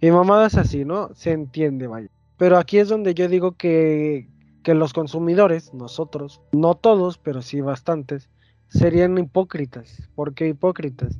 y 0.00 0.10
mamadas 0.10 0.56
así, 0.56 0.84
¿no? 0.84 1.10
Se 1.14 1.32
entiende, 1.32 1.88
vaya. 1.88 2.08
Pero 2.36 2.56
aquí 2.56 2.78
es 2.78 2.88
donde 2.88 3.14
yo 3.14 3.26
digo 3.28 3.52
que, 3.52 4.28
que 4.62 4.74
los 4.74 4.92
consumidores, 4.92 5.72
nosotros, 5.74 6.40
no 6.52 6.74
todos, 6.74 7.18
pero 7.18 7.42
sí 7.42 7.60
bastantes, 7.60 8.28
serían 8.68 9.18
hipócritas. 9.18 10.08
¿Por 10.14 10.34
qué 10.34 10.48
hipócritas? 10.48 11.18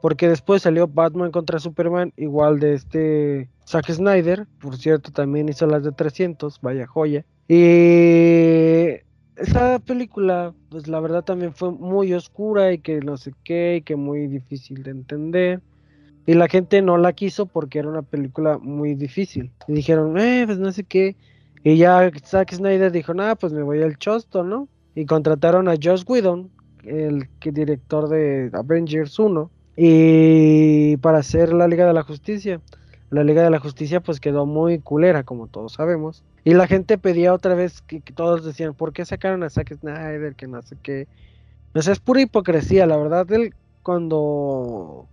Porque 0.00 0.28
después 0.28 0.62
salió 0.62 0.88
Batman 0.88 1.30
contra 1.30 1.58
Superman, 1.58 2.12
igual 2.16 2.58
de 2.58 2.74
este 2.74 3.48
Zack 3.66 3.90
Snyder, 3.90 4.46
por 4.60 4.76
cierto, 4.76 5.12
también 5.12 5.48
hizo 5.48 5.66
las 5.66 5.84
de 5.84 5.92
300, 5.92 6.60
vaya 6.60 6.86
joya. 6.86 7.24
Y 7.48 9.00
esa 9.36 9.78
película, 9.78 10.54
pues 10.70 10.88
la 10.88 11.00
verdad 11.00 11.22
también 11.22 11.54
fue 11.54 11.70
muy 11.72 12.12
oscura 12.14 12.72
y 12.72 12.78
que 12.78 13.00
no 13.00 13.16
sé 13.16 13.32
qué, 13.44 13.76
y 13.76 13.82
que 13.82 13.96
muy 13.96 14.26
difícil 14.26 14.82
de 14.82 14.90
entender. 14.90 15.60
Y 16.26 16.34
la 16.34 16.48
gente 16.48 16.82
no 16.82 16.98
la 16.98 17.12
quiso 17.12 17.46
porque 17.46 17.80
era 17.80 17.88
una 17.88 18.02
película 18.02 18.58
muy 18.58 18.94
difícil. 18.94 19.50
Y 19.66 19.72
dijeron, 19.72 20.18
eh, 20.18 20.44
pues 20.46 20.58
no 20.58 20.70
sé 20.72 20.84
qué. 20.84 21.16
Y 21.64 21.76
ya 21.76 22.10
Zack 22.24 22.52
Snyder 22.52 22.90
dijo, 22.90 23.14
nada, 23.14 23.36
pues 23.36 23.52
me 23.52 23.62
voy 23.62 23.82
al 23.82 23.96
chosto, 23.96 24.42
¿no? 24.42 24.68
Y 24.94 25.06
contrataron 25.06 25.68
a 25.68 25.74
Josh 25.80 26.04
Whedon, 26.06 26.50
el 26.84 27.28
director 27.40 28.08
de 28.08 28.50
Avengers 28.52 29.18
1, 29.18 29.50
y 29.76 30.96
para 30.98 31.18
hacer 31.18 31.52
la 31.52 31.68
Liga 31.68 31.86
de 31.86 31.92
la 31.92 32.02
Justicia. 32.02 32.60
la 33.10 33.24
Liga 33.24 33.42
de 33.42 33.50
la 33.50 33.60
Justicia 33.60 34.00
pues 34.00 34.20
quedó 34.20 34.46
muy 34.46 34.80
culera, 34.80 35.22
como 35.22 35.46
todos 35.46 35.74
sabemos. 35.74 36.24
Y 36.44 36.54
la 36.54 36.66
gente 36.66 36.98
pedía 36.98 37.32
otra 37.32 37.54
vez 37.54 37.82
que, 37.82 38.00
todos 38.00 38.44
decían, 38.44 38.74
¿por 38.74 38.92
qué 38.92 39.04
sacaron 39.04 39.42
a 39.44 39.50
Zack 39.50 39.74
Snyder? 39.78 40.34
Que 40.34 40.48
no 40.48 40.60
sé 40.62 40.76
qué. 40.82 41.06
O 41.74 41.80
sea, 41.80 41.92
es 41.92 42.00
pura 42.00 42.22
hipocresía, 42.22 42.86
la 42.86 42.96
verdad. 42.96 43.26
Cuando 43.82 45.08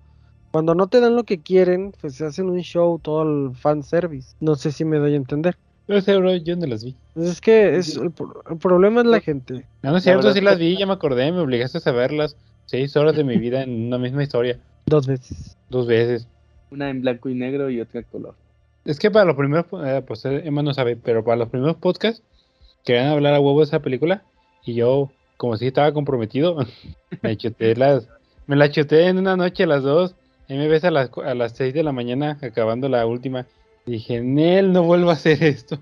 cuando 0.52 0.74
no 0.74 0.88
te 0.88 1.00
dan 1.00 1.16
lo 1.16 1.24
que 1.26 1.40
quieren, 1.40 1.94
pues 2.02 2.16
se 2.16 2.26
hacen 2.26 2.50
un 2.50 2.60
show, 2.62 3.00
todo 3.00 3.22
el 3.24 3.56
fanservice. 3.56 4.36
No 4.40 4.56
sé 4.56 4.72
si 4.72 4.84
me 4.84 4.98
doy 4.98 5.14
a 5.14 5.18
entender. 5.18 5.58
No 5.90 6.00
sé, 6.02 6.16
bro, 6.18 6.36
yo 6.36 6.56
no 6.56 6.68
las 6.68 6.84
vi. 6.84 6.96
Pues 7.16 7.30
es 7.30 7.42
que 7.42 7.76
es, 7.76 7.98
el, 7.98 8.14
el 8.50 8.58
problema 8.58 9.02
es 9.02 9.08
la 9.08 9.20
gente. 9.20 9.66
No, 9.82 9.90
no 9.90 9.98
es 9.98 10.04
cierto, 10.04 10.32
sí 10.32 10.40
las 10.40 10.60
vi, 10.60 10.78
ya 10.78 10.86
me 10.86 10.94
acordé, 10.94 11.32
me 11.32 11.40
obligaste 11.40 11.80
a 11.84 11.92
verlas. 11.92 12.36
Seis 12.68 12.96
horas 12.96 13.16
de 13.16 13.24
mi 13.24 13.38
vida 13.38 13.64
en 13.64 13.88
una 13.88 13.98
misma 13.98 14.22
historia, 14.22 14.60
Dos 14.86 15.08
veces. 15.08 15.58
dos 15.70 15.88
veces. 15.88 16.28
Una 16.70 16.92
en 16.92 17.02
blanco 17.02 17.28
y 17.30 17.34
negro 17.34 17.72
y 17.72 17.82
otra 17.82 18.02
en 18.02 18.06
color. 18.12 18.36
Es 18.86 19.00
que 19.00 19.10
para 19.10 19.26
los 19.26 19.36
primeros, 19.36 19.66
eh, 19.84 20.04
pues 20.06 20.24
eh, 20.26 20.44
Emma 20.46 20.62
no 20.62 20.76
sabe, 20.76 20.96
pero 20.96 21.24
para 21.24 21.38
los 21.38 21.50
primeros 21.50 21.78
podcasts 21.78 22.22
querían 22.86 23.08
hablar 23.08 23.34
a 23.34 23.40
huevo 23.40 23.60
de 23.60 23.66
esa 23.66 23.80
película 23.80 24.22
y 24.64 24.76
yo, 24.76 25.10
como 25.38 25.58
si 25.58 25.66
estaba 25.66 25.92
comprometido, 25.92 26.58
me 27.24 27.36
chuté 27.36 27.76
las, 27.76 28.08
me 28.46 28.56
la 28.56 28.70
chuté 28.70 29.08
en 29.08 29.18
una 29.18 29.36
noche 29.36 29.64
a 29.64 29.68
las 29.68 29.82
dos, 29.82 30.14
y 30.48 30.54
me 30.54 30.68
ves 30.68 30.84
a 30.84 30.92
las, 30.92 31.10
a 31.26 31.34
las 31.34 31.54
seis 31.54 31.74
de 31.74 31.82
la 31.82 31.92
mañana 31.92 32.38
acabando 32.44 32.88
la 32.90 33.08
última. 33.08 33.48
Dije, 33.90 34.22
Nel, 34.22 34.72
no 34.72 34.84
vuelvo 34.84 35.10
a 35.10 35.14
hacer 35.14 35.44
esto. 35.44 35.80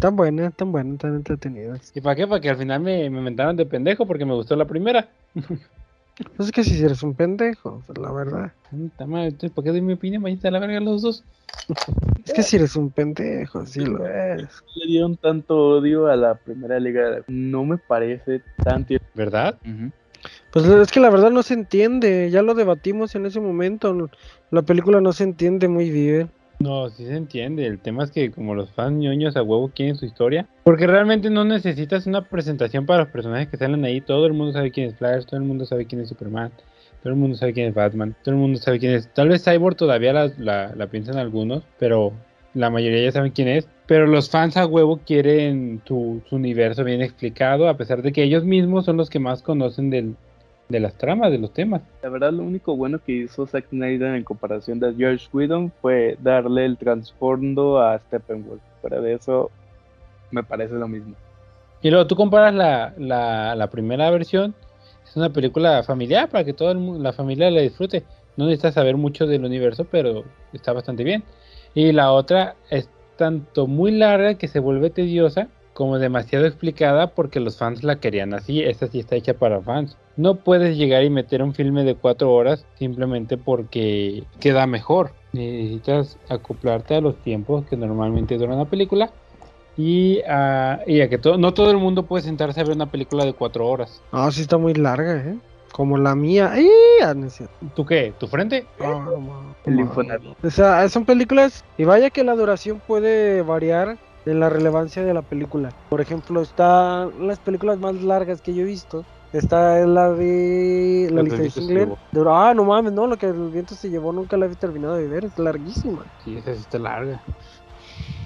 Tan 0.00 0.16
buenas, 0.16 0.54
tan 0.54 0.72
buenas, 0.72 0.98
tan 0.98 1.14
entretenidas. 1.14 1.92
¿Y 1.94 2.00
para 2.00 2.16
qué? 2.16 2.26
Para 2.26 2.40
que 2.40 2.48
al 2.48 2.56
final 2.56 2.80
me, 2.80 3.10
me 3.10 3.20
mentaran 3.20 3.54
de 3.54 3.66
pendejo 3.66 4.06
porque 4.06 4.24
me 4.24 4.32
gustó 4.32 4.56
la 4.56 4.64
primera. 4.64 5.10
Pues 5.34 5.52
es 6.48 6.52
que 6.52 6.64
si 6.64 6.82
eres 6.82 7.02
un 7.02 7.14
pendejo, 7.14 7.82
la 8.00 8.10
verdad. 8.12 8.52
¿Por 9.54 9.62
qué 9.62 9.70
doy 9.70 9.82
mi 9.82 9.92
opinión? 9.92 10.22
Váyanse 10.22 10.48
a 10.48 10.52
la 10.52 10.58
verga 10.58 10.80
los 10.80 11.02
dos. 11.02 11.22
Es 12.24 12.32
que 12.32 12.42
si 12.42 12.56
eres 12.56 12.76
un 12.76 12.90
pendejo, 12.90 13.66
sí 13.66 13.80
lo 13.80 14.06
eres. 14.06 14.48
Le 14.76 14.86
dieron 14.86 15.18
tanto 15.18 15.54
odio 15.54 16.06
a 16.06 16.16
la 16.16 16.36
primera 16.36 16.80
liga. 16.80 17.24
No 17.28 17.66
me 17.66 17.76
parece 17.76 18.40
tan 18.64 18.86
tierno. 18.86 19.06
¿Verdad? 19.12 19.58
Pues 20.50 20.64
es 20.64 20.90
que 20.90 21.00
la 21.00 21.10
verdad 21.10 21.30
no 21.30 21.42
se 21.42 21.52
entiende, 21.52 22.30
ya 22.30 22.40
lo 22.40 22.54
debatimos 22.54 23.14
en 23.14 23.26
ese 23.26 23.38
momento. 23.38 24.08
La 24.50 24.62
película 24.62 25.02
no 25.02 25.12
se 25.12 25.24
entiende 25.24 25.68
muy 25.68 25.90
bien. 25.90 26.30
No, 26.64 26.88
sí 26.88 27.04
se 27.04 27.14
entiende. 27.14 27.66
El 27.66 27.78
tema 27.78 28.04
es 28.04 28.10
que 28.10 28.30
como 28.30 28.54
los 28.54 28.70
fans 28.70 28.96
ñoños 28.96 29.36
a 29.36 29.42
huevo 29.42 29.70
quieren 29.74 29.96
su 29.96 30.06
historia. 30.06 30.48
Porque 30.62 30.86
realmente 30.86 31.28
no 31.28 31.44
necesitas 31.44 32.06
una 32.06 32.22
presentación 32.22 32.86
para 32.86 33.00
los 33.00 33.12
personajes 33.12 33.48
que 33.48 33.58
salen 33.58 33.84
ahí. 33.84 34.00
Todo 34.00 34.24
el 34.24 34.32
mundo 34.32 34.54
sabe 34.54 34.70
quién 34.70 34.86
es 34.86 34.96
Flash, 34.96 35.26
todo 35.26 35.36
el 35.36 35.46
mundo 35.46 35.66
sabe 35.66 35.84
quién 35.84 36.00
es 36.00 36.08
Superman, 36.08 36.52
todo 37.02 37.12
el 37.12 37.18
mundo 37.18 37.36
sabe 37.36 37.52
quién 37.52 37.68
es 37.68 37.74
Batman, 37.74 38.16
todo 38.24 38.34
el 38.34 38.40
mundo 38.40 38.58
sabe 38.58 38.78
quién 38.78 38.94
es... 38.94 39.12
Tal 39.12 39.28
vez 39.28 39.44
Cyborg 39.44 39.76
todavía 39.76 40.14
la, 40.14 40.32
la, 40.38 40.74
la 40.74 40.86
piensan 40.86 41.18
algunos, 41.18 41.64
pero 41.78 42.14
la 42.54 42.70
mayoría 42.70 43.04
ya 43.04 43.12
saben 43.12 43.32
quién 43.32 43.48
es. 43.48 43.68
Pero 43.86 44.06
los 44.06 44.30
fans 44.30 44.56
a 44.56 44.64
huevo 44.64 45.00
quieren 45.04 45.82
su, 45.84 46.22
su 46.30 46.36
universo 46.36 46.82
bien 46.82 47.02
explicado, 47.02 47.68
a 47.68 47.76
pesar 47.76 48.00
de 48.00 48.10
que 48.12 48.22
ellos 48.22 48.42
mismos 48.42 48.86
son 48.86 48.96
los 48.96 49.10
que 49.10 49.18
más 49.18 49.42
conocen 49.42 49.90
del, 49.90 50.16
de 50.74 50.80
las 50.80 50.94
tramas, 50.94 51.30
de 51.30 51.38
los 51.38 51.52
temas. 51.52 51.82
La 52.02 52.08
verdad, 52.08 52.32
lo 52.32 52.42
único 52.42 52.76
bueno 52.76 52.98
que 52.98 53.12
hizo 53.12 53.46
Zack 53.46 53.68
Snyder 53.68 54.14
en 54.14 54.24
comparación 54.24 54.80
de 54.80 54.92
George 54.94 55.28
Whedon 55.32 55.72
fue 55.80 56.18
darle 56.20 56.64
el 56.64 56.76
trasfondo 56.76 57.80
a 57.80 57.98
Steppenwolf. 57.98 58.60
Fuera 58.80 59.00
de 59.00 59.14
eso, 59.14 59.50
me 60.30 60.42
parece 60.42 60.74
lo 60.74 60.88
mismo. 60.88 61.14
Y 61.80 61.90
luego 61.90 62.06
tú 62.06 62.16
comparas 62.16 62.54
la, 62.54 62.92
la, 62.98 63.54
la 63.54 63.70
primera 63.70 64.10
versión, 64.10 64.54
es 65.06 65.16
una 65.16 65.30
película 65.30 65.82
familiar 65.82 66.28
para 66.28 66.44
que 66.44 66.52
toda 66.52 66.74
la 66.74 67.12
familia 67.12 67.50
la 67.50 67.60
disfrute. 67.60 68.02
No 68.36 68.46
necesitas 68.46 68.74
saber 68.74 68.96
mucho 68.96 69.26
del 69.26 69.44
universo, 69.44 69.86
pero 69.88 70.24
está 70.52 70.72
bastante 70.72 71.04
bien. 71.04 71.22
Y 71.74 71.92
la 71.92 72.10
otra 72.12 72.56
es 72.70 72.88
tanto 73.16 73.66
muy 73.66 73.92
larga 73.92 74.34
que 74.34 74.48
se 74.48 74.58
vuelve 74.58 74.90
tediosa, 74.90 75.48
como 75.74 75.98
demasiado 75.98 76.46
explicada 76.46 77.08
porque 77.08 77.40
los 77.40 77.58
fans 77.58 77.82
la 77.82 77.96
querían 77.96 78.32
así. 78.32 78.62
Esta 78.62 78.86
sí 78.86 79.00
está 79.00 79.16
hecha 79.16 79.34
para 79.34 79.60
fans. 79.60 79.98
No 80.16 80.36
puedes 80.36 80.76
llegar 80.76 81.02
y 81.02 81.10
meter 81.10 81.42
un 81.42 81.52
filme 81.52 81.84
de 81.84 81.96
cuatro 81.96 82.32
horas 82.32 82.64
simplemente 82.78 83.36
porque 83.36 84.24
queda 84.40 84.66
mejor. 84.66 85.10
Necesitas 85.32 86.16
acoplarte 86.28 86.94
a 86.94 87.00
los 87.00 87.16
tiempos 87.16 87.66
que 87.66 87.76
normalmente 87.76 88.38
dura 88.38 88.54
una 88.54 88.66
película 88.66 89.10
y 89.76 90.20
a, 90.28 90.80
y 90.86 91.00
a 91.00 91.08
que 91.08 91.18
todo, 91.18 91.36
no 91.36 91.52
todo 91.52 91.72
el 91.72 91.78
mundo 91.78 92.04
puede 92.04 92.22
sentarse 92.22 92.60
a 92.60 92.64
ver 92.64 92.76
una 92.76 92.90
película 92.90 93.24
de 93.24 93.32
cuatro 93.32 93.68
horas. 93.68 94.00
Ah, 94.12 94.30
sí 94.30 94.42
está 94.42 94.56
muy 94.56 94.74
larga, 94.74 95.16
¿eh? 95.16 95.36
Como 95.72 95.98
la 95.98 96.14
mía. 96.14 96.50
¡Ay! 96.52 96.68
Ah. 97.02 97.14
¿Tú 97.74 97.84
qué? 97.84 98.14
¿Tu 98.16 98.28
frente? 98.28 98.64
Ah. 98.78 99.04
El 99.64 99.80
Infonavit. 99.80 100.36
O 100.44 100.50
sea, 100.50 100.88
son 100.88 101.04
películas 101.04 101.64
y 101.76 101.84
vaya 101.84 102.10
que 102.10 102.22
la 102.22 102.36
duración 102.36 102.80
puede 102.86 103.42
variar 103.42 103.98
en 104.26 104.40
la 104.40 104.48
relevancia 104.48 105.04
de 105.04 105.14
la 105.14 105.22
película. 105.22 105.70
Por 105.90 106.00
ejemplo, 106.00 106.40
están 106.40 107.26
las 107.26 107.38
películas 107.38 107.78
más 107.78 108.02
largas 108.02 108.40
que 108.40 108.54
yo 108.54 108.62
he 108.62 108.66
visto. 108.66 109.04
Está 109.32 109.84
la 109.84 110.12
de 110.12 111.08
La 111.12 111.22
lista 111.22 111.42
de 111.42 111.50
Schindler. 111.50 111.88
ah, 112.28 112.52
no 112.54 112.64
mames, 112.64 112.92
no, 112.92 113.06
lo 113.06 113.16
que 113.16 113.26
el 113.26 113.50
viento 113.50 113.74
se 113.74 113.90
llevó 113.90 114.12
nunca 114.12 114.36
la 114.36 114.46
he 114.46 114.54
terminado 114.54 114.94
de 114.94 115.08
ver, 115.08 115.24
es 115.24 115.38
larguísima. 115.38 116.04
Sí, 116.24 116.36
esa 116.36 116.54
sí 116.54 116.60
está 116.60 116.78
larga. 116.78 117.20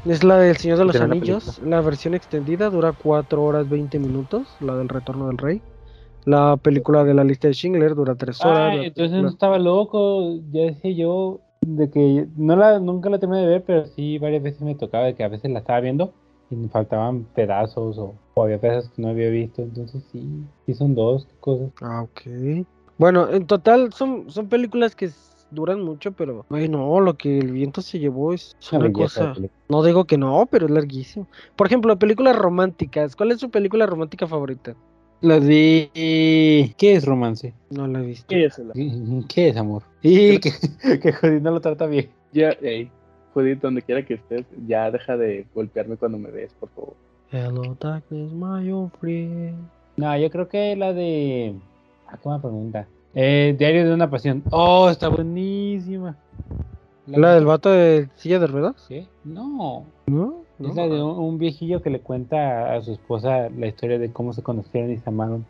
Es 0.05 0.23
la 0.23 0.39
del 0.39 0.57
Señor 0.59 0.79
de 0.79 0.85
los 0.85 0.95
la 0.95 1.05
Anillos, 1.05 1.61
la 1.65 1.81
versión 1.81 2.15
extendida 2.15 2.71
dura 2.71 2.93
4 2.93 3.43
horas 3.43 3.69
20 3.69 3.99
minutos, 3.99 4.47
la 4.61 4.77
del 4.77 4.89
Retorno 4.89 5.29
del 5.29 5.39
Rey. 5.39 5.63
La 6.25 6.59
película 6.59 7.05
de 7.05 7.15
la 7.15 7.25
lista 7.25 7.49
de 7.49 7.55
Schindler 7.55 7.95
dura 7.95 8.15
3 8.15 8.45
horas. 8.45 8.59
Ah, 8.59 8.75
la 8.75 8.85
entonces 8.85 9.23
no 9.23 9.29
estaba 9.29 9.59
loco. 9.59 10.39
Ya 10.53 10.65
decía 10.65 10.93
yo 10.93 11.41
de 11.61 11.91
que 11.91 12.27
no 12.37 12.57
la, 12.57 12.79
nunca 12.79 13.11
la 13.11 13.19
terminé 13.19 13.43
de 13.43 13.49
ver, 13.49 13.65
pero 13.65 13.87
sí 13.87 14.19
varias 14.19 14.43
veces 14.43 14.63
me 14.63 14.75
tocaba 14.75 15.05
de 15.05 15.15
que 15.15 15.25
a 15.25 15.29
veces 15.29 15.51
la 15.51 15.61
estaba 15.61 15.81
viendo 15.81 16.13
y 16.51 16.57
me 16.57 16.69
faltaban 16.69 17.25
pedazos 17.35 17.99
o, 17.99 18.15
o 18.35 18.43
había 18.43 18.61
pedazos 18.61 18.91
que 18.91 19.03
no 19.03 19.09
había 19.09 19.29
visto. 19.31 19.63
Entonces 19.63 20.03
sí, 20.11 20.45
sí 20.67 20.75
son 20.75 20.95
dos 20.95 21.27
cosas. 21.41 21.71
Ah, 21.81 22.03
ok. 22.03 22.67
Bueno, 22.97 23.31
en 23.31 23.47
total 23.47 23.93
son, 23.93 24.31
son 24.31 24.49
películas 24.49 24.97
que 24.97 25.11
duran 25.51 25.83
mucho, 25.83 26.13
pero 26.13 26.45
ay, 26.51 26.69
no, 26.69 27.01
lo 27.01 27.15
que 27.15 27.39
el 27.39 27.53
viento 27.53 27.81
se 27.81 27.99
llevó 27.99 28.33
es 28.33 28.57
Una 28.73 28.93
cosa. 28.93 29.35
No 29.69 29.83
digo 29.83 30.05
que 30.05 30.19
no, 30.19 30.47
pero 30.51 30.67
es 30.67 30.73
larguísimo. 30.73 31.27
Por 31.57 31.67
ejemplo, 31.67 31.99
películas 31.99 32.37
románticas. 32.37 33.17
¿Cuál 33.17 33.33
es 33.33 33.41
su 33.41 33.51
película 33.51 33.87
romántica 33.87 34.27
favorita? 34.27 34.75
La 35.21 35.41
de... 35.41 35.91
¿Qué 36.77 36.93
es 36.95 37.05
romance? 37.05 37.53
No 37.71 37.87
la 37.89 38.01
he 38.01 38.07
visto. 38.07 38.27
¿Qué 38.29 38.45
es 38.45 38.59
el- 38.59 39.25
¿Qué 39.29 39.49
es 39.49 39.57
amor? 39.57 39.83
Y 40.03 40.39
que, 40.39 40.51
que 41.03 41.13
Jodie 41.13 41.41
no 41.41 41.51
lo 41.51 41.61
trata 41.61 41.87
bien. 41.87 42.09
Ya, 42.33 42.51
hey, 42.61 42.91
Judith, 43.35 43.61
donde 43.61 43.83
quiera 43.83 44.05
que 44.05 44.15
estés, 44.15 44.45
ya 44.67 44.91
deja 44.91 45.17
de 45.17 45.47
golpearme 45.55 45.97
cuando 45.97 46.19
me 46.19 46.31
ves, 46.31 46.53
por 46.61 46.69
favor. 46.71 46.95
Hello, 47.33 47.77
darkness, 47.81 48.33
my 48.33 48.71
old 48.71 48.93
friend. 49.01 49.57
No, 49.97 50.17
yo 50.17 50.31
creo 50.31 50.49
que 50.49 50.77
la 50.77 50.93
de. 50.93 51.55
Ah, 52.07 52.13
qué 52.17 52.21
buena 52.25 52.41
pregunta. 52.41 52.87
Eh, 53.15 53.55
Diario 53.59 53.87
de 53.89 53.95
una 53.95 54.09
pasión. 54.09 54.45
Oh, 54.51 54.89
está 54.89 55.09
buenísima. 55.09 56.17
¿La 57.07 57.35
del 57.35 57.45
vato 57.47 57.71
de 57.71 58.09
silla 58.15 58.39
de 58.39 58.47
ruedas? 58.47 58.85
¿Qué? 58.89 59.07
No. 59.25 59.85
¿No? 60.07 60.43
Es 60.61 60.75
la 60.75 60.89
de 60.89 61.03
un, 61.03 61.19
un 61.19 61.39
viejillo 61.39 61.83
que 61.83 61.91
le 61.91 62.01
cuenta 62.01 62.75
a 62.75 62.83
su 62.83 62.93
esposa 62.93 63.49
la 63.51 63.67
historia 63.67 63.99
de 63.99 64.13
cómo 64.13 64.33
se 64.33 64.43
conocieron 64.43 64.91
y 64.91 64.99
se 64.99 65.09
amaron 65.09 65.47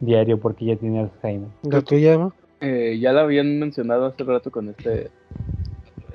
diario 0.00 0.38
porque 0.38 0.64
ella 0.64 0.76
tiene 0.76 1.00
Alzheimer. 1.00 1.48
¿La 1.62 1.82
tuya, 1.82 2.14
Emma? 2.14 2.34
Eh, 2.60 2.98
ya 3.00 3.12
la 3.12 3.22
habían 3.22 3.58
mencionado 3.58 4.06
hace 4.06 4.24
rato 4.24 4.50
con 4.50 4.68
este 4.68 5.10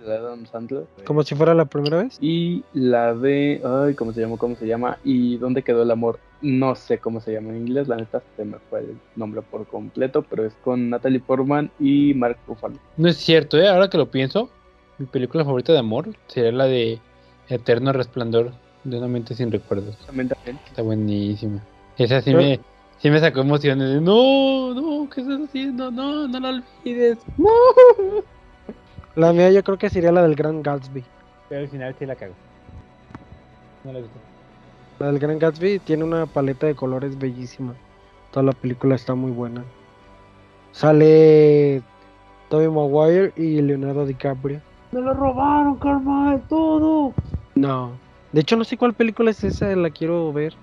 el 0.05 0.11
Adam 0.11 0.45
Sandler. 0.45 0.85
Como 1.05 1.23
si 1.23 1.35
fuera 1.35 1.53
la 1.53 1.65
primera 1.65 2.03
vez. 2.03 2.17
Y 2.21 2.63
la 2.73 3.13
de, 3.15 3.61
ay, 3.63 3.95
¿cómo 3.95 4.13
se 4.13 4.21
llama? 4.21 4.37
¿Cómo 4.37 4.55
se 4.55 4.67
llama? 4.67 4.97
¿Y 5.03 5.37
dónde 5.37 5.63
quedó 5.63 5.83
el 5.83 5.91
amor? 5.91 6.19
No 6.41 6.75
sé 6.75 6.99
cómo 6.99 7.21
se 7.21 7.33
llama 7.33 7.49
en 7.49 7.67
inglés, 7.67 7.87
la 7.87 7.95
neta 7.95 8.21
se 8.35 8.45
me 8.45 8.57
fue 8.69 8.81
el 8.81 8.97
nombre 9.15 9.41
por 9.41 9.65
completo, 9.65 10.23
pero 10.29 10.45
es 10.45 10.53
con 10.63 10.89
Natalie 10.89 11.19
Portman 11.19 11.71
y 11.79 12.13
Mark 12.13 12.37
Ruffalo. 12.47 12.75
No 12.97 13.07
es 13.07 13.17
cierto, 13.17 13.57
¿eh? 13.57 13.67
Ahora 13.67 13.89
que 13.89 13.97
lo 13.97 14.11
pienso, 14.11 14.49
mi 14.99 15.07
película 15.07 15.43
favorita 15.43 15.73
de 15.73 15.79
amor 15.79 16.09
sería 16.27 16.51
la 16.51 16.65
de 16.65 16.99
Eterno 17.49 17.93
Resplandor 17.93 18.51
de 18.83 18.97
una 18.97 19.07
mente 19.07 19.35
sin 19.35 19.51
recuerdos. 19.51 19.97
Está 20.67 20.81
buenísima. 20.81 21.61
Esa 21.97 22.21
sí 22.21 22.33
me, 22.33 22.59
sí 22.99 23.09
me 23.09 23.19
sacó 23.19 23.41
emociones 23.41 23.89
de 23.89 24.01
no, 24.01 24.73
no, 24.73 25.09
¿qué 25.09 25.21
estás 25.21 25.41
haciendo? 25.41 25.91
No, 25.91 26.27
no 26.27 26.39
la 26.39 26.49
olvides. 26.49 27.17
No. 27.37 27.49
La 29.15 29.31
mía 29.31 29.49
yo 29.51 29.63
creo 29.63 29.77
que 29.77 29.89
sería 29.89 30.11
la 30.11 30.23
del 30.23 30.35
Gran 30.35 30.61
Gatsby. 30.61 31.03
Pero 31.47 31.61
al 31.61 31.67
final 31.69 31.95
sí 31.97 32.05
la 32.05 32.15
cago. 32.15 32.33
No 33.83 33.93
la 33.93 33.99
he 33.99 34.01
visto. 34.01 34.19
La 34.99 35.07
del 35.07 35.19
Gran 35.19 35.39
Gatsby 35.39 35.79
tiene 35.79 36.03
una 36.03 36.25
paleta 36.25 36.67
de 36.67 36.75
colores 36.75 37.17
bellísima. 37.17 37.73
Toda 38.31 38.43
la 38.43 38.51
película 38.51 38.95
está 38.95 39.15
muy 39.15 39.31
buena. 39.31 39.63
Sale 40.73 41.81
Tobey 42.49 42.67
Maguire 42.67 43.31
y 43.37 43.61
Leonardo 43.61 44.05
DiCaprio. 44.05 44.59
Me 44.91 45.01
lo 45.01 45.13
robaron, 45.13 45.77
Carmel, 45.77 46.41
todo. 46.49 47.13
No. 47.55 48.01
De 48.31 48.41
hecho 48.41 48.55
no 48.57 48.63
sé 48.65 48.77
cuál 48.77 48.95
película 48.95 49.31
es 49.31 49.43
esa, 49.43 49.75
la 49.75 49.89
quiero 49.91 50.31
ver. 50.33 50.57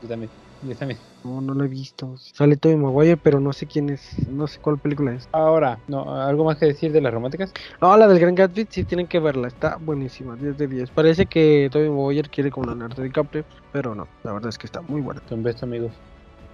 Yo 0.00 0.08
también. 0.08 0.30
Yo 0.60 0.76
también. 0.76 1.00
No, 1.22 1.40
no 1.40 1.54
lo 1.54 1.64
he 1.64 1.68
visto. 1.68 2.16
Sale 2.18 2.56
Tobey 2.56 2.76
Maguire, 2.76 3.16
pero 3.16 3.40
no 3.40 3.52
sé 3.52 3.66
quién 3.66 3.88
es. 3.88 4.28
No 4.28 4.46
sé 4.46 4.58
cuál 4.60 4.78
película 4.78 5.14
es. 5.14 5.28
Ahora, 5.32 5.80
no, 5.86 6.14
¿algo 6.22 6.44
más 6.44 6.58
que 6.58 6.66
decir 6.66 6.92
de 6.92 7.00
las 7.00 7.12
románticas? 7.12 7.52
No, 7.80 7.96
la 7.96 8.06
del 8.06 8.18
Gran 8.18 8.34
Gatsby 8.34 8.66
sí 8.70 8.84
tienen 8.84 9.08
que 9.08 9.20
verla. 9.20 9.48
Está 9.48 9.76
buenísima. 9.78 10.36
10 10.36 10.56
de 10.56 10.68
10. 10.68 10.90
Parece 10.90 11.26
que 11.26 11.68
Tobey 11.72 11.88
Maguire 11.88 12.28
quiere 12.28 12.50
con 12.50 12.66
Leonardo 12.66 13.02
DiCaprio, 13.02 13.46
pero 13.72 13.94
no. 13.94 14.08
La 14.22 14.32
verdad 14.32 14.50
es 14.50 14.58
que 14.58 14.66
está 14.66 14.82
muy 14.82 15.00
buena. 15.00 15.22
Un 15.30 15.42
beso, 15.42 15.64
amigos. 15.64 15.94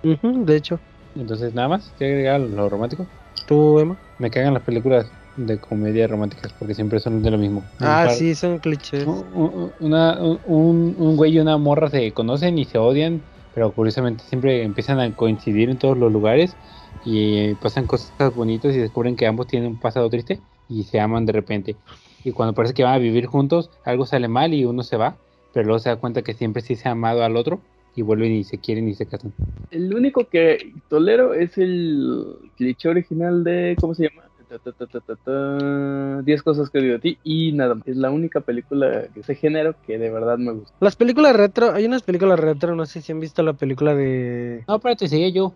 De 0.03 0.57
hecho, 0.57 0.80
Entonces, 1.14 1.53
nada 1.55 1.68
más, 1.68 1.93
¿qué 1.99 2.05
agregar 2.07 2.41
lo 2.41 2.68
romántico? 2.68 3.07
tú, 3.47 3.78
Emma. 3.78 3.99
Me 4.18 4.30
cagan 4.30 4.55
las 4.55 4.62
películas 4.62 5.11
de 5.35 5.61
comedia 5.61 6.07
románticas 6.07 6.53
porque 6.55 6.74
siempre 6.74 7.01
son 7.01 7.22
de 7.22 7.31
lo 7.31 7.39
mismo. 7.39 7.70
Ah, 7.81 8.03
par- 8.03 8.18
sí, 8.18 8.35
son 8.35 8.59
clichés. 8.61 9.05
un- 9.07 9.31
un- 9.33 9.74
Una, 9.78 10.20
un, 10.22 10.95
un 10.99 11.16
güey 11.16 11.33
y 11.35 11.39
una 11.41 11.59
morra 11.59 11.91
se 11.91 12.12
conocen 12.14 12.59
y 12.59 12.64
se 12.66 12.78
odian, 12.78 13.26
pero 13.53 13.74
curiosamente 13.74 14.24
siempre 14.24 14.62
empiezan 14.64 15.01
a 15.01 15.14
coincidir 15.14 15.70
en 15.70 15.78
todos 15.78 15.99
los 15.99 16.12
lugares 16.12 16.59
y 17.03 17.55
pasan 17.57 17.87
cosas 17.87 18.35
bonitas 18.35 18.74
y 18.74 18.78
descubren 18.78 19.16
que 19.16 19.26
ambos 19.26 19.47
tienen 19.47 19.70
un 19.72 19.78
pasado 19.78 20.11
triste 20.11 20.45
y 20.68 20.85
se 20.85 21.01
aman 21.01 21.26
de 21.26 21.33
repente. 21.33 21.81
Y 22.22 22.33
cuando 22.33 22.55
parece 22.55 22.74
que 22.74 22.85
van 22.85 22.95
a 22.95 22.99
vivir 22.99 23.26
juntos, 23.26 23.70
algo 23.85 24.07
sale 24.07 24.28
mal 24.28 24.53
y 24.55 24.64
uno 24.64 24.83
se 24.83 24.97
va, 24.97 25.20
pero 25.53 25.66
luego 25.66 25.78
se 25.81 25.89
da 25.91 25.97
cuenta 26.01 26.22
que 26.22 26.35
siempre 26.35 26.62
sí 26.62 26.76
se 26.76 26.89
ha 26.89 26.93
amado 26.93 27.24
al 27.24 27.37
otro 27.37 27.66
y 27.95 28.03
vuelven 28.03 28.33
y 28.33 28.45
se 28.45 28.61
quieren 28.61 28.89
y 28.89 28.95
se 28.95 29.09
casan. 29.09 29.35
El 29.70 29.95
único 29.95 30.28
que 30.28 30.74
tolero 30.89 31.33
es 31.35 31.57
el 31.59 32.53
cliché 32.57 32.89
original 32.89 33.45
de, 33.45 33.76
¿cómo 33.81 33.95
se 33.95 34.05
llama? 34.09 34.30
Ta, 34.51 34.59
ta, 34.59 34.72
ta, 34.72 34.86
ta, 34.86 35.01
ta, 35.01 35.14
ta, 35.14 36.22
10 36.22 36.42
cosas 36.42 36.70
que 36.70 36.80
odio 36.80 36.94
de 36.94 36.98
ti 36.98 37.18
y 37.22 37.53
nada 37.53 37.76
más. 37.76 37.86
Es 37.86 37.96
la 37.96 38.11
única 38.11 38.40
película 38.40 38.88
de 38.88 39.11
ese 39.14 39.36
género 39.36 39.76
que 39.86 39.96
de 39.96 40.11
verdad 40.11 40.38
me 40.38 40.51
gusta. 40.51 40.74
Las 40.80 40.96
películas 40.96 41.36
retro, 41.36 41.72
hay 41.72 41.84
unas 41.86 42.03
películas 42.03 42.40
retro, 42.40 42.74
no 42.74 42.84
sé 42.84 43.01
si 43.01 43.12
han 43.12 43.20
visto 43.20 43.44
la 43.44 43.53
película 43.53 43.94
de... 43.94 44.64
No, 44.66 44.74
espérate, 44.74 45.07
sigue 45.07 45.30
yo. 45.30 45.55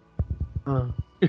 Ah, 0.65 0.87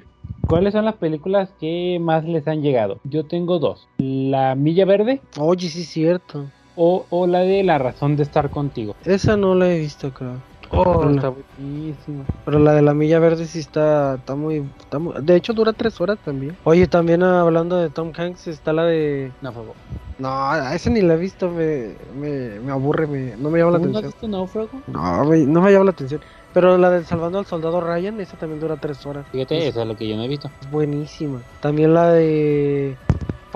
¿Cuáles 0.47 0.73
son 0.73 0.85
las 0.85 0.93
películas 0.97 1.49
que 1.59 1.97
más 1.99 2.23
les 2.23 2.47
han 2.47 2.61
llegado? 2.61 2.99
Yo 3.03 3.23
tengo 3.25 3.57
dos. 3.57 3.87
La 3.97 4.53
Milla 4.53 4.85
Verde 4.85 5.19
Oye, 5.39 5.67
sí 5.69 5.81
es 5.81 5.87
cierto. 5.87 6.45
o, 6.75 7.07
o 7.09 7.25
la 7.25 7.39
de 7.39 7.63
La 7.63 7.79
Razón 7.79 8.15
de 8.15 8.21
Estar 8.21 8.51
Contigo. 8.51 8.95
Esa 9.05 9.37
no 9.37 9.55
la 9.55 9.71
he 9.73 9.79
visto, 9.79 10.13
creo. 10.13 10.35
Oh, 10.71 10.81
Hola. 10.99 11.15
está 11.15 11.29
buenísima. 11.29 12.25
Pero 12.43 12.59
la 12.59 12.73
de 12.73 12.81
la 12.81 12.93
milla 12.93 13.19
verde 13.19 13.45
sí 13.45 13.59
está, 13.59 14.15
está 14.15 14.35
muy, 14.35 14.71
está 14.79 14.99
muy- 14.99 15.13
De 15.21 15.35
hecho 15.35 15.53
dura 15.53 15.73
tres 15.73 15.99
horas 16.01 16.17
también. 16.23 16.57
Oye, 16.63 16.87
también 16.87 17.23
hablando 17.23 17.77
de 17.77 17.89
Tom 17.91 18.11
Hanks 18.15 18.47
está 18.47 18.73
la 18.73 18.83
de... 18.85 19.33
Náufrago. 19.41 19.75
No, 20.17 20.55
esa 20.71 20.89
ni 20.89 21.01
la 21.01 21.15
he 21.15 21.17
visto, 21.17 21.49
me, 21.51 21.97
me, 22.13 22.59
me 22.61 22.71
aburre, 22.71 23.05
me, 23.05 23.35
no 23.37 23.49
me 23.49 23.59
llama 23.59 23.71
la 23.71 23.79
¿Tú 23.79 23.85
no 23.85 23.97
has 23.99 24.05
atención. 24.05 24.11
visto 24.13 24.27
Náufrago? 24.29 24.83
No, 24.87 25.25
me- 25.25 25.45
no 25.45 25.61
me 25.61 25.71
llama 25.71 25.85
la 25.85 25.91
atención. 25.91 26.21
Pero 26.53 26.77
la 26.77 26.89
de 26.89 27.03
Salvando 27.03 27.37
al 27.39 27.45
Soldado 27.45 27.81
Ryan, 27.81 28.19
esa 28.21 28.37
también 28.37 28.59
dura 28.59 28.77
tres 28.77 29.05
horas. 29.05 29.27
Fíjate, 29.29 29.57
Es 29.57 29.65
esa 29.67 29.81
es 29.81 29.87
lo 29.87 29.95
que 29.97 30.07
yo 30.07 30.15
no 30.15 30.23
he 30.23 30.27
visto. 30.29 30.49
buenísima. 30.59 31.43
También 31.59 31.93
la 31.93 32.11
de 32.11 32.99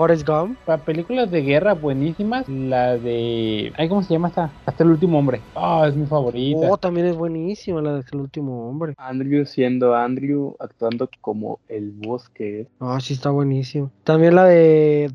Forrest 0.00 0.26
Gump. 0.26 0.56
Para 0.64 0.82
películas 0.82 1.30
de 1.30 1.42
guerra 1.42 1.74
buenísimas, 1.74 2.48
la 2.48 2.96
de... 2.96 3.70
Ay, 3.76 3.86
¿cómo 3.86 4.02
se 4.02 4.14
llama 4.14 4.28
esta? 4.28 4.50
Hasta 4.64 4.82
el 4.82 4.88
último 4.92 5.18
hombre. 5.18 5.42
Ah, 5.54 5.84
es 5.86 5.94
mi 5.94 6.06
favorita. 6.06 6.70
Oh, 6.70 6.78
también 6.78 7.06
es 7.06 7.16
buenísima 7.16 7.82
la 7.82 7.96
de 7.96 8.04
El 8.10 8.20
Último 8.20 8.66
Hombre. 8.66 8.94
Andrew 8.96 9.44
siendo 9.44 9.94
Andrew, 9.94 10.56
actuando 10.58 11.10
como 11.20 11.60
el 11.68 11.90
bosque. 11.90 12.66
Ah, 12.80 12.98
sí 12.98 13.12
está 13.12 13.28
buenísimo. 13.28 13.90
También 14.02 14.36
la 14.36 14.46
de 14.46 15.12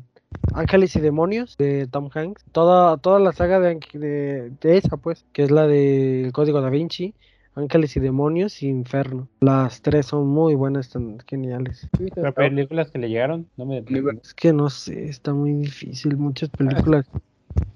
Ángeles 0.54 0.94
y 0.94 1.00
Demonios 1.00 1.56
de 1.56 1.88
Tom 1.88 2.08
Hanks. 2.14 2.44
Toda, 2.52 2.96
toda 2.98 3.18
la 3.18 3.32
saga 3.32 3.58
de, 3.58 3.80
de, 3.92 4.52
de 4.60 4.76
esa, 4.76 4.98
pues, 4.98 5.24
que 5.32 5.42
es 5.42 5.50
la 5.50 5.66
de 5.66 6.26
El 6.26 6.32
Código 6.32 6.60
Da 6.60 6.70
Vinci, 6.70 7.12
Ángeles 7.56 7.96
y 7.96 8.00
Demonios 8.00 8.62
y 8.62 8.68
Inferno. 8.68 9.28
Las 9.40 9.80
tres 9.80 10.06
son 10.06 10.28
muy 10.28 10.54
buenas, 10.54 10.86
están 10.86 11.18
geniales. 11.26 11.88
Para 12.14 12.32
películas 12.32 12.90
que 12.90 12.98
le 12.98 13.08
llegaron, 13.08 13.48
no 13.56 13.64
me... 13.64 13.82
Es 14.22 14.34
que 14.34 14.52
no 14.52 14.68
sé, 14.68 15.06
está 15.06 15.32
muy 15.32 15.54
difícil. 15.54 16.16
Muchas 16.16 16.50
películas. 16.50 17.06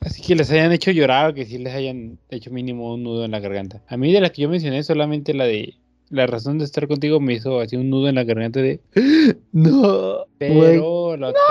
Así 0.00 0.22
que 0.22 0.34
les 0.36 0.50
hayan 0.50 0.72
hecho 0.72 0.90
llorar 0.90 1.30
o 1.30 1.34
que 1.34 1.46
sí 1.46 1.58
les 1.58 1.74
hayan 1.74 2.18
hecho 2.28 2.50
mínimo 2.50 2.94
un 2.94 3.02
nudo 3.02 3.24
en 3.24 3.30
la 3.30 3.40
garganta. 3.40 3.82
A 3.88 3.96
mí 3.96 4.12
de 4.12 4.20
las 4.20 4.32
que 4.32 4.42
yo 4.42 4.50
mencioné, 4.50 4.82
solamente 4.82 5.32
la 5.32 5.44
de 5.44 5.74
la 6.10 6.26
razón 6.26 6.58
de 6.58 6.64
estar 6.64 6.86
contigo 6.86 7.18
me 7.18 7.34
hizo 7.34 7.60
así 7.60 7.76
un 7.76 7.88
nudo 7.88 8.08
en 8.08 8.16
la 8.16 8.24
garganta 8.24 8.60
de 8.60 8.80
no, 9.52 10.26
pero 10.38 11.16
la 11.16 11.28
otra 11.28 11.42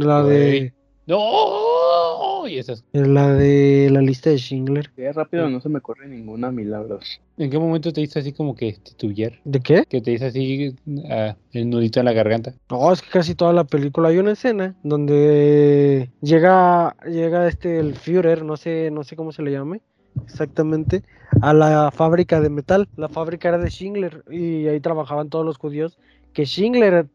La 0.00 0.22
de 0.24 0.72
no 1.06 1.18
y 2.46 2.58
esas. 2.58 2.84
la 2.92 3.32
de 3.32 3.88
la 3.90 4.00
lista 4.00 4.30
de 4.30 4.38
Schindler. 4.38 4.90
Que 4.90 5.12
rápido 5.12 5.48
no 5.48 5.60
se 5.60 5.68
me 5.68 5.80
corre 5.80 6.08
ninguna 6.08 6.50
milagros. 6.50 7.20
¿En 7.38 7.50
qué 7.50 7.58
momento 7.58 7.92
te 7.92 8.00
hizo 8.00 8.18
así 8.18 8.32
como 8.32 8.54
que 8.54 8.72
titubear? 8.72 9.40
¿De 9.44 9.60
qué? 9.60 9.84
Que 9.88 10.00
te 10.00 10.12
hizo 10.12 10.26
así 10.26 10.74
ah, 11.10 11.36
el 11.52 11.70
nudito 11.70 12.00
en 12.00 12.06
la 12.06 12.12
garganta. 12.12 12.54
No, 12.70 12.92
es 12.92 13.02
que 13.02 13.10
casi 13.10 13.34
toda 13.34 13.52
la 13.52 13.64
película 13.64 14.08
hay 14.08 14.18
una 14.18 14.32
escena 14.32 14.74
donde 14.82 16.10
llega 16.20 16.96
llega 17.06 17.48
este 17.48 17.78
el 17.78 17.94
Führer, 17.96 18.44
no 18.44 18.56
sé 18.56 18.90
no 18.90 19.04
sé 19.04 19.16
cómo 19.16 19.32
se 19.32 19.42
le 19.42 19.52
llame 19.52 19.80
exactamente, 20.24 21.02
a 21.40 21.52
la 21.54 21.90
fábrica 21.90 22.40
de 22.40 22.50
metal. 22.50 22.88
La 22.96 23.08
fábrica 23.08 23.48
era 23.48 23.58
de 23.58 23.70
Schindler 23.70 24.24
y 24.30 24.66
ahí 24.66 24.80
trabajaban 24.80 25.30
todos 25.30 25.44
los 25.44 25.56
judíos 25.56 25.98
que 26.32 26.46
Schindler 26.46 27.06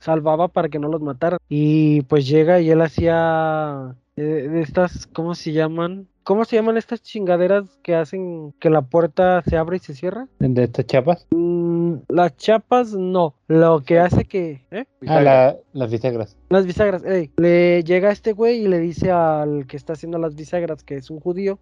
salvaba 0.00 0.48
para 0.48 0.68
que 0.68 0.78
no 0.80 0.88
los 0.88 1.00
mataran. 1.00 1.38
Y 1.48 2.02
pues 2.02 2.26
llega 2.26 2.60
y 2.60 2.70
él 2.70 2.80
hacía 2.80 3.94
eh, 4.16 4.22
de 4.22 4.60
estas, 4.62 5.06
¿cómo 5.06 5.34
se 5.34 5.52
llaman? 5.52 6.08
¿Cómo 6.22 6.44
se 6.44 6.56
llaman 6.56 6.76
estas 6.76 7.02
chingaderas 7.02 7.78
que 7.82 7.94
hacen 7.94 8.52
que 8.60 8.68
la 8.70 8.82
puerta 8.82 9.42
se 9.48 9.56
abre 9.56 9.76
y 9.78 9.80
se 9.80 9.94
cierra? 9.94 10.28
¿De 10.38 10.64
estas 10.64 10.86
chapas? 10.86 11.26
Mm, 11.30 11.94
las 12.08 12.36
chapas 12.36 12.92
no, 12.92 13.34
lo 13.48 13.80
que 13.80 13.98
hace 13.98 14.24
que... 14.26 14.64
¿eh? 14.70 14.84
Ah, 15.06 15.20
la- 15.22 15.56
las 15.72 15.90
bisagras. 15.90 16.36
Las 16.50 16.66
bisagras, 16.66 17.04
ey, 17.04 17.30
le 17.36 17.82
llega 17.84 18.10
este 18.12 18.32
güey 18.32 18.64
y 18.64 18.68
le 18.68 18.78
dice 18.78 19.10
al 19.10 19.66
que 19.66 19.76
está 19.76 19.94
haciendo 19.94 20.18
las 20.18 20.34
bisagras 20.36 20.84
que 20.84 20.96
es 20.96 21.10
un 21.10 21.20
judío. 21.20 21.58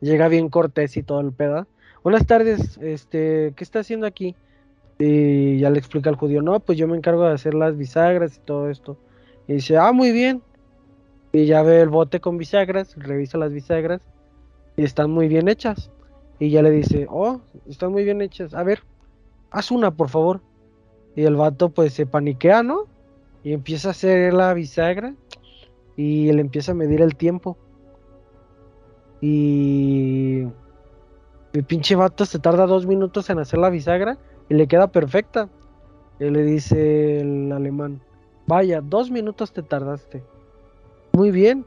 Llega 0.00 0.28
bien 0.28 0.48
cortés 0.48 0.96
y 0.96 1.02
todo 1.02 1.20
el 1.20 1.32
pedo. 1.32 1.66
Buenas 2.04 2.26
tardes, 2.26 2.78
este, 2.82 3.52
¿qué 3.56 3.64
está 3.64 3.80
haciendo 3.80 4.06
aquí? 4.06 4.34
Y 4.98 5.58
ya 5.58 5.70
le 5.70 5.78
explica 5.78 6.10
al 6.10 6.16
judío, 6.16 6.42
no, 6.42 6.58
pues 6.60 6.76
yo 6.76 6.88
me 6.88 6.96
encargo 6.96 7.24
de 7.24 7.32
hacer 7.32 7.54
las 7.54 7.76
bisagras 7.76 8.36
y 8.36 8.40
todo 8.40 8.68
esto. 8.68 8.96
Y 9.46 9.54
dice, 9.54 9.76
ah, 9.76 9.92
muy 9.92 10.12
bien. 10.12 10.42
Y 11.32 11.46
ya 11.46 11.62
ve 11.62 11.80
el 11.80 11.88
bote 11.88 12.20
con 12.20 12.36
bisagras, 12.36 12.96
revisa 12.96 13.38
las 13.38 13.52
bisagras 13.52 14.00
y 14.76 14.82
están 14.82 15.10
muy 15.10 15.28
bien 15.28 15.48
hechas. 15.48 15.90
Y 16.40 16.50
ya 16.50 16.62
le 16.62 16.70
dice, 16.70 17.06
oh, 17.10 17.40
están 17.68 17.92
muy 17.92 18.04
bien 18.04 18.20
hechas. 18.22 18.54
A 18.54 18.62
ver, 18.62 18.82
haz 19.50 19.70
una, 19.70 19.90
por 19.90 20.08
favor. 20.08 20.40
Y 21.14 21.24
el 21.24 21.36
vato 21.36 21.68
pues 21.70 21.92
se 21.92 22.06
paniquea, 22.06 22.62
¿no? 22.62 22.86
Y 23.44 23.52
empieza 23.52 23.88
a 23.88 23.90
hacer 23.92 24.32
la 24.32 24.52
bisagra 24.54 25.14
y 25.96 26.32
le 26.32 26.40
empieza 26.40 26.72
a 26.72 26.74
medir 26.74 27.02
el 27.02 27.16
tiempo. 27.16 27.56
Y 29.20 30.44
el 31.52 31.64
pinche 31.64 31.96
vato 31.96 32.24
se 32.24 32.38
tarda 32.38 32.66
dos 32.66 32.86
minutos 32.86 33.30
en 33.30 33.38
hacer 33.38 33.58
la 33.58 33.70
bisagra 33.70 34.16
y 34.48 34.54
le 34.54 34.66
queda 34.66 34.88
perfecta. 34.88 35.48
Le 36.18 36.42
dice 36.42 37.20
el 37.20 37.52
alemán, 37.52 38.00
vaya, 38.46 38.80
dos 38.80 39.10
minutos 39.10 39.52
te 39.52 39.62
tardaste. 39.62 40.22
Muy 41.12 41.30
bien, 41.30 41.64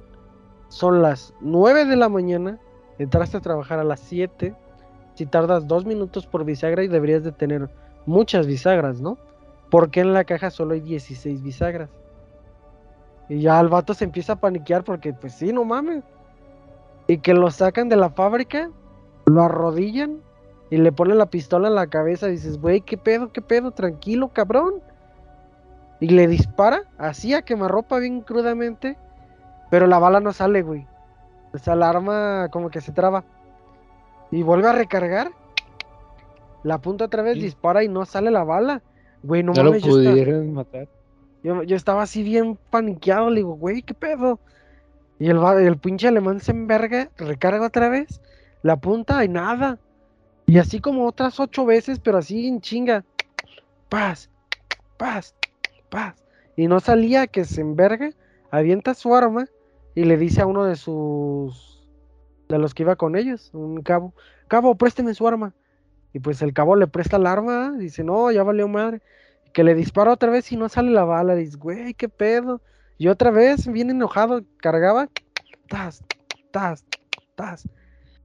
son 0.67 1.01
las 1.01 1.33
nueve 1.39 1.85
de 1.85 1.95
la 1.95 2.09
mañana, 2.09 2.59
entraste 2.99 3.37
a 3.37 3.41
trabajar 3.41 3.79
a 3.79 3.83
las 3.83 3.99
siete. 4.01 4.53
Si 5.15 5.25
tardas 5.25 5.67
dos 5.67 5.85
minutos 5.85 6.25
por 6.25 6.45
bisagra 6.45 6.83
y 6.83 6.87
deberías 6.87 7.23
de 7.23 7.31
tener 7.31 7.69
muchas 8.05 8.47
bisagras, 8.47 8.99
¿no? 8.99 9.17
porque 9.71 10.01
en 10.01 10.13
la 10.13 10.25
caja 10.25 10.51
solo 10.51 10.73
hay 10.73 10.81
16 10.81 11.41
bisagras? 11.41 11.89
Y 13.29 13.41
ya 13.41 13.59
el 13.59 13.69
vato 13.69 13.93
se 13.93 14.03
empieza 14.03 14.33
a 14.33 14.39
paniquear 14.39 14.83
porque, 14.83 15.13
pues 15.13 15.33
sí, 15.33 15.53
no 15.53 15.63
mames. 15.63 16.03
Y 17.07 17.19
que 17.19 17.33
lo 17.33 17.49
sacan 17.49 17.87
de 17.87 17.95
la 17.95 18.09
fábrica, 18.09 18.69
lo 19.25 19.41
arrodillan 19.41 20.21
y 20.71 20.77
le 20.77 20.91
ponen 20.91 21.19
la 21.19 21.27
pistola 21.27 21.67
en 21.67 21.75
la 21.75 21.85
cabeza. 21.85 22.27
Y 22.27 22.31
dices, 22.31 22.57
güey, 22.59 22.81
¿qué 22.81 22.97
pedo, 22.97 23.31
qué 23.31 23.41
pedo? 23.41 23.69
Tranquilo, 23.71 24.29
cabrón. 24.29 24.75
Y 25.99 26.07
le 26.09 26.27
dispara 26.27 26.83
así 26.97 27.35
a 27.35 27.43
quemarropa 27.43 27.99
bien 27.99 28.21
crudamente. 28.21 28.97
Pero 29.69 29.85
la 29.85 29.99
bala 29.99 30.19
no 30.19 30.33
sale, 30.33 30.63
güey. 30.63 30.87
O 31.53 31.59
sea, 31.59 31.75
la 31.75 31.89
arma 31.89 32.47
como 32.51 32.69
que 32.71 32.81
se 32.81 32.91
traba. 32.91 33.23
Y 34.31 34.41
vuelve 34.41 34.67
a 34.69 34.73
recargar. 34.73 35.29
La 36.63 36.75
apunta 36.75 37.05
otra 37.05 37.21
vez, 37.23 37.35
dispara 37.35 37.83
y 37.83 37.87
no 37.89 38.05
sale 38.05 38.31
la 38.31 38.43
bala. 38.43 38.81
Güey, 39.23 39.43
no, 39.43 39.51
No, 39.53 39.63
lo 39.63 39.69
mames, 39.71 39.83
yo 39.83 39.99
esta- 39.99 40.09
pudieron 40.11 40.53
matar. 40.53 40.87
yo, 41.43 41.63
yo 41.63 41.75
estaba 41.75 42.03
así 42.03 42.23
bien 42.23 42.57
paniqueado, 42.69 43.29
le 43.29 43.37
digo, 43.37 43.53
güey, 43.55 43.81
¿qué 43.81 43.93
pedo? 43.93 44.39
Y 45.19 45.29
el, 45.29 45.37
el 45.37 45.77
pinche 45.77 46.07
alemán 46.07 46.39
se 46.39 46.51
enverga, 46.51 47.09
recarga 47.17 47.67
otra 47.67 47.89
vez, 47.89 48.21
la 48.63 48.73
apunta 48.73 49.23
y 49.23 49.27
nada. 49.27 49.77
Y 50.51 50.57
así 50.57 50.81
como 50.81 51.07
otras 51.07 51.39
ocho 51.39 51.65
veces, 51.65 51.99
pero 51.99 52.17
así 52.17 52.45
en 52.45 52.59
chinga. 52.59 53.05
Paz, 53.87 54.29
paz, 54.97 55.33
paz. 55.89 56.25
Y 56.57 56.67
no 56.67 56.81
salía 56.81 57.25
que 57.25 57.45
se 57.45 57.61
enverga, 57.61 58.09
avienta 58.49 58.93
su 58.93 59.15
arma 59.15 59.45
y 59.95 60.03
le 60.03 60.17
dice 60.17 60.41
a 60.41 60.45
uno 60.45 60.65
de 60.65 60.75
sus 60.75 61.87
de 62.49 62.59
los 62.59 62.73
que 62.73 62.83
iba 62.83 62.97
con 62.97 63.15
ellos, 63.15 63.51
un 63.53 63.81
cabo. 63.81 64.13
Cabo, 64.49 64.75
présteme 64.75 65.13
su 65.13 65.25
arma. 65.25 65.53
Y 66.11 66.19
pues 66.19 66.41
el 66.41 66.51
cabo 66.51 66.75
le 66.75 66.87
presta 66.87 67.15
el 67.15 67.27
arma, 67.27 67.71
dice, 67.77 68.03
no, 68.03 68.29
ya 68.29 68.43
valió 68.43 68.67
madre. 68.67 69.01
Que 69.53 69.63
le 69.63 69.73
dispara 69.73 70.11
otra 70.11 70.31
vez 70.31 70.51
y 70.51 70.57
no 70.57 70.67
sale 70.67 70.91
la 70.91 71.05
bala. 71.05 71.35
Dice, 71.35 71.55
güey, 71.55 71.93
qué 71.93 72.09
pedo. 72.09 72.61
Y 72.97 73.07
otra 73.07 73.31
vez, 73.31 73.71
bien 73.71 73.89
enojado, 73.89 74.41
cargaba. 74.57 75.07
Tas, 75.69 76.03
tas, 76.51 76.83
tas. 77.35 77.69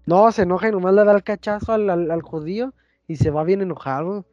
No, 0.07 0.31
se 0.33 0.43
enoja 0.43 0.69
y 0.69 0.73
nomás 0.73 0.95
le 0.95 1.05
da 1.05 1.13
el 1.13 1.23
cachazo 1.23 1.73
al, 1.73 1.91
al, 1.91 2.11
al 2.11 2.23
judío 2.23 2.73
y 3.09 3.17
se 3.17 3.31
va 3.31 3.45
bien 3.45 3.61
enojado. 3.61 4.25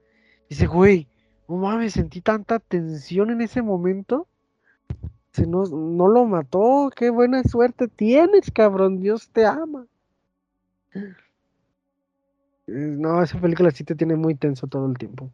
Dice, 0.49 0.67
güey, 0.67 1.07
no 1.47 1.57
mames, 1.57 1.93
sentí 1.93 2.21
tanta 2.21 2.59
tensión 2.59 3.29
en 3.31 3.41
ese 3.41 3.61
momento. 3.61 4.27
Se 5.33 5.45
no, 5.45 5.63
no 5.65 6.07
lo 6.07 6.25
mató, 6.25 6.89
qué 6.95 7.09
buena 7.09 7.43
suerte 7.43 7.87
tienes, 7.89 8.49
cabrón, 8.51 9.01
Dios 9.01 9.29
te 9.31 9.45
ama. 9.45 9.85
Eh, 12.67 12.71
No, 12.73 13.21
esa 13.23 13.39
película 13.39 13.71
sí 13.71 13.83
te 13.85 13.95
tiene 13.95 14.15
muy 14.17 14.35
tenso 14.35 14.67
todo 14.67 14.85
el 14.87 14.97
tiempo. 14.97 15.31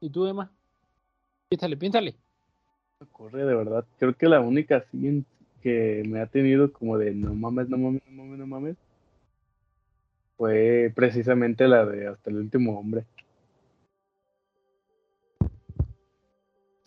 ¿Y 0.00 0.10
tú, 0.10 0.26
Emma? 0.26 0.50
Piénsale, 1.48 1.76
piénsale. 1.76 2.16
me 3.00 3.06
ocurre 3.06 3.44
de 3.44 3.54
verdad. 3.54 3.84
Creo 3.98 4.14
que 4.14 4.28
la 4.28 4.40
única 4.40 4.76
así 4.78 5.06
en- 5.08 5.26
que 5.66 6.04
me 6.06 6.20
ha 6.20 6.26
tenido 6.26 6.72
como 6.72 6.96
de 6.96 7.12
no 7.12 7.34
mames, 7.34 7.68
no 7.68 7.76
mames, 7.76 8.00
no 8.08 8.22
mames, 8.22 8.38
no 8.38 8.46
mames, 8.46 8.76
fue 10.36 10.92
precisamente 10.94 11.66
la 11.66 11.84
de 11.84 12.06
Hasta 12.06 12.30
el 12.30 12.36
último 12.36 12.78
hombre. 12.78 13.04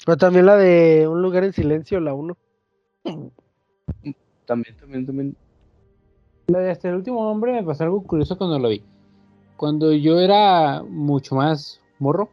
Pero 0.05 0.15
también 0.17 0.45
la 0.45 0.55
de 0.55 1.09
Un 1.09 1.21
lugar 1.21 1.43
en 1.43 1.51
silencio, 1.51 1.99
la 1.99 2.13
1. 2.13 2.37
También, 4.45 4.77
también, 4.77 5.05
también. 5.05 5.35
La 6.47 6.59
de 6.59 6.71
hasta 6.71 6.87
el 6.87 6.95
último 6.95 7.29
hombre 7.29 7.51
me 7.51 7.63
pasó 7.63 7.83
algo 7.83 8.01
curioso 8.01 8.37
cuando 8.37 8.59
lo 8.59 8.69
vi. 8.69 8.81
Cuando 9.57 9.91
yo 9.91 10.21
era 10.21 10.83
mucho 10.83 11.35
más 11.35 11.81
morro, 11.99 12.29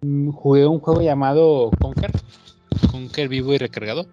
mm, 0.00 0.30
jugué 0.30 0.66
un 0.66 0.80
juego 0.80 1.02
llamado 1.02 1.70
Conker. 1.78 2.10
Conker 2.90 3.28
vivo 3.28 3.52
y 3.52 3.58
recargado 3.58 4.06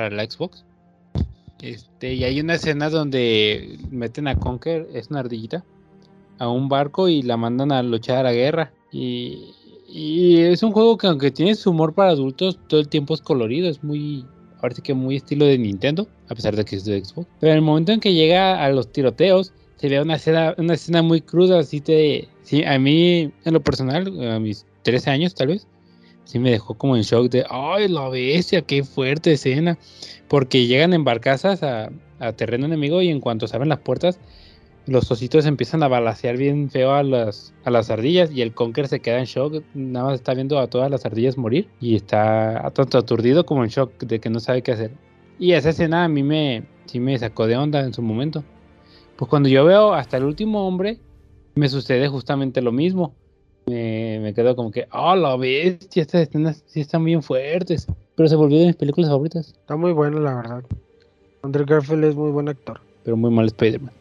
para 0.00 0.16
la 0.16 0.24
Xbox. 0.24 0.64
Este, 1.60 2.14
y 2.14 2.24
hay 2.24 2.40
una 2.40 2.54
escena 2.54 2.88
donde 2.88 3.78
meten 3.90 4.28
a 4.28 4.38
Conker, 4.38 4.88
es 4.94 5.08
una 5.10 5.20
ardillita, 5.20 5.62
a 6.38 6.48
un 6.48 6.70
barco 6.70 7.08
y 7.08 7.20
la 7.20 7.36
mandan 7.36 7.70
a 7.70 7.82
luchar 7.82 8.18
a 8.18 8.22
la 8.22 8.32
guerra. 8.32 8.72
Y, 8.90 9.54
es 9.92 10.62
un 10.62 10.72
juego 10.72 10.96
que 10.96 11.08
aunque 11.08 11.30
tiene 11.32 11.54
su 11.54 11.70
humor 11.70 11.94
para 11.94 12.10
adultos, 12.10 12.58
todo 12.68 12.80
el 12.80 12.88
tiempo 12.88 13.12
es 13.12 13.20
colorido, 13.20 13.68
es 13.68 13.82
muy, 13.82 14.24
ahora 14.62 14.74
sí 14.74 14.82
que 14.82 14.94
muy 14.94 15.16
estilo 15.16 15.44
de 15.44 15.58
Nintendo, 15.58 16.06
a 16.28 16.34
pesar 16.34 16.54
de 16.56 16.64
que 16.64 16.76
es 16.76 16.84
de 16.84 17.04
Xbox. 17.04 17.28
Pero 17.40 17.52
en 17.52 17.58
el 17.58 17.64
momento 17.64 17.92
en 17.92 18.00
que 18.00 18.14
llega 18.14 18.64
a 18.64 18.70
los 18.70 18.90
tiroteos, 18.92 19.52
se 19.76 19.88
ve 19.88 20.00
una 20.00 20.14
escena, 20.14 20.54
una 20.58 20.74
escena 20.74 21.02
muy 21.02 21.20
cruda, 21.20 21.58
así 21.58 21.80
te... 21.80 22.28
Sí, 22.42 22.64
a 22.64 22.78
mí, 22.78 23.32
en 23.44 23.52
lo 23.52 23.60
personal, 23.60 24.30
a 24.30 24.38
mis 24.38 24.64
13 24.82 25.10
años 25.10 25.34
tal 25.34 25.48
vez, 25.48 25.66
sí 26.30 26.38
me 26.38 26.52
dejó 26.52 26.74
como 26.74 26.96
en 26.96 27.02
shock 27.02 27.28
de, 27.28 27.44
ay, 27.50 27.88
la 27.88 28.08
bestia, 28.08 28.62
qué 28.62 28.84
fuerte 28.84 29.32
escena. 29.32 29.78
Porque 30.28 30.66
llegan 30.66 30.94
en 30.94 31.02
barcazas 31.02 31.64
a, 31.64 31.90
terreno 32.36 32.66
enemigo 32.66 33.02
y 33.02 33.08
en 33.08 33.18
cuanto 33.18 33.48
se 33.48 33.56
abren 33.56 33.70
las 33.70 33.80
puertas, 33.80 34.20
los 34.86 35.10
ositos 35.10 35.46
empiezan 35.46 35.82
a 35.82 35.88
balasear 35.88 36.36
bien 36.36 36.70
feo 36.70 36.92
a 36.92 37.02
las, 37.02 37.52
a 37.64 37.70
las 37.70 37.90
ardillas 37.90 38.30
y 38.30 38.42
el 38.42 38.54
Conker 38.54 38.86
se 38.86 39.00
queda 39.00 39.18
en 39.18 39.24
shock, 39.24 39.64
nada 39.74 40.06
más 40.06 40.14
está 40.16 40.34
viendo 40.34 40.58
a 40.58 40.68
todas 40.68 40.90
las 40.90 41.04
ardillas 41.04 41.38
morir 41.38 41.68
y 41.80 41.96
está 41.96 42.70
tanto 42.74 42.98
aturdido 42.98 43.44
como 43.46 43.64
en 43.64 43.70
shock 43.70 43.98
de 44.04 44.20
que 44.20 44.30
no 44.30 44.38
sabe 44.38 44.62
qué 44.62 44.72
hacer. 44.72 44.92
Y 45.38 45.52
esa 45.52 45.70
escena 45.70 46.04
a 46.04 46.08
mí 46.08 46.22
me, 46.22 46.64
sí 46.86 47.00
me 47.00 47.18
sacó 47.18 47.46
de 47.46 47.56
onda 47.56 47.80
en 47.80 47.92
su 47.92 48.02
momento. 48.02 48.44
Pues 49.16 49.28
cuando 49.28 49.48
yo 49.48 49.64
veo 49.64 49.94
hasta 49.94 50.18
el 50.18 50.24
último 50.24 50.68
hombre, 50.68 50.98
me 51.54 51.68
sucede 51.68 52.06
justamente 52.06 52.60
lo 52.60 52.70
mismo. 52.70 53.14
Me, 53.66 54.18
me 54.20 54.34
quedo 54.34 54.56
como 54.56 54.70
que, 54.70 54.86
oh, 54.92 55.14
la 55.14 55.36
bestia, 55.36 56.02
estas 56.02 56.22
escenas 56.22 56.62
sí 56.66 56.80
están 56.80 57.04
bien 57.04 57.22
fuertes. 57.22 57.86
Pero 58.16 58.28
se 58.28 58.36
volvió 58.36 58.58
de 58.58 58.66
mis 58.66 58.76
películas 58.76 59.10
favoritas. 59.10 59.48
Está 59.48 59.76
muy 59.76 59.92
buena, 59.92 60.18
la 60.20 60.34
verdad. 60.34 60.62
Andrew 61.42 61.64
Garfield 61.66 62.04
es 62.04 62.14
muy 62.16 62.30
buen 62.30 62.48
actor. 62.48 62.80
Pero 63.04 63.16
muy 63.16 63.30
mal 63.30 63.46
Spider-Man. 63.46 63.92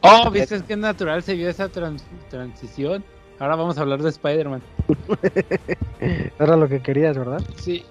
Oh, 0.00 0.30
viste 0.30 0.54
es 0.56 0.62
que 0.62 0.76
natural 0.76 1.22
se 1.22 1.34
vio 1.34 1.48
esa 1.48 1.68
trans- 1.68 2.04
transición. 2.30 3.04
Ahora 3.38 3.56
vamos 3.56 3.76
a 3.78 3.82
hablar 3.82 4.02
de 4.02 4.08
Spider-Man. 4.10 4.62
Era 6.38 6.56
lo 6.56 6.68
que 6.68 6.80
querías, 6.80 7.16
¿verdad? 7.18 7.42
Sí. 7.56 7.84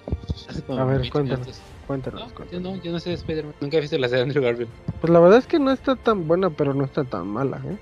A 0.68 0.84
ver, 0.84 1.00
20 1.00 1.10
cuéntanos. 1.10 1.40
minutos. 1.46 1.62
Cuéntanos. 1.86 2.20
No, 2.20 2.34
cuéntanos. 2.34 2.52
yo 2.52 2.60
no, 2.76 2.82
yo 2.82 2.92
no 2.92 3.00
sé 3.00 3.10
de 3.10 3.16
Spider-Man. 3.16 3.54
Nunca 3.60 3.76
he 3.76 3.80
visto 3.80 3.98
la 3.98 4.08
de 4.08 4.20
Andrew 4.22 4.42
Garfield. 4.42 4.70
Pues 5.00 5.12
la 5.12 5.20
verdad 5.20 5.38
es 5.38 5.46
que 5.46 5.58
no 5.58 5.70
está 5.72 5.96
tan 5.96 6.26
buena, 6.26 6.50
pero 6.50 6.74
no 6.74 6.84
está 6.84 7.04
tan 7.04 7.26
mala, 7.28 7.60
¿eh? 7.68 7.76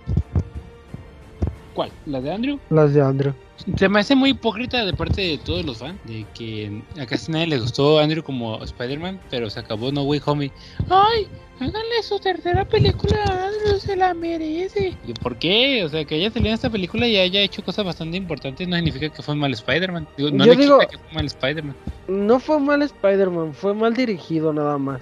¿Cuál? 1.78 1.92
¿La 2.06 2.20
de 2.20 2.32
Andrew? 2.32 2.58
Las 2.70 2.92
de 2.92 3.00
Andrew. 3.00 3.32
Se 3.76 3.88
me 3.88 4.00
hace 4.00 4.16
muy 4.16 4.30
hipócrita 4.30 4.84
de 4.84 4.92
parte 4.92 5.22
de 5.22 5.38
todos 5.38 5.64
los 5.64 5.78
fans 5.78 5.96
de 6.06 6.26
que 6.34 6.82
a 7.00 7.06
casi 7.06 7.30
nadie 7.30 7.46
le 7.46 7.60
gustó 7.60 8.00
Andrew 8.00 8.24
como 8.24 8.60
Spider-Man, 8.64 9.20
pero 9.30 9.48
se 9.48 9.60
acabó 9.60 9.92
No 9.92 10.02
Way 10.02 10.20
Home. 10.26 10.46
y, 10.46 10.52
¡Ay! 10.90 11.28
Háganle 11.60 12.02
su 12.02 12.18
tercera 12.18 12.64
película 12.64 13.22
a 13.22 13.46
Andrew, 13.46 13.78
se 13.78 13.94
la 13.94 14.12
merece. 14.12 14.96
¿Y 15.06 15.12
por 15.12 15.36
qué? 15.36 15.84
O 15.84 15.88
sea, 15.88 16.04
que 16.04 16.16
haya 16.16 16.32
salido 16.32 16.48
en 16.48 16.54
esta 16.54 16.68
película 16.68 17.06
y 17.06 17.16
haya 17.16 17.42
hecho 17.42 17.62
cosas 17.62 17.84
bastante 17.84 18.16
importantes 18.16 18.66
no 18.66 18.74
significa 18.74 19.08
que 19.10 19.22
fue 19.22 19.36
mal 19.36 19.52
Spider-Man. 19.52 20.08
No 20.18 20.46
Yo 20.46 20.54
le 20.54 20.56
digo- 20.56 20.78
que 20.80 20.98
fue 20.98 21.12
mal 21.14 21.26
Spider-Man. 21.26 21.76
No 22.08 22.40
fue 22.40 22.58
mal 22.58 22.82
Spider-Man, 22.82 23.54
fue 23.54 23.72
mal 23.72 23.94
dirigido 23.94 24.52
nada 24.52 24.78
más. 24.78 24.98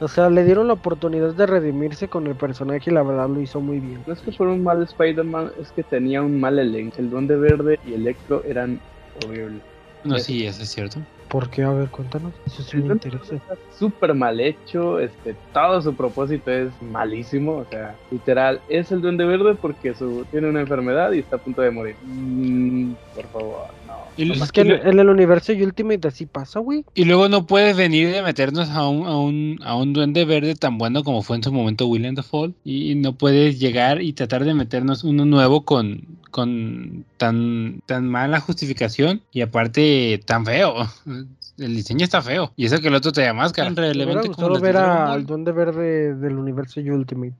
O 0.00 0.06
sea, 0.06 0.30
le 0.30 0.44
dieron 0.44 0.68
la 0.68 0.74
oportunidad 0.74 1.34
de 1.34 1.46
redimirse 1.46 2.08
con 2.08 2.26
el 2.26 2.36
personaje 2.36 2.90
y 2.90 2.94
la 2.94 3.02
verdad 3.02 3.28
lo 3.28 3.40
hizo 3.40 3.60
muy 3.60 3.80
bien. 3.80 4.02
No 4.06 4.12
es 4.12 4.20
que 4.20 4.30
fuera 4.30 4.52
un 4.52 4.62
mal 4.62 4.82
Spider-Man, 4.82 5.50
es 5.60 5.72
que 5.72 5.82
tenía 5.82 6.22
un 6.22 6.38
mal 6.38 6.58
elenco. 6.58 6.98
El 6.98 7.10
Duende 7.10 7.36
Verde 7.36 7.80
y 7.84 7.94
Electro 7.94 8.42
eran 8.44 8.80
horribles. 9.24 9.62
No, 10.04 10.18
sí, 10.18 10.46
eso 10.46 10.62
es 10.62 10.70
cierto. 10.70 11.00
¿Por 11.28 11.50
qué? 11.50 11.62
A 11.62 11.72
ver, 11.72 11.88
cuéntanos. 11.90 12.32
Eso 12.46 12.62
sí 12.62 12.78
me 12.78 12.94
interesa. 12.94 13.34
Está 13.34 13.54
súper 13.76 14.14
mal 14.14 14.40
hecho, 14.40 14.98
este, 14.98 15.36
todo 15.52 15.82
su 15.82 15.94
propósito 15.94 16.50
es 16.50 16.70
malísimo, 16.80 17.56
o 17.56 17.64
sea, 17.66 17.96
literal, 18.10 18.60
es 18.68 18.90
el 18.92 19.02
Duende 19.02 19.26
Verde 19.26 19.54
porque 19.54 19.94
su, 19.94 20.24
tiene 20.30 20.48
una 20.48 20.60
enfermedad 20.60 21.12
y 21.12 21.18
está 21.18 21.36
a 21.36 21.40
punto 21.40 21.60
de 21.60 21.70
morir. 21.70 21.96
Mm, 22.02 22.94
por 23.14 23.26
favor. 23.26 23.77
Y, 24.18 24.26
Pues 24.26 24.38
lo- 24.38 24.44
es 24.44 24.52
que 24.52 24.60
en, 24.62 24.70
en 24.72 24.98
el 24.98 25.08
universo 25.08 25.52
Ultimate 25.52 26.08
así 26.08 26.26
pasa, 26.26 26.58
güey. 26.60 26.84
y 26.94 27.04
luego 27.04 27.28
no 27.28 27.46
puedes 27.46 27.76
venir 27.76 28.10
de 28.12 28.20
meternos 28.22 28.68
a 28.70 28.86
un, 28.88 29.06
a 29.06 29.16
un, 29.16 29.58
a 29.64 29.74
un 29.76 29.92
duende 29.92 30.24
verde 30.24 30.54
tan 30.56 30.76
bueno 30.76 31.04
como 31.04 31.22
fue 31.22 31.36
en 31.36 31.42
su 31.44 31.52
momento 31.52 31.86
William 31.86 32.14
Dafoe 32.14 32.52
y 32.64 32.94
no 32.96 33.14
puedes 33.14 33.58
llegar 33.60 34.02
y 34.02 34.12
tratar 34.12 34.44
de 34.44 34.54
meternos 34.54 35.04
uno 35.04 35.24
nuevo 35.24 35.64
con, 35.64 36.02
con 36.32 37.04
tan, 37.16 37.80
tan 37.86 38.08
mala 38.08 38.40
justificación 38.40 39.22
y 39.32 39.40
aparte 39.42 40.20
tan 40.26 40.44
feo. 40.44 40.74
El 41.58 41.74
diseño 41.74 42.04
está 42.04 42.22
feo. 42.22 42.52
Y 42.54 42.66
eso 42.66 42.80
que 42.80 42.86
el 42.86 42.94
otro 42.94 43.10
te 43.10 43.22
da 43.22 43.32
máscara. 43.34 43.70
Relevante 43.70 44.28
como 44.30 44.54
de 44.54 44.60
ver 44.60 44.76
al. 44.76 45.26
Duende 45.26 45.50
Verde 45.50 46.14
del 46.14 46.34
universo 46.38 46.78
Ultimate. 46.80 47.34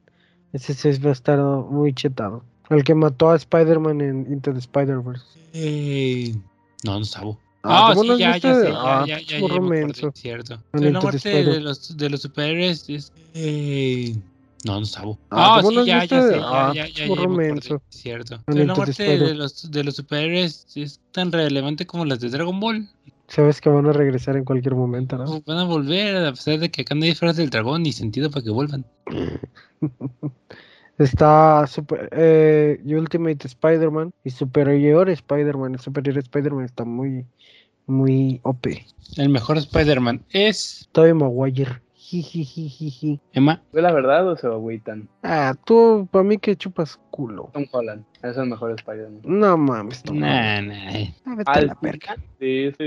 Ese 0.53 0.75
sí 0.75 1.01
va 1.01 1.11
a 1.11 1.13
estar 1.13 1.39
muy 1.39 1.93
chetado. 1.93 2.43
El 2.69 2.83
que 2.83 2.97
mató 2.97 3.31
a 3.31 3.37
Spider-Man 3.37 4.01
en 4.01 4.27
Into 4.33 4.53
the 4.53 4.59
Spider-Verse. 4.59 5.25
Eh, 5.53 6.35
no, 6.85 6.99
no 6.99 7.05
sabo. 7.05 7.39
Ah, 7.65 7.89
Ah, 7.89 7.95
¿cómo 7.95 8.05
no 8.05 8.17
sí, 8.17 8.21
ya, 8.23 8.37
ya 8.37 8.55
sé, 8.55 8.69
Ah, 8.73 9.05
ya, 9.07 9.19
ya, 9.19 9.39
ya, 9.39 9.49
ya, 9.49 9.61
menso. 9.61 10.13
cierto. 10.13 10.55
En 10.55 10.61
Pero 10.73 10.93
la 10.93 11.01
muerte 11.01 11.29
de 11.29 11.61
los, 11.61 11.97
de 11.97 12.11
los 12.11 12.23
superhéroes 12.23 12.89
es... 12.89 13.13
eh, 13.35 14.15
no, 14.65 14.81
no 14.81 14.87
sabo. 14.87 15.19
Ah, 15.31 15.55
Ah, 15.55 15.61
¿cómo 15.61 15.73
no 15.73 15.83
sí, 15.83 15.89
ya, 15.89 16.05
ya 16.05 16.23
visto? 16.23 16.29
sé, 16.29 16.35
ya, 16.37 16.45
Ah, 16.45 16.73
ya, 16.75 16.89
ya, 16.89 17.07
ya, 17.09 17.29
menso. 17.29 17.83
cierto. 17.91 18.35
En 18.35 18.43
Pero 18.47 18.65
la 18.67 18.75
muerte 18.75 19.19
de 19.19 19.35
los, 19.35 19.71
de 19.71 19.85
los 19.85 19.97
superhéroes 19.97 20.67
es 20.77 21.01
tan 21.13 21.31
relevante 21.33 21.87
como 21.87 22.05
las 22.05 22.21
de 22.21 22.31
Dragon 22.31 22.59
Ball. 22.59 22.89
Sabes 23.27 23.61
que 23.61 23.69
van 23.69 23.87
a 23.87 23.93
regresar 23.93 24.37
en 24.37 24.45
cualquier 24.45 24.75
momento, 24.75 25.19
¿no? 25.19 25.43
Van 25.47 25.59
a 25.59 25.65
volver, 25.65 26.17
a 26.27 26.31
pesar 26.33 26.59
de 26.59 26.71
que 26.71 26.83
acá 26.83 26.95
no 26.95 27.03
hay 27.03 27.11
disfraz 27.11 27.37
del 27.37 27.51
dragón 27.51 27.83
ni 27.83 27.93
sentido 27.93 28.31
para 28.31 28.43
que 28.43 28.51
vuelvan. 28.51 28.85
Está 30.99 31.67
super, 31.69 32.09
eh, 32.13 32.81
Ultimate 32.85 33.47
Spider-Man 33.47 34.13
y 34.25 34.31
Superior 34.31 35.09
Spider-Man. 35.09 35.75
El 35.75 35.81
Superior 35.81 36.19
Spider-Man 36.19 36.65
está 36.65 36.85
muy, 36.85 37.25
muy 37.87 38.41
OP. 38.43 38.67
El 39.17 39.29
mejor 39.29 39.59
Spider-Man 39.59 40.25
es... 40.31 40.89
Tobey 40.93 41.15
Maguire. 41.15 41.81
Emma. 43.33 43.63
¿Fue 43.71 43.83
la 43.83 43.93
verdad 43.93 44.27
o 44.29 44.37
se 44.37 44.47
agüitan? 44.47 45.09
Ah, 45.23 45.55
tú, 45.65 46.09
para 46.11 46.25
mí 46.25 46.39
que 46.39 46.57
chupas 46.57 46.99
culo. 47.11 47.51
Tom 47.53 47.67
Holland 47.71 48.05
es 48.23 48.37
el 48.37 48.47
mejor 48.47 48.73
Spider-Man. 48.73 49.21
No 49.25 49.57
mames, 49.57 50.03
Tom 50.03 50.19
Nah, 50.19 50.61
nah. 50.61 50.75
Ah, 51.25 51.37
Al 51.47 51.77
final 51.77 51.99
de 52.41 52.69
ese, 52.69 52.85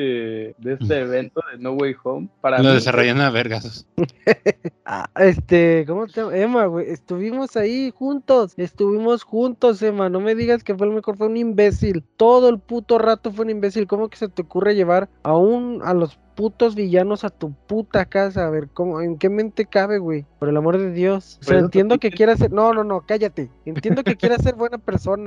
de 0.57 0.73
este 0.73 0.99
evento 0.99 1.41
de 1.51 1.59
No 1.59 1.71
Way 1.73 1.95
Home, 2.03 2.27
para 2.41 2.59
Lo 2.59 2.69
mí, 2.69 2.75
desarrollan 2.75 3.21
a 3.21 3.29
vergazos. 3.29 3.85
Ah, 4.93 5.09
este, 5.21 5.85
¿cómo 5.87 6.05
te 6.05 6.19
llamas? 6.19 6.35
Emma, 6.35 6.65
güey, 6.65 6.89
estuvimos 6.89 7.55
ahí 7.55 7.93
juntos, 7.95 8.53
estuvimos 8.57 9.23
juntos, 9.23 9.81
Emma, 9.81 10.09
no 10.09 10.19
me 10.19 10.35
digas 10.35 10.65
que 10.65 10.75
fue 10.75 10.87
el 10.87 10.93
mejor, 10.93 11.15
fue 11.15 11.27
un 11.27 11.37
imbécil, 11.37 12.03
todo 12.17 12.49
el 12.49 12.59
puto 12.59 12.97
rato 12.97 13.31
fue 13.31 13.45
un 13.45 13.51
imbécil, 13.51 13.87
¿cómo 13.87 14.09
que 14.09 14.17
se 14.17 14.27
te 14.27 14.41
ocurre 14.41 14.75
llevar 14.75 15.07
a 15.23 15.37
un, 15.37 15.79
a 15.85 15.93
los 15.93 16.19
putos 16.35 16.75
villanos 16.75 17.23
a 17.23 17.29
tu 17.29 17.53
puta 17.53 18.05
casa? 18.05 18.47
A 18.47 18.49
ver, 18.49 18.67
¿cómo, 18.73 18.99
en 18.99 19.17
qué 19.17 19.29
mente 19.29 19.65
cabe, 19.65 19.99
güey? 19.99 20.25
Por 20.39 20.49
el 20.49 20.57
amor 20.57 20.77
de 20.77 20.91
Dios. 20.91 21.37
O 21.39 21.43
sea, 21.43 21.47
Por 21.47 21.55
eso 21.55 21.65
entiendo 21.65 21.99
que 21.99 22.09
quieras 22.09 22.39
ser, 22.39 22.51
no, 22.51 22.73
no, 22.73 22.83
no, 22.83 23.01
cállate, 23.05 23.49
entiendo 23.65 24.03
que 24.03 24.15
quieras 24.15 24.41
ser 24.41 24.55
buena 24.55 24.77
persona. 24.79 25.20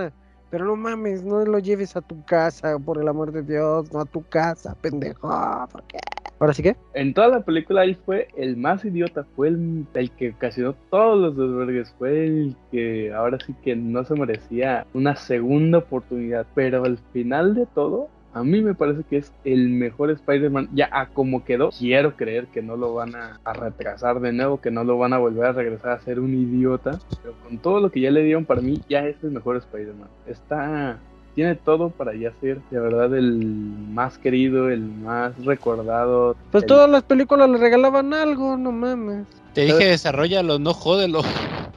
Pero 0.51 0.67
no 0.67 0.77
mames, 0.77 1.25
no 1.25 1.45
lo 1.45 1.59
lleves 1.59 1.97
a 1.97 2.01
tu 2.01 2.25
casa, 2.25 2.79
por 2.79 3.01
el 3.01 3.09
amor 3.09 3.33
de 3.33 3.43
Dios, 3.43 3.93
no 3.93 4.01
a 4.01 4.05
tu 4.05 4.23
casa, 4.23 4.77
pendejo. 4.81 5.29
¿Por 5.73 5.83
qué? 5.85 5.99
¿Ahora 6.39 6.53
sí 6.53 6.63
que? 6.63 6.77
En 6.95 7.15
toda 7.15 7.29
la 7.29 7.41
película 7.45 7.85
él 7.85 7.97
fue 8.05 8.29
el 8.37 8.57
más 8.57 8.85
idiota, 8.85 9.25
fue 9.35 9.49
el, 9.49 9.87
el 9.95 10.11
que 10.13 10.31
ocasionó 10.31 10.75
todos 10.91 11.19
los 11.19 11.37
desvergues, 11.37 11.95
fue 11.99 12.27
el 12.27 12.57
que 12.71 13.13
ahora 13.13 13.39
sí 13.45 13.55
que 13.63 13.75
no 13.77 14.05
se 14.05 14.15
merecía 14.15 14.87
una 14.95 15.17
segunda 15.17 15.79
oportunidad. 15.79 16.47
Pero 16.55 16.85
al 16.85 16.99
final 17.13 17.55
de 17.55 17.67
todo, 17.67 18.09
a 18.35 18.43
mí 18.45 18.61
me 18.61 18.75
parece 18.75 19.03
que 19.09 19.17
es 19.19 19.33
el 19.45 19.69
mejor 19.71 20.11
Spider-Man. 20.11 20.69
Ya 20.75 20.89
a 20.93 21.07
como 21.07 21.45
quedó, 21.45 21.71
quiero 21.71 22.17
creer 22.17 22.47
que 22.49 22.61
no 22.63 22.77
lo 22.77 22.93
van 22.95 23.15
a, 23.15 23.39
a 23.45 23.53
retrasar 23.53 24.21
de 24.21 24.33
nuevo, 24.33 24.61
que 24.61 24.71
no 24.71 24.85
lo 24.85 24.99
van 24.99 25.13
a 25.13 25.19
volver 25.19 25.45
a 25.47 25.53
regresar 25.53 25.93
a 25.93 26.01
ser 26.01 26.21
un 26.21 26.35
idiota. 26.35 26.99
Pero 27.23 27.35
con 27.45 27.59
todo 27.59 27.81
lo 27.81 27.91
que 27.91 28.01
ya 28.01 28.11
le 28.11 28.23
dieron, 28.23 28.45
para 28.45 28.61
mí 28.61 28.81
ya 28.89 29.07
es 29.07 29.17
el 29.23 29.31
mejor 29.31 29.57
Spider-Man. 29.57 30.09
Está 30.27 30.99
tiene 31.35 31.57
todo 31.57 31.91
para 31.91 32.15
ya 32.15 32.33
ser 32.41 32.61
de 32.71 32.79
verdad 32.79 33.13
el 33.17 33.45
más 33.93 34.19
querido, 34.19 34.71
el 34.71 34.83
más 34.83 35.33
recordado. 35.45 36.37
Pues 36.53 36.63
el- 36.63 36.69
todas 36.69 36.89
las 36.89 37.03
películas 37.03 37.49
le 37.51 37.59
regalaban 37.59 38.15
algo, 38.15 38.57
no 38.57 38.71
mames. 38.71 39.27
Te 39.55 39.63
dije, 39.63 39.85
desarrollalo, 39.87 40.59
no 40.59 40.75
jódelo. 40.75 41.23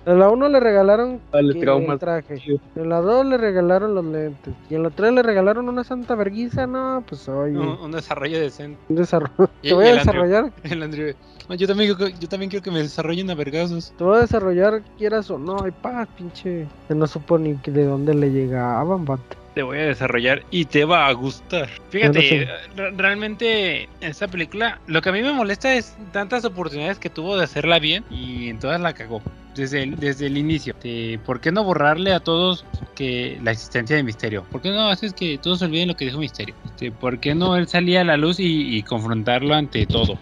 A 0.05 0.13
la 0.13 0.29
1 0.29 0.47
le 0.49 0.59
regalaron 0.61 1.19
el 1.33 1.51
el 1.67 1.99
traje. 1.99 2.41
En 2.75 2.89
la 2.89 3.01
2 3.01 3.25
le 3.25 3.37
regalaron 3.37 3.93
los 3.93 4.05
lentes. 4.05 4.53
Y 4.69 4.75
en 4.75 4.83
la 4.83 4.89
3 4.89 5.11
le 5.11 5.21
regalaron 5.21 5.67
una 5.67 5.83
santa 5.83 6.15
verguiza. 6.15 6.65
No, 6.65 7.03
pues 7.07 7.27
oye. 7.27 7.57
Un, 7.57 7.67
un 7.67 7.91
desarrollo 7.91 8.39
decente. 8.39 8.79
un 8.87 8.95
desarrollo. 8.95 9.49
Te 9.61 9.73
voy 9.73 9.85
a 9.85 9.91
el 9.91 9.99
Andrew. 9.99 10.23
desarrollar. 10.23 10.53
El 10.63 10.83
Andrew. 10.83 11.13
No, 11.49 11.55
yo, 11.55 11.67
también, 11.67 11.93
quiero 11.93 12.13
que- 12.13 12.19
yo 12.19 12.27
también 12.29 12.49
quiero 12.49 12.63
que 12.63 12.71
me 12.71 12.79
desarrollen 12.79 13.29
a 13.31 13.35
vergazos. 13.35 13.93
Te 13.97 14.03
voy 14.03 14.17
a 14.17 14.21
desarrollar, 14.21 14.81
quieras 14.97 15.29
o 15.29 15.37
no. 15.37 15.57
Ay, 15.63 15.71
pa, 15.71 16.05
pinche. 16.17 16.67
No 16.89 17.05
supo 17.07 17.37
ni 17.37 17.55
que 17.57 17.71
de 17.71 17.85
dónde 17.85 18.13
le 18.13 18.31
llegaban, 18.31 19.03
vato. 19.05 19.35
Te 19.57 19.63
voy 19.63 19.79
a 19.79 19.85
desarrollar 19.85 20.43
y 20.51 20.65
te 20.65 20.85
va 20.85 21.07
a 21.07 21.11
gustar. 21.13 21.67
Fíjate, 21.89 22.47
realmente 22.95 23.89
esta 24.01 24.27
película, 24.27 24.79
lo 24.85 25.01
que 25.01 25.09
a 25.09 25.11
mí 25.11 25.23
me 25.23 25.33
molesta 25.33 25.73
es 25.73 25.97
tantas 26.11 26.45
oportunidades 26.45 26.99
que 26.99 27.09
tuvo 27.09 27.35
de 27.35 27.45
hacerla 27.45 27.79
bien 27.79 28.03
y 28.11 28.49
en 28.49 28.59
todas 28.59 28.79
la 28.79 28.93
cagó. 28.93 29.19
Desde 29.55 29.81
el, 29.81 29.95
desde 29.95 30.27
el 30.27 30.37
inicio. 30.37 30.75
De, 30.83 31.19
¿Por 31.25 31.41
qué 31.41 31.51
no 31.51 31.63
borrarle 31.63 32.13
a 32.13 32.19
todos 32.19 32.65
que 32.93 33.39
la 33.41 33.49
existencia 33.49 33.95
de 33.95 34.03
Misterio? 34.03 34.43
¿Por 34.51 34.61
qué 34.61 34.69
no 34.69 34.89
haces 34.89 35.13
que 35.13 35.39
todos 35.39 35.59
olviden 35.63 35.87
lo 35.87 35.95
que 35.95 36.05
dijo 36.05 36.19
Misterio? 36.19 36.53
Este, 36.63 36.91
¿Por 36.91 37.19
qué 37.19 37.33
no 37.33 37.55
él 37.55 37.67
salía 37.67 38.01
a 38.01 38.03
la 38.03 38.15
luz 38.15 38.39
y, 38.39 38.77
y 38.77 38.83
confrontarlo 38.83 39.55
ante 39.55 39.87
todo? 39.87 40.19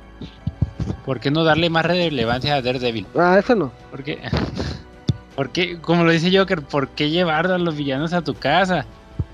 ¿Por 1.06 1.20
qué 1.20 1.30
no 1.30 1.44
darle 1.44 1.70
más 1.70 1.86
relevancia 1.86 2.56
a 2.56 2.62
Daredevil? 2.62 3.06
Ah, 3.18 3.36
eso 3.38 3.54
no. 3.54 3.74
¿Por 3.92 4.02
qué? 4.02 4.18
¿Por 5.36 5.50
qué? 5.50 5.78
Como 5.82 6.06
lo 6.06 6.12
dice 6.12 6.32
Joker, 6.34 6.62
¿por 6.62 6.88
qué 6.88 7.10
llevar 7.10 7.52
a 7.52 7.58
los 7.58 7.76
villanos 7.76 8.14
a 8.14 8.22
tu 8.22 8.34
casa? 8.34 8.86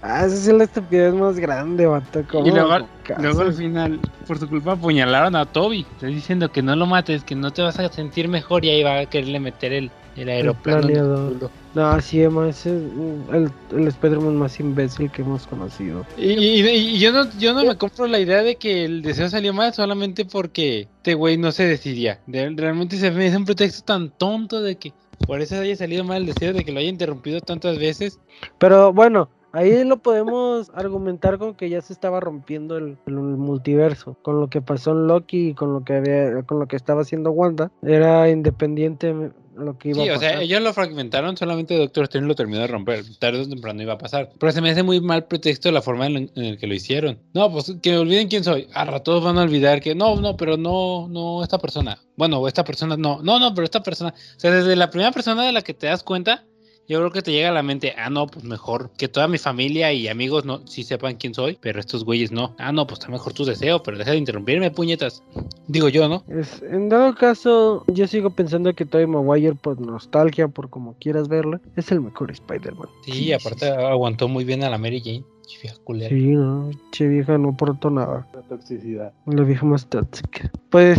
Ah, 0.02 0.26
esa 0.26 0.36
es 0.36 0.48
la 0.48 0.64
estupidez 0.64 1.14
más 1.14 1.38
grande, 1.38 1.86
vato. 1.86 2.24
¿Cómo? 2.30 2.48
Y 2.48 2.52
luego, 2.52 2.88
luego 3.20 3.42
al 3.42 3.54
final, 3.54 4.00
por 4.28 4.40
tu 4.40 4.48
culpa, 4.50 4.72
apuñalaron 4.74 5.36
a 5.36 5.46
Toby. 5.46 5.86
Estás 5.94 6.10
diciendo 6.10 6.52
que 6.52 6.64
no 6.64 6.76
lo 6.76 6.88
mates, 6.88 7.24
que 7.24 7.36
no 7.36 7.52
te 7.52 7.62
vas 7.62 7.80
a 7.80 7.88
sentir 7.90 8.28
mejor 8.28 8.66
y 8.66 8.70
ahí 8.70 8.84
va 8.84 9.00
a 9.00 9.06
quererle 9.06 9.40
meter 9.40 9.74
el, 9.74 9.92
el 10.16 10.30
aeroplano. 10.30 10.88
el. 10.88 11.40
No, 11.74 12.02
sí, 12.02 12.22
ese 12.22 12.76
es 12.76 12.82
mm, 12.82 13.34
el, 13.34 13.52
el 13.78 13.88
Spider-Man 13.88 14.36
más 14.36 14.60
imbécil 14.60 15.10
que 15.12 15.22
hemos 15.22 15.46
conocido. 15.48 16.06
Y, 16.18 16.32
y- 16.32 16.68
y 16.96 17.00
yo 17.00 17.12
no, 17.12 17.30
yo 17.38 17.54
no 17.54 17.64
me 17.64 17.78
compro 17.78 18.08
la 18.08 18.20
idea 18.20 18.42
de 18.44 18.56
que 18.58 18.84
el 18.86 19.04
deseo 19.04 19.30
salió 19.30 19.54
mal 19.54 19.74
solamente 19.74 20.26
porque 20.26 20.90
este 20.98 21.14
güey 21.14 21.38
no 21.38 21.52
se 21.52 21.66
decidía. 21.66 22.20
De- 22.28 22.50
realmente 22.50 22.98
se 22.98 23.12
me 23.12 23.28
hace 23.28 23.38
un 23.38 23.46
pretexto 23.46 23.84
tan 23.86 24.10
tonto 24.10 24.62
de 24.62 24.76
que 24.78 24.94
por 25.28 25.40
eso 25.42 25.56
haya 25.60 25.76
salido 25.76 26.04
mal 26.04 26.18
el 26.24 26.26
deseo, 26.26 26.52
de 26.52 26.66
que 26.66 26.72
lo 26.72 26.80
haya 26.80 26.90
interrumpido 26.90 27.40
tantas 27.40 27.78
veces. 27.78 28.20
Pero 28.58 28.92
bueno, 28.92 29.30
ahí 29.52 29.84
lo 29.84 29.98
podemos 29.98 30.72
argumentar 30.74 31.38
con 31.38 31.56
que 31.56 31.70
ya 31.70 31.82
se 31.82 31.94
estaba 31.94 32.20
rompiendo 32.20 32.78
el, 32.78 32.98
el 33.06 33.14
multiverso. 33.16 34.18
Con 34.22 34.40
lo 34.40 34.50
que 34.50 34.62
pasó 34.62 34.92
en 34.92 35.08
Loki 35.08 35.50
y 35.50 35.54
con 35.54 35.74
lo 35.74 35.84
que 35.84 35.94
había, 35.94 36.44
con 36.44 36.60
lo 36.60 36.68
que 36.68 36.76
estaba 36.76 37.02
haciendo 37.02 37.32
Wanda. 37.32 37.72
Era 37.82 38.30
independiente 38.30 39.32
lo 39.56 39.78
que 39.78 39.90
iba 39.90 40.04
Sí, 40.04 40.10
a 40.10 40.14
o 40.14 40.16
pasar. 40.16 40.32
sea, 40.32 40.42
ellos 40.42 40.62
lo 40.62 40.74
fragmentaron, 40.74 41.36
solamente 41.38 41.78
Doctor 41.78 42.04
Strange 42.06 42.28
lo 42.28 42.36
terminó 42.36 42.60
de 42.62 42.68
romper. 42.68 43.04
Tarde 43.20 43.42
o 43.42 43.50
temprano 43.50 43.82
iba 43.82 43.94
a 43.94 43.98
pasar. 43.98 44.30
Pero 44.40 44.52
se 44.52 44.62
me 44.62 44.72
hace 44.72 44.82
muy 44.84 45.02
mal 45.02 45.26
pretexto 45.26 45.72
la 45.72 45.82
forma 45.82 46.08
en, 46.08 46.32
en 46.36 46.46
el 46.46 46.58
que 46.58 46.68
lo 46.68 46.74
hicieron. 46.74 47.20
No, 47.34 47.52
pues 47.52 47.76
que 47.82 47.98
olviden 47.98 48.28
quién 48.30 48.44
soy. 48.44 48.68
A 48.74 49.00
todos 49.02 49.24
van 49.24 49.38
a 49.38 49.44
olvidar 49.44 49.82
que 49.82 49.94
no, 49.94 50.16
no, 50.16 50.38
pero 50.38 50.58
no, 50.58 51.08
no 51.10 51.44
esta 51.44 51.60
persona. 51.60 51.98
Bueno, 52.16 52.48
esta 52.48 52.64
persona 52.64 52.96
no. 52.98 53.22
No, 53.22 53.40
no, 53.40 53.54
pero 53.54 53.66
esta 53.66 53.84
persona. 53.84 54.14
O 54.38 54.40
sea, 54.40 54.52
desde 54.52 54.76
la 54.76 54.90
primera 54.90 55.12
persona 55.12 55.44
de 55.46 55.52
la 55.52 55.62
que 55.62 55.74
te 55.74 55.88
das 55.88 56.04
cuenta, 56.04 56.46
yo 56.92 57.00
creo 57.00 57.12
que 57.12 57.22
te 57.22 57.32
llega 57.32 57.50
a 57.50 57.54
la 57.54 57.64
mente, 57.64 57.94
ah, 57.98 58.10
no, 58.10 58.28
pues 58.28 58.44
mejor 58.44 58.92
que 58.98 59.08
toda 59.08 59.28
mi 59.28 59.38
familia 59.38 59.94
y 59.94 60.08
amigos 60.10 60.44
no 60.46 60.68
sí 60.68 60.84
sepan 60.84 61.16
quién 61.16 61.34
soy, 61.34 61.58
pero 61.62 61.80
estos 61.80 62.04
güeyes 62.04 62.32
no. 62.32 62.54
Ah, 62.58 62.72
no, 62.72 62.86
pues 62.86 63.00
está 63.00 63.10
mejor 63.12 63.34
tu 63.34 63.46
deseo, 63.46 63.82
pero 63.82 63.98
deja 63.98 64.12
de 64.12 64.18
interrumpirme, 64.18 64.72
puñetas. 64.72 65.24
Digo 65.68 65.88
yo, 65.90 66.10
¿no? 66.10 66.24
Es- 66.28 66.62
en 66.64 66.90
dado 66.90 67.16
caso, 67.16 67.86
yo 67.88 68.06
sigo 68.08 68.30
pensando 68.32 68.74
que 68.74 68.86
Tobey 68.86 69.08
Maguire, 69.08 69.56
por 69.56 69.80
nostalgia, 69.80 70.48
por 70.50 70.70
como 70.70 70.96
quieras 71.00 71.28
verla, 71.30 71.62
es 71.76 71.92
el 71.92 72.02
mejor 72.02 72.30
Spider-Man. 72.32 72.90
Sí, 73.06 73.32
aparte 73.32 73.70
aguantó 73.70 74.28
muy 74.28 74.44
bien 74.44 74.64
a 74.64 74.70
la 74.70 74.78
Mary 74.78 75.02
Jane. 75.02 75.24
Vieja 75.62 75.76
culera. 75.84 76.10
Sí, 76.10 76.28
no, 76.28 76.72
che 76.92 77.08
vieja, 77.08 77.38
no 77.38 77.50
aportó 77.50 77.90
nada. 77.90 78.26
La 78.34 78.42
toxicidad. 78.42 79.14
La 79.26 79.44
vieja 79.44 79.66
más 79.66 79.86
tóxica. 79.86 80.50
Pues, 80.70 80.98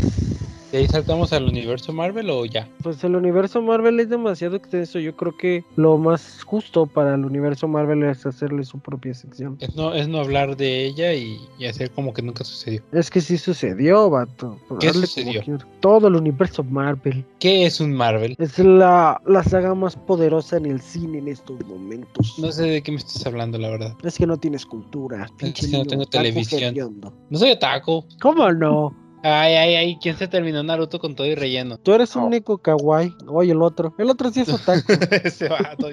¿De 0.73 0.79
ahí 0.79 0.87
saltamos 0.89 1.35
al 1.35 1.45
universo 1.45 1.93
Marvel 1.93 2.31
o 2.31 2.47
ya? 2.47 2.67
pues 2.83 3.05
el 3.05 3.15
universo 3.15 3.61
Marvel 3.61 4.01
es 4.01 4.09
demasiado 4.09 4.57
extenso. 4.57 4.99
Yo 4.99 5.15
creo 5.15 5.37
que 5.37 5.65
lo 5.77 5.99
más 5.99 6.43
justo 6.45 6.87
para 6.87 7.15
el 7.15 7.27
universo 7.27 7.69
Marvel 7.69 8.03
es 8.05 8.25
hacerle 8.25 8.65
su 8.65 8.79
propia 8.79 9.13
sección. 9.13 9.59
Es 9.61 9.77
no, 9.77 9.93
es 9.93 10.09
no 10.09 10.21
hablar 10.21 10.57
de 10.57 10.87
ella 10.87 11.13
y, 11.13 11.39
y 11.59 11.67
hacer 11.67 11.91
como 11.91 12.15
que 12.15 12.23
nunca 12.23 12.43
sucedió. 12.43 12.81
Es 12.91 13.11
que 13.11 13.21
sí 13.21 13.37
sucedió, 13.37 14.09
vato. 14.09 14.59
¿Qué 14.81 14.95
sucedió? 14.95 15.43
Todo 15.81 16.09
el 16.09 16.17
universo 16.17 16.65
Marvel. 16.65 17.23
¿Qué 17.39 17.67
es 17.67 17.79
un 17.79 17.93
Marvel? 17.93 18.35
Es 18.39 18.59
la, 18.59 19.21
la 19.27 19.45
saga 19.45 19.75
más 19.75 19.95
poderosa 19.95 20.57
en 20.57 20.65
el 20.65 20.81
cine 20.81 21.19
en 21.19 21.29
estos 21.29 21.63
momentos. 21.67 22.39
No 22.39 22.51
sé 22.51 22.63
de 22.63 22.83
qué 22.83 22.93
me 22.93 22.99
estás 22.99 23.27
hablando, 23.27 23.59
la 23.59 23.69
verdad. 23.69 23.95
Es 24.03 24.17
que 24.17 24.27
no 24.27 24.39
tienes 24.39 24.65
cultura. 24.65 25.29
pinche 25.37 25.71
que 25.71 25.77
no 25.77 25.85
tengo 25.85 26.07
televisión. 26.07 26.75
No 27.29 27.39
soy 27.39 27.51
otaku. 27.51 28.07
¿Cómo 28.23 28.51
no? 28.53 29.02
Ay, 29.23 29.55
ay, 29.55 29.75
ay. 29.77 29.99
¿Quién 30.03 30.17
se 30.17 30.27
terminó 30.29 30.63
Naruto 30.63 30.99
con 30.99 31.15
todo 31.15 31.27
y 31.27 31.35
relleno? 31.35 31.79
Tú 31.79 31.93
eres 31.95 32.15
un 32.17 32.23
No. 32.23 32.29
único 32.29 32.59
kawaii. 32.59 33.15
Oye, 33.29 33.53
el 33.53 33.63
otro. 33.63 33.95
El 33.99 34.11
otro 34.11 34.31
sí 34.31 34.41
es 34.41 34.49
otaku. 34.53 34.93
Ese 35.25 35.49
vato. 35.49 35.89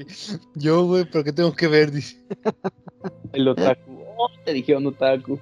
Yo, 0.56 0.86
güey, 0.86 1.06
¿pero 1.06 1.24
qué 1.24 1.32
tengo 1.32 1.54
que 1.54 1.68
ver? 1.68 1.92
Dice. 1.92 2.18
El 3.34 3.48
otaku. 3.48 4.00
Oh, 4.18 4.30
te 4.44 4.54
dijeron 4.54 4.86
otaku. 4.88 5.40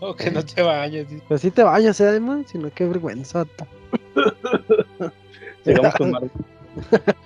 Oh, 0.00 0.14
que 0.14 0.30
no 0.30 0.44
te 0.44 0.62
bañes. 0.62 1.08
dice. 1.08 1.22
Pues 1.26 1.40
sí 1.40 1.50
te 1.50 1.62
vayas, 1.62 1.98
¿eh, 2.00 2.06
además, 2.06 2.44
sino 2.46 2.70
qué 2.74 2.84
vergüenza. 2.86 3.46
Llegamos 5.64 5.94
con 5.94 6.10
Marvel. 6.10 6.30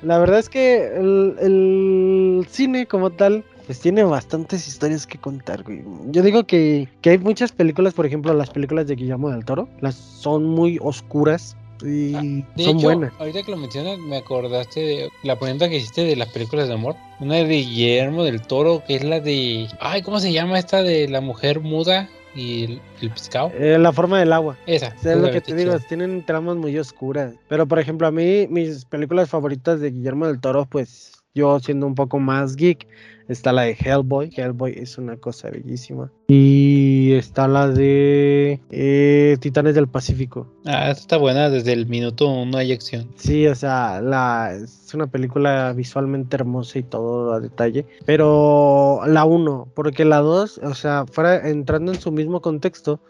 La 0.03 0.19
verdad 0.19 0.39
es 0.39 0.49
que 0.49 0.87
el, 0.97 1.37
el 1.41 2.47
cine 2.49 2.87
como 2.87 3.11
tal, 3.11 3.45
pues 3.69 3.81
tiene 3.81 4.03
bastantes 4.03 4.67
historias 4.67 5.07
que 5.07 5.19
contar, 5.19 5.63
güey. 5.63 5.85
Yo 6.07 6.23
digo 6.23 6.45
que, 6.45 6.89
que 7.03 7.11
hay 7.11 7.19
muchas 7.19 7.53
películas, 7.53 7.93
por 7.93 8.07
ejemplo, 8.07 8.33
las 8.33 8.49
películas 8.49 8.87
de 8.87 8.97
Guillermo 8.97 9.29
del 9.31 9.45
Toro, 9.45 9.69
las 9.83 9.95
son 9.95 10.47
muy 10.47 10.79
oscuras 10.81 11.55
y 11.85 12.15
Ah, 12.17 12.23
De 12.57 12.65
son 12.65 12.77
hecho, 12.79 12.87
buenas. 12.87 13.13
ahorita 13.21 13.43
que 13.43 13.51
lo 13.53 13.57
mencionas, 13.59 13.99
me 13.99 14.17
acordaste 14.17 14.81
de 14.81 15.09
la 15.23 15.39
pregunta 15.39 15.69
que 15.69 15.77
hiciste 15.77 16.03
de 16.05 16.17
las 16.17 16.29
películas 16.31 16.67
de 16.67 16.75
amor. 16.75 16.97
Una 17.21 17.35
de 17.37 17.45
Guillermo 17.45 18.25
del 18.25 18.41
Toro, 18.41 18.83
que 18.87 18.97
es 18.97 19.05
la 19.05 19.21
de. 19.21 19.69
Ay, 19.81 20.01
¿cómo 20.03 20.19
se 20.19 20.33
llama 20.33 20.59
esta 20.59 20.83
de 20.83 21.07
la 21.07 21.21
mujer 21.21 21.61
muda 21.61 22.09
y 22.35 22.65
el, 22.65 22.81
el 23.03 23.11
pescado? 23.11 23.53
Eh, 23.55 23.79
la 23.79 23.93
forma 23.93 24.19
del 24.19 24.33
agua. 24.33 24.57
Esa. 24.67 24.95
O 24.99 25.03
sea, 25.03 25.13
es 25.13 25.19
lo 25.19 25.31
que 25.31 25.41
te 25.43 25.55
digo, 25.55 25.79
tienen 25.89 26.25
tramas 26.25 26.57
muy 26.57 26.77
oscuras. 26.79 27.35
Pero 27.49 27.69
por 27.69 27.79
ejemplo, 27.79 28.07
a 28.09 28.11
mí, 28.11 28.47
mis 28.49 28.85
películas 28.87 29.29
favoritas 29.29 29.79
de 29.79 29.91
Guillermo 29.93 30.27
del 30.27 30.41
Toro, 30.41 30.67
pues 30.69 31.13
yo 31.35 31.61
siendo 31.61 31.87
un 31.87 31.95
poco 31.95 32.19
más 32.19 32.57
geek, 32.57 32.87
está 33.29 33.53
la 33.53 33.63
de 33.63 33.77
Hellboy. 33.79 34.31
Hellboy 34.35 34.75
es 34.77 34.99
una 34.99 35.17
cosa 35.17 35.51
bellísima. 35.51 36.11
Y 36.29 37.13
está 37.13 37.47
la 37.47 37.69
de 37.69 38.61
eh, 38.71 39.37
Titanes 39.41 39.75
del 39.75 39.89
Pacífico. 39.89 40.47
Ah, 40.65 40.91
esta 40.91 41.03
está 41.03 41.17
buena. 41.17 41.51
Desde 41.51 41.73
el 41.73 41.87
minuto 41.87 42.29
uno 42.29 42.59
hay 42.59 42.73
acción. 42.73 43.09
Sí, 43.17 43.47
o 43.47 43.55
sea, 43.55 44.01
la, 44.01 44.53
es 44.55 44.93
una 44.95 45.07
película 45.07 45.73
visualmente 45.73 46.37
hermosa 46.37 46.79
y 46.79 46.83
todo 46.83 47.33
a 47.33 47.41
detalle. 47.41 47.87
Pero 48.05 49.01
la 49.07 49.25
1, 49.25 49.69
porque 49.75 50.05
la 50.05 50.19
2, 50.19 50.61
o 50.65 50.75
sea, 50.75 51.05
fuera 51.07 51.49
entrando 51.49 51.93
en 51.93 52.01
su 52.01 52.11
mismo 52.11 52.41
contexto, 52.41 53.01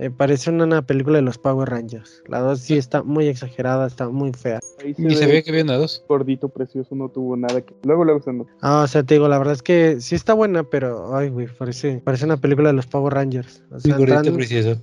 Eh, 0.00 0.10
parece 0.10 0.50
una, 0.50 0.64
una 0.64 0.82
película 0.82 1.16
de 1.16 1.22
los 1.22 1.38
Power 1.38 1.68
Rangers. 1.70 2.22
La 2.28 2.38
2 2.40 2.60
sí 2.60 2.76
está 2.78 3.02
muy 3.02 3.26
exagerada, 3.26 3.86
está 3.86 4.08
muy 4.08 4.32
fea. 4.32 4.60
Ahí 4.82 4.94
se 4.94 5.02
Ni 5.02 5.08
ve 5.08 5.14
sabía 5.16 5.42
que 5.42 5.50
había 5.50 5.64
una 5.64 5.76
dos. 5.76 6.04
gordito 6.08 6.48
precioso, 6.48 6.94
no 6.94 7.08
tuvo 7.08 7.36
nada 7.36 7.60
que. 7.62 7.74
Luego, 7.82 8.04
luego 8.04 8.22
se 8.22 8.32
notó. 8.32 8.50
Ah, 8.60 8.82
o 8.84 8.86
sea, 8.86 9.02
te 9.02 9.14
digo, 9.14 9.26
la 9.28 9.38
verdad 9.38 9.54
es 9.54 9.62
que 9.62 10.00
sí 10.00 10.14
está 10.14 10.34
buena, 10.34 10.62
pero, 10.62 11.16
ay, 11.16 11.30
güey, 11.30 11.48
parece, 11.48 12.00
parece 12.04 12.26
una 12.26 12.36
película 12.36 12.68
de 12.68 12.74
los 12.74 12.86
Power 12.86 13.12
Rangers. 13.14 13.64
O 13.72 13.80
sea, 13.80 13.96
entrando, 13.96 14.32
precioso. 14.34 14.80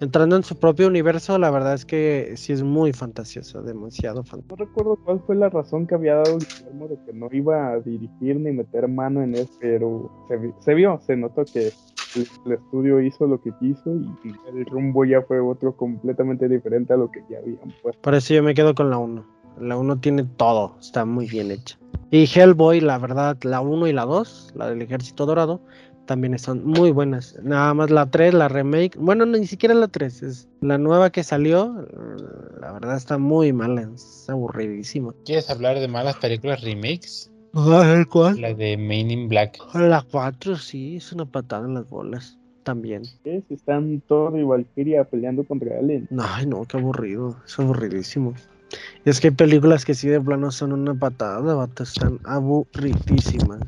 Entrando 0.00 0.34
en 0.36 0.42
su 0.42 0.56
propio 0.56 0.88
universo, 0.88 1.38
la 1.38 1.50
verdad 1.50 1.74
es 1.74 1.84
que 1.84 2.32
sí 2.36 2.52
es 2.52 2.62
muy 2.64 2.92
fantasioso, 2.92 3.62
demasiado 3.62 4.24
fantasioso. 4.24 4.56
No 4.58 4.66
recuerdo 4.66 4.98
cuál 5.04 5.20
fue 5.26 5.36
la 5.36 5.48
razón 5.48 5.86
que 5.86 5.94
había 5.94 6.16
dado 6.16 6.38
Guillermo 6.38 6.88
de 6.88 6.96
que 7.04 7.12
no 7.12 7.28
iba 7.30 7.72
a 7.72 7.78
dirigir 7.78 8.36
ni 8.40 8.50
meter 8.52 8.88
mano 8.88 9.22
en 9.22 9.34
eso, 9.36 9.50
pero 9.60 10.10
se, 10.28 10.36
vi- 10.38 10.52
se 10.58 10.74
vio, 10.74 10.98
se 11.06 11.14
notó 11.16 11.44
que 11.44 11.70
el, 12.16 12.28
el 12.46 12.52
estudio 12.52 13.00
hizo 13.00 13.26
lo 13.26 13.40
que 13.40 13.52
quiso 13.60 13.90
y 14.24 14.34
el 14.48 14.66
rumbo 14.66 15.04
ya 15.04 15.22
fue 15.22 15.40
otro 15.40 15.76
completamente 15.76 16.48
diferente 16.48 16.92
a 16.92 16.96
lo 16.96 17.10
que 17.10 17.22
ya 17.28 17.38
habían 17.38 17.72
puesto. 17.82 18.00
Por 18.02 18.14
eso 18.14 18.34
yo 18.34 18.42
me 18.42 18.54
quedo 18.54 18.74
con 18.74 18.90
la 18.90 18.98
1. 18.98 19.24
La 19.60 19.76
1 19.76 20.00
tiene 20.00 20.24
todo, 20.24 20.76
está 20.80 21.04
muy 21.04 21.26
bien 21.26 21.50
hecha. 21.50 21.78
Y 22.10 22.26
Hellboy, 22.26 22.80
la 22.80 22.98
verdad, 22.98 23.36
la 23.42 23.60
1 23.60 23.86
y 23.86 23.92
la 23.92 24.04
2, 24.04 24.52
la 24.56 24.68
del 24.68 24.82
Ejército 24.82 25.26
Dorado, 25.26 25.60
también 26.06 26.34
están 26.34 26.64
muy 26.64 26.90
buenas. 26.90 27.38
Nada 27.42 27.72
más 27.74 27.90
la 27.90 28.10
3, 28.10 28.34
la 28.34 28.48
remake, 28.48 28.96
bueno, 28.98 29.24
no, 29.24 29.38
ni 29.38 29.46
siquiera 29.46 29.74
la 29.74 29.88
3, 29.88 30.22
es 30.22 30.48
la 30.60 30.78
nueva 30.78 31.10
que 31.10 31.22
salió, 31.22 31.86
la 32.60 32.72
verdad 32.72 32.96
está 32.96 33.18
muy 33.18 33.52
mala, 33.52 33.88
es 33.94 34.28
aburridísima. 34.28 35.14
¿Quieres 35.24 35.48
hablar 35.48 35.78
de 35.78 35.88
malas 35.88 36.16
películas 36.16 36.62
remakes? 36.62 37.31
¿Cuál? 37.52 38.40
La 38.40 38.54
de 38.54 38.76
Main 38.76 39.10
in 39.10 39.28
Black. 39.28 39.58
La 39.74 40.02
4, 40.10 40.56
sí, 40.56 40.96
es 40.96 41.12
una 41.12 41.26
patada 41.26 41.66
en 41.66 41.74
las 41.74 41.88
bolas, 41.88 42.38
también. 42.62 43.02
¿Qué? 43.24 43.42
Si 43.46 43.54
están 43.54 44.00
Thor 44.08 44.38
y 44.38 44.42
Valkyria 44.42 45.04
peleando 45.04 45.44
contra 45.44 45.78
Alien. 45.78 46.08
Ay, 46.18 46.46
no, 46.46 46.64
qué 46.64 46.78
aburrido, 46.78 47.36
es 47.44 47.58
aburridísimo. 47.58 48.34
Y 49.04 49.10
es 49.10 49.20
que 49.20 49.28
hay 49.28 49.34
películas 49.34 49.84
que 49.84 49.94
sí 49.94 50.08
de 50.08 50.20
plano 50.20 50.50
son 50.50 50.72
una 50.72 50.94
patada, 50.94 51.54
vato, 51.54 51.82
están 51.82 52.18
aburridísimas. 52.24 53.60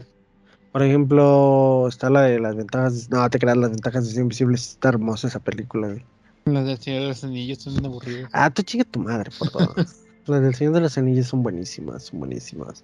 Por 0.72 0.82
ejemplo, 0.82 1.86
está 1.88 2.10
la 2.10 2.22
de 2.22 2.40
las 2.40 2.56
ventajas, 2.56 3.08
no 3.10 3.28
te 3.28 3.38
creas, 3.38 3.56
las 3.56 3.70
ventajas 3.70 4.06
de 4.06 4.12
ser 4.12 4.22
invisible, 4.22 4.54
está 4.56 4.88
hermosa 4.88 5.28
esa 5.28 5.40
película. 5.40 5.88
güey. 5.88 6.04
Las 6.46 6.66
del 6.66 6.78
Señor 6.78 7.02
de 7.02 7.08
los 7.08 7.24
Anillos 7.24 7.58
son 7.58 7.84
aburridas. 7.84 8.30
Ah, 8.32 8.50
tú 8.50 8.62
chinga 8.62 8.84
tu 8.84 9.00
madre, 9.00 9.30
por 9.38 9.50
favor. 9.50 9.74
las 10.26 10.42
del 10.42 10.54
Señor 10.54 10.74
de 10.74 10.80
los 10.80 10.98
Anillos 10.98 11.26
son 11.26 11.42
buenísimas, 11.42 12.04
son 12.04 12.20
buenísimas. 12.20 12.82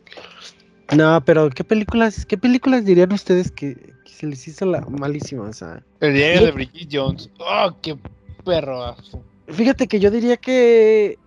No, 0.96 1.22
pero 1.24 1.50
¿qué 1.50 1.64
películas, 1.64 2.26
qué 2.26 2.36
películas 2.36 2.84
dirían 2.84 3.12
ustedes 3.12 3.50
que, 3.50 3.74
que 4.04 4.10
se 4.10 4.26
les 4.26 4.46
hizo 4.48 4.66
la 4.66 4.80
malísima? 4.82 5.44
O 5.44 5.52
sea, 5.52 5.82
El 6.00 6.14
diario 6.14 6.46
de 6.46 6.52
Bridget 6.52 6.88
Jones. 6.90 7.30
¡Oh, 7.38 7.70
qué 7.80 7.96
perro! 8.44 8.96
Fíjate 9.48 9.86
que 9.86 10.00
yo 10.00 10.10
diría 10.10 10.36
que 10.36 11.18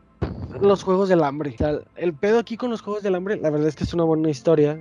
los 0.61 0.83
Juegos 0.83 1.09
del 1.09 1.23
Hambre. 1.23 1.51
O 1.55 1.57
sea, 1.57 1.79
el 1.95 2.13
pedo 2.13 2.39
aquí 2.39 2.57
con 2.57 2.71
los 2.71 2.81
Juegos 2.81 3.03
del 3.03 3.15
Hambre, 3.15 3.37
la 3.37 3.49
verdad 3.49 3.67
es 3.67 3.75
que 3.75 3.83
es 3.83 3.93
una 3.93 4.03
buena 4.03 4.29
historia. 4.29 4.79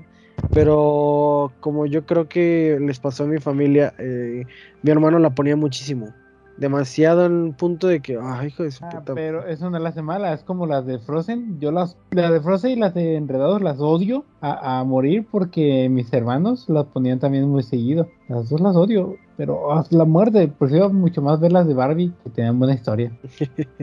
Pero 0.52 1.52
como 1.60 1.86
yo 1.86 2.04
creo 2.04 2.28
que 2.28 2.78
les 2.80 2.98
pasó 2.98 3.24
a 3.24 3.26
mi 3.26 3.38
familia, 3.38 3.94
eh, 3.98 4.44
mi 4.82 4.90
hermano 4.90 5.18
la 5.18 5.30
ponía 5.30 5.56
muchísimo. 5.56 6.12
Demasiado 6.58 7.26
en 7.26 7.32
un 7.32 7.52
punto 7.54 7.86
de 7.88 8.00
que, 8.00 8.18
ay, 8.20 8.48
hijo 8.48 8.62
de 8.62 8.70
su 8.70 8.84
Ah, 8.84 8.90
puta. 8.90 9.14
pero 9.14 9.46
eso 9.46 9.68
no 9.70 9.78
la 9.78 9.88
hace 9.88 10.02
mala, 10.02 10.32
es 10.32 10.42
como 10.44 10.66
las 10.66 10.84
de 10.86 10.98
Frozen. 10.98 11.58
Yo 11.60 11.72
las, 11.72 11.96
las 12.10 12.30
de 12.30 12.40
Frozen 12.40 12.70
y 12.72 12.76
las 12.76 12.94
de 12.94 13.16
Enredados 13.16 13.62
las 13.62 13.80
odio 13.80 14.24
a, 14.40 14.80
a 14.80 14.84
morir 14.84 15.26
porque 15.30 15.88
mis 15.88 16.12
hermanos 16.12 16.68
las 16.68 16.84
ponían 16.86 17.18
también 17.18 17.48
muy 17.48 17.62
seguido. 17.62 18.08
Las 18.28 18.48
dos 18.50 18.60
las 18.60 18.76
odio, 18.76 19.16
pero 19.36 19.72
hasta 19.72 19.96
la 19.96 20.04
muerte. 20.04 20.46
Prefiero 20.58 20.90
mucho 20.90 21.22
más 21.22 21.40
ver 21.40 21.52
las 21.52 21.66
de 21.66 21.74
Barbie 21.74 22.12
que 22.22 22.30
tenían 22.30 22.58
buena 22.58 22.74
historia. 22.74 23.10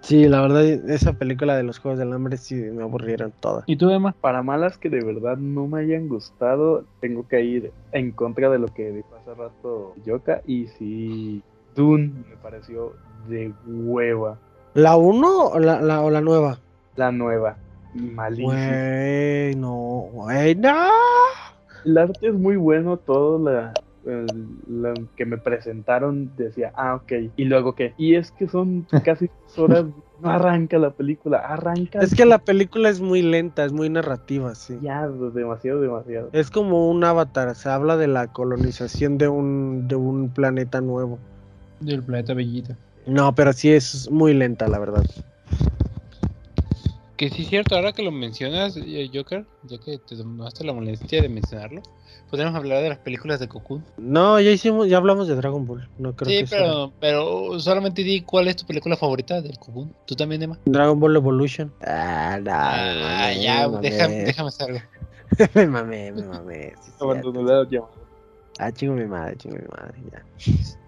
Sí, 0.00 0.26
la 0.26 0.40
verdad, 0.40 0.64
esa 0.64 1.12
película 1.12 1.56
de 1.56 1.62
los 1.62 1.78
Juegos 1.78 1.96
del 2.00 2.12
Hambre 2.12 2.36
sí 2.36 2.56
me 2.56 2.82
aburrieron 2.82 3.32
todas. 3.38 3.62
¿Y 3.68 3.76
tú, 3.76 3.88
Emma? 3.88 4.16
Para 4.20 4.42
malas 4.42 4.76
que 4.76 4.90
de 4.90 5.00
verdad 5.04 5.36
no 5.36 5.68
me 5.68 5.78
hayan 5.82 6.08
gustado, 6.08 6.84
tengo 7.00 7.28
que 7.28 7.40
ir 7.44 7.72
en 7.92 8.10
contra 8.10 8.50
de 8.50 8.58
lo 8.58 8.66
que 8.66 8.90
dijo 8.90 9.06
hace 9.14 9.32
rato 9.32 9.94
Yoka. 10.04 10.42
Y 10.44 10.66
sí, 10.66 11.40
Dune 11.74 12.12
me 12.28 12.36
pareció 12.42 12.92
de 13.28 13.52
hueva. 13.66 14.38
¿La 14.74 14.96
1 14.96 15.46
o 15.48 15.58
la, 15.58 15.80
la- 15.80 16.00
o 16.02 16.10
la 16.10 16.20
nueva? 16.20 16.58
La 16.96 17.12
nueva. 17.12 17.56
Malísima. 17.94 18.52
Güey, 18.54 19.54
no, 19.56 20.08
güey, 20.12 20.54
no. 20.54 20.86
El 21.84 21.98
arte 21.98 22.28
es 22.28 22.34
muy 22.34 22.56
bueno, 22.56 22.96
todo 22.96 23.38
la, 23.38 23.76
la 24.04 24.94
que 25.16 25.26
me 25.26 25.36
presentaron 25.36 26.30
decía, 26.36 26.72
ah, 26.74 26.94
ok, 26.96 27.12
y 27.36 27.44
luego 27.44 27.74
qué. 27.74 27.92
Y 27.98 28.14
es 28.14 28.30
que 28.32 28.48
son 28.48 28.86
casi 29.04 29.28
dos 29.46 29.58
horas, 29.58 29.84
no 30.20 30.30
arranca 30.30 30.78
la 30.78 30.90
película, 30.90 31.38
arranca 31.38 31.98
Es 32.00 32.14
que 32.14 32.24
la 32.24 32.38
película 32.38 32.88
es 32.88 33.00
muy 33.00 33.20
lenta, 33.22 33.64
es 33.64 33.72
muy 33.72 33.90
narrativa, 33.90 34.54
sí. 34.54 34.78
ya, 34.80 35.06
demasiado, 35.08 35.80
demasiado. 35.80 36.30
Es 36.32 36.50
como 36.50 36.88
un 36.90 37.02
avatar, 37.04 37.54
se 37.54 37.68
habla 37.68 37.96
de 37.96 38.06
la 38.06 38.28
colonización 38.28 39.18
de 39.18 39.28
un, 39.28 39.86
de 39.88 39.96
un 39.96 40.30
planeta 40.30 40.80
nuevo. 40.80 41.18
Del 41.82 42.02
planeta 42.02 42.34
Bellita. 42.34 42.76
No, 43.06 43.34
pero 43.34 43.52
sí 43.52 43.70
es 43.72 44.10
muy 44.10 44.32
lenta, 44.34 44.68
la 44.68 44.78
verdad. 44.78 45.04
Que 47.16 47.30
sí 47.30 47.42
es 47.42 47.48
cierto, 47.48 47.74
ahora 47.76 47.92
que 47.92 48.02
lo 48.02 48.10
mencionas, 48.10 48.76
eh, 48.76 49.10
Joker, 49.12 49.44
ya 49.62 49.78
que 49.78 49.98
te 49.98 50.16
tomaste 50.16 50.64
la 50.64 50.72
molestia 50.72 51.20
de 51.22 51.28
mencionarlo, 51.28 51.82
podríamos 52.30 52.56
hablar 52.56 52.82
de 52.82 52.88
las 52.88 52.98
películas 52.98 53.38
de 53.40 53.48
Cocoon. 53.48 53.84
No, 53.96 54.40
ya 54.40 54.50
hicimos, 54.50 54.88
ya 54.88 54.96
hablamos 54.96 55.28
de 55.28 55.34
Dragon 55.36 55.66
Ball. 55.66 55.88
No 55.98 56.14
creo 56.14 56.30
Sí, 56.32 56.40
que 56.40 56.46
sea- 56.46 56.58
pero, 56.58 56.92
pero 57.00 57.60
solamente 57.60 58.02
di 58.02 58.22
cuál 58.22 58.48
es 58.48 58.56
tu 58.56 58.66
película 58.66 58.96
favorita 58.96 59.40
del 59.40 59.58
Cocoon. 59.58 59.92
¿Tú 60.06 60.14
también, 60.16 60.42
Emma? 60.42 60.58
Dragon 60.64 60.98
Ball 60.98 61.16
Evolution. 61.16 61.72
Ah, 61.86 62.38
no, 62.42 62.50
Ah, 62.52 63.30
me 63.34 63.42
ya, 63.42 63.68
déjame, 63.68 64.14
déjame 64.24 64.48
hacerlo. 64.48 64.80
me 65.54 65.66
mamé, 65.66 66.12
me 66.12 66.22
mamé. 66.26 66.72
sí, 66.80 66.90
sí, 66.90 66.92
Abandonó 67.00 67.68
ya. 67.68 67.80
Ah, 68.58 68.72
chingo 68.72 68.94
mi 68.94 69.06
madre, 69.06 69.36
chingo 69.36 69.56
mi 69.56 69.66
madre, 69.68 69.98
ya. 70.10 70.24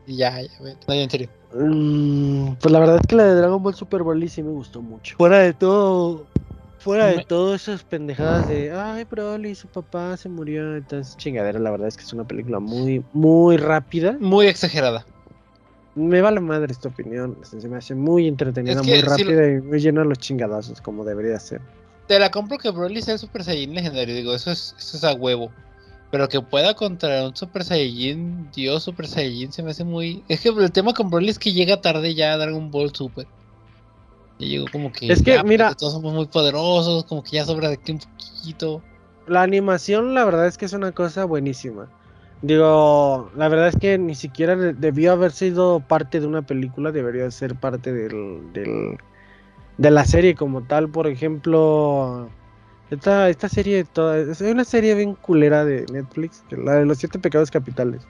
Ya, 0.06 0.40
ya. 0.42 0.48
No, 0.60 0.94
ya, 0.94 1.02
en 1.02 1.10
serio. 1.10 1.28
Mm, 1.54 2.54
pues 2.60 2.72
la 2.72 2.78
verdad 2.80 2.96
es 2.96 3.06
que 3.06 3.16
la 3.16 3.24
de 3.24 3.34
Dragon 3.36 3.62
Ball 3.62 3.74
Super 3.74 4.02
Broly 4.02 4.28
sí 4.28 4.42
me 4.42 4.50
gustó 4.50 4.82
mucho. 4.82 5.16
Fuera 5.16 5.38
de 5.38 5.52
todo, 5.54 6.26
fuera 6.78 7.06
de 7.06 7.18
Me- 7.18 7.24
todo 7.24 7.54
esas 7.54 7.84
pendejadas 7.84 8.48
de, 8.48 8.72
ay, 8.72 9.04
Broly, 9.04 9.54
su 9.54 9.68
papá 9.68 10.16
se 10.16 10.28
murió, 10.28 10.76
entonces 10.76 11.16
chingadera, 11.16 11.58
la 11.58 11.70
verdad 11.70 11.88
es 11.88 11.96
que 11.96 12.02
es 12.02 12.12
una 12.12 12.24
película 12.24 12.58
muy, 12.60 13.04
muy 13.12 13.56
rápida. 13.56 14.16
Muy 14.20 14.46
exagerada. 14.46 15.06
Me 15.94 16.20
vale 16.20 16.40
madre 16.40 16.72
esta 16.72 16.88
opinión, 16.88 17.38
se 17.44 17.68
me 17.68 17.76
hace 17.76 17.94
muy 17.94 18.26
entretenida, 18.26 18.80
Es 18.80 18.80
que 18.82 18.90
muy 18.92 19.00
lo- 19.00 19.08
rápida 19.08 19.46
y 19.48 19.60
muy 19.60 19.78
llena 19.78 20.02
de 20.02 20.08
los 20.08 20.18
chingadazos, 20.18 20.80
como 20.80 21.04
debería 21.04 21.38
ser. 21.38 21.60
Te 22.08 22.18
la 22.18 22.30
compro 22.30 22.58
que 22.58 22.68
Broly 22.70 23.00
sea 23.00 23.14
el 23.14 23.20
Super 23.20 23.44
Saiyajin 23.44 23.74
legendario, 23.74 24.14
digo, 24.14 24.34
eso 24.34 24.50
es, 24.50 24.74
eso 24.76 24.96
es 24.96 25.04
a 25.04 25.14
huevo. 25.14 25.52
Pero 26.14 26.28
que 26.28 26.40
pueda 26.40 26.74
contra 26.74 27.26
un 27.26 27.34
Super 27.34 27.64
Saiyajin, 27.64 28.48
Dios 28.52 28.84
Super 28.84 29.08
Saiyajin, 29.08 29.50
se 29.50 29.64
me 29.64 29.72
hace 29.72 29.82
muy... 29.82 30.22
Es 30.28 30.40
que 30.42 30.50
el 30.50 30.70
tema 30.70 30.94
con 30.94 31.10
Broly 31.10 31.28
es 31.30 31.40
que 31.40 31.52
llega 31.52 31.80
tarde 31.80 32.14
ya 32.14 32.34
a 32.34 32.36
Dragon 32.38 32.70
Ball 32.70 32.94
Super. 32.94 33.26
Y 34.38 34.46
llegó 34.50 34.66
como 34.70 34.92
que... 34.92 35.10
Es 35.10 35.24
que, 35.24 35.32
ya, 35.32 35.42
mira- 35.42 35.74
Todos 35.74 35.94
somos 35.94 36.14
muy 36.14 36.26
poderosos, 36.26 37.04
como 37.06 37.24
que 37.24 37.30
ya 37.32 37.44
sobra 37.44 37.66
de 37.66 37.74
aquí 37.74 37.90
un 37.90 37.98
poquito. 37.98 38.80
La 39.26 39.42
animación, 39.42 40.14
la 40.14 40.24
verdad 40.24 40.46
es 40.46 40.56
que 40.56 40.66
es 40.66 40.72
una 40.72 40.92
cosa 40.92 41.24
buenísima. 41.24 41.88
Digo, 42.42 43.32
la 43.36 43.48
verdad 43.48 43.66
es 43.66 43.76
que 43.76 43.98
ni 43.98 44.14
siquiera 44.14 44.54
de- 44.54 44.72
debió 44.72 45.10
haber 45.14 45.32
sido 45.32 45.80
parte 45.80 46.20
de 46.20 46.28
una 46.28 46.42
película, 46.42 46.92
debería 46.92 47.28
ser 47.32 47.56
parte 47.56 47.92
del, 47.92 48.52
del- 48.52 48.98
de 49.78 49.90
la 49.90 50.04
serie 50.04 50.36
como 50.36 50.64
tal. 50.64 50.88
Por 50.90 51.08
ejemplo, 51.08 52.30
esta, 52.94 53.28
esta 53.28 53.48
serie, 53.48 53.84
toda, 53.84 54.18
es 54.18 54.40
una 54.40 54.64
serie 54.64 54.94
bien 54.94 55.14
culera 55.14 55.64
de 55.64 55.86
Netflix, 55.92 56.42
que 56.48 56.56
la 56.56 56.74
de 56.74 56.86
los 56.86 56.98
siete 56.98 57.18
pecados 57.18 57.50
capitales. 57.50 58.02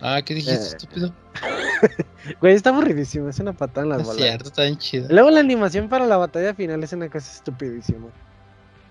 Ah, 0.00 0.20
¿qué 0.22 0.34
dijiste, 0.34 0.64
Eh, 0.64 0.68
estúpido? 0.68 1.12
Güey, 2.40 2.54
está 2.54 2.70
aburridísimo, 2.70 3.28
es 3.28 3.38
una 3.40 3.52
patada 3.52 3.82
en 3.82 3.88
No 3.90 3.94
las 3.96 4.02
es 4.02 4.06
bolas. 4.08 4.22
cierto, 4.22 4.48
está 4.48 4.62
bien 4.62 4.78
chido. 4.78 5.06
Luego 5.10 5.30
la 5.30 5.40
animación 5.40 5.88
para 5.88 6.06
la 6.06 6.16
batalla 6.16 6.54
final 6.54 6.82
es 6.84 6.92
una 6.92 7.08
cosa 7.08 7.32
estupidísima. 7.32 8.06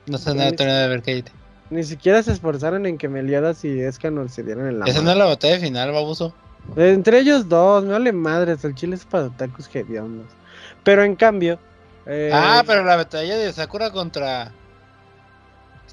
No 0.07 0.17
sé 0.17 0.33
nada, 0.35 0.51
de 0.51 0.87
ver, 0.87 1.01
cállate. 1.01 1.31
Ni 1.69 1.83
siquiera 1.83 2.21
se 2.21 2.33
esforzaron 2.33 2.85
en 2.85 2.97
que 2.97 3.07
Meliodas 3.07 3.63
y 3.63 3.79
Escanor 3.79 4.29
se 4.29 4.43
dieran 4.43 4.67
en 4.67 4.79
la 4.79 4.85
Esa 4.85 5.01
no 5.01 5.11
es 5.11 5.17
la 5.17 5.25
batalla 5.25 5.57
final, 5.59 5.91
baboso. 5.91 6.33
Entre 6.75 7.19
ellos 7.19 7.47
dos, 7.47 7.85
me 7.85 7.93
vale 7.93 8.11
madres, 8.11 8.63
el 8.65 8.75
chile 8.75 8.95
es 8.95 9.05
para 9.05 9.25
otakus 9.27 9.73
hediondos. 9.73 10.27
Pero 10.83 11.03
en 11.03 11.15
cambio. 11.15 11.59
eh, 12.05 12.31
Ah, 12.33 12.63
pero 12.67 12.83
la 12.83 12.97
batalla 12.97 13.37
de 13.37 13.53
Sakura 13.53 13.89
contra... 13.91 14.51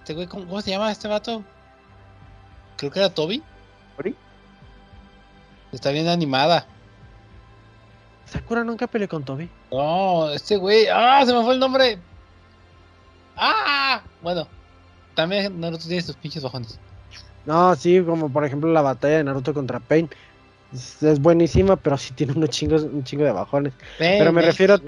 Este 0.09 0.15
güey, 0.15 0.27
¿cómo, 0.27 0.47
cómo 0.47 0.63
se 0.63 0.71
llama 0.71 0.91
este 0.91 1.07
vato? 1.07 1.45
Creo 2.79 2.91
que 2.91 2.99
era 2.99 3.13
Toby. 3.13 3.43
¿Tori? 3.95 4.15
Está 5.71 5.91
bien 5.91 6.09
animada. 6.09 6.65
Sakura 8.25 8.65
nunca 8.65 8.87
peleó 8.87 9.07
con 9.07 9.23
Toby. 9.23 9.51
No, 9.71 10.31
este 10.31 10.57
güey. 10.57 10.87
¡Ah! 10.91 11.23
Se 11.27 11.35
me 11.35 11.45
fue 11.45 11.53
el 11.53 11.61
nombre. 11.61 11.99
¡Ah! 13.37 14.01
Bueno, 14.23 14.49
también 15.15 15.61
Naruto 15.61 15.87
tiene 15.87 16.01
sus 16.01 16.17
pinches 16.17 16.43
bajones. 16.43 16.81
No, 17.45 17.77
sí, 17.77 18.01
como 18.01 18.33
por 18.33 18.47
ejemplo 18.47 18.73
la 18.73 18.81
batalla 18.81 19.19
de 19.19 19.25
Naruto 19.25 19.53
contra 19.53 19.79
Pain. 19.79 20.09
Es, 20.73 21.03
es 21.03 21.21
buenísima, 21.21 21.77
pero 21.77 21.99
sí 21.99 22.15
tiene 22.15 22.33
unos 22.33 22.49
chingos, 22.49 22.83
un 22.83 23.05
chingo 23.05 23.25
de 23.25 23.33
bajones. 23.33 23.75
Pero 23.99 24.33
me 24.33 24.41
refiero 24.41 24.73
a-. 24.73 24.81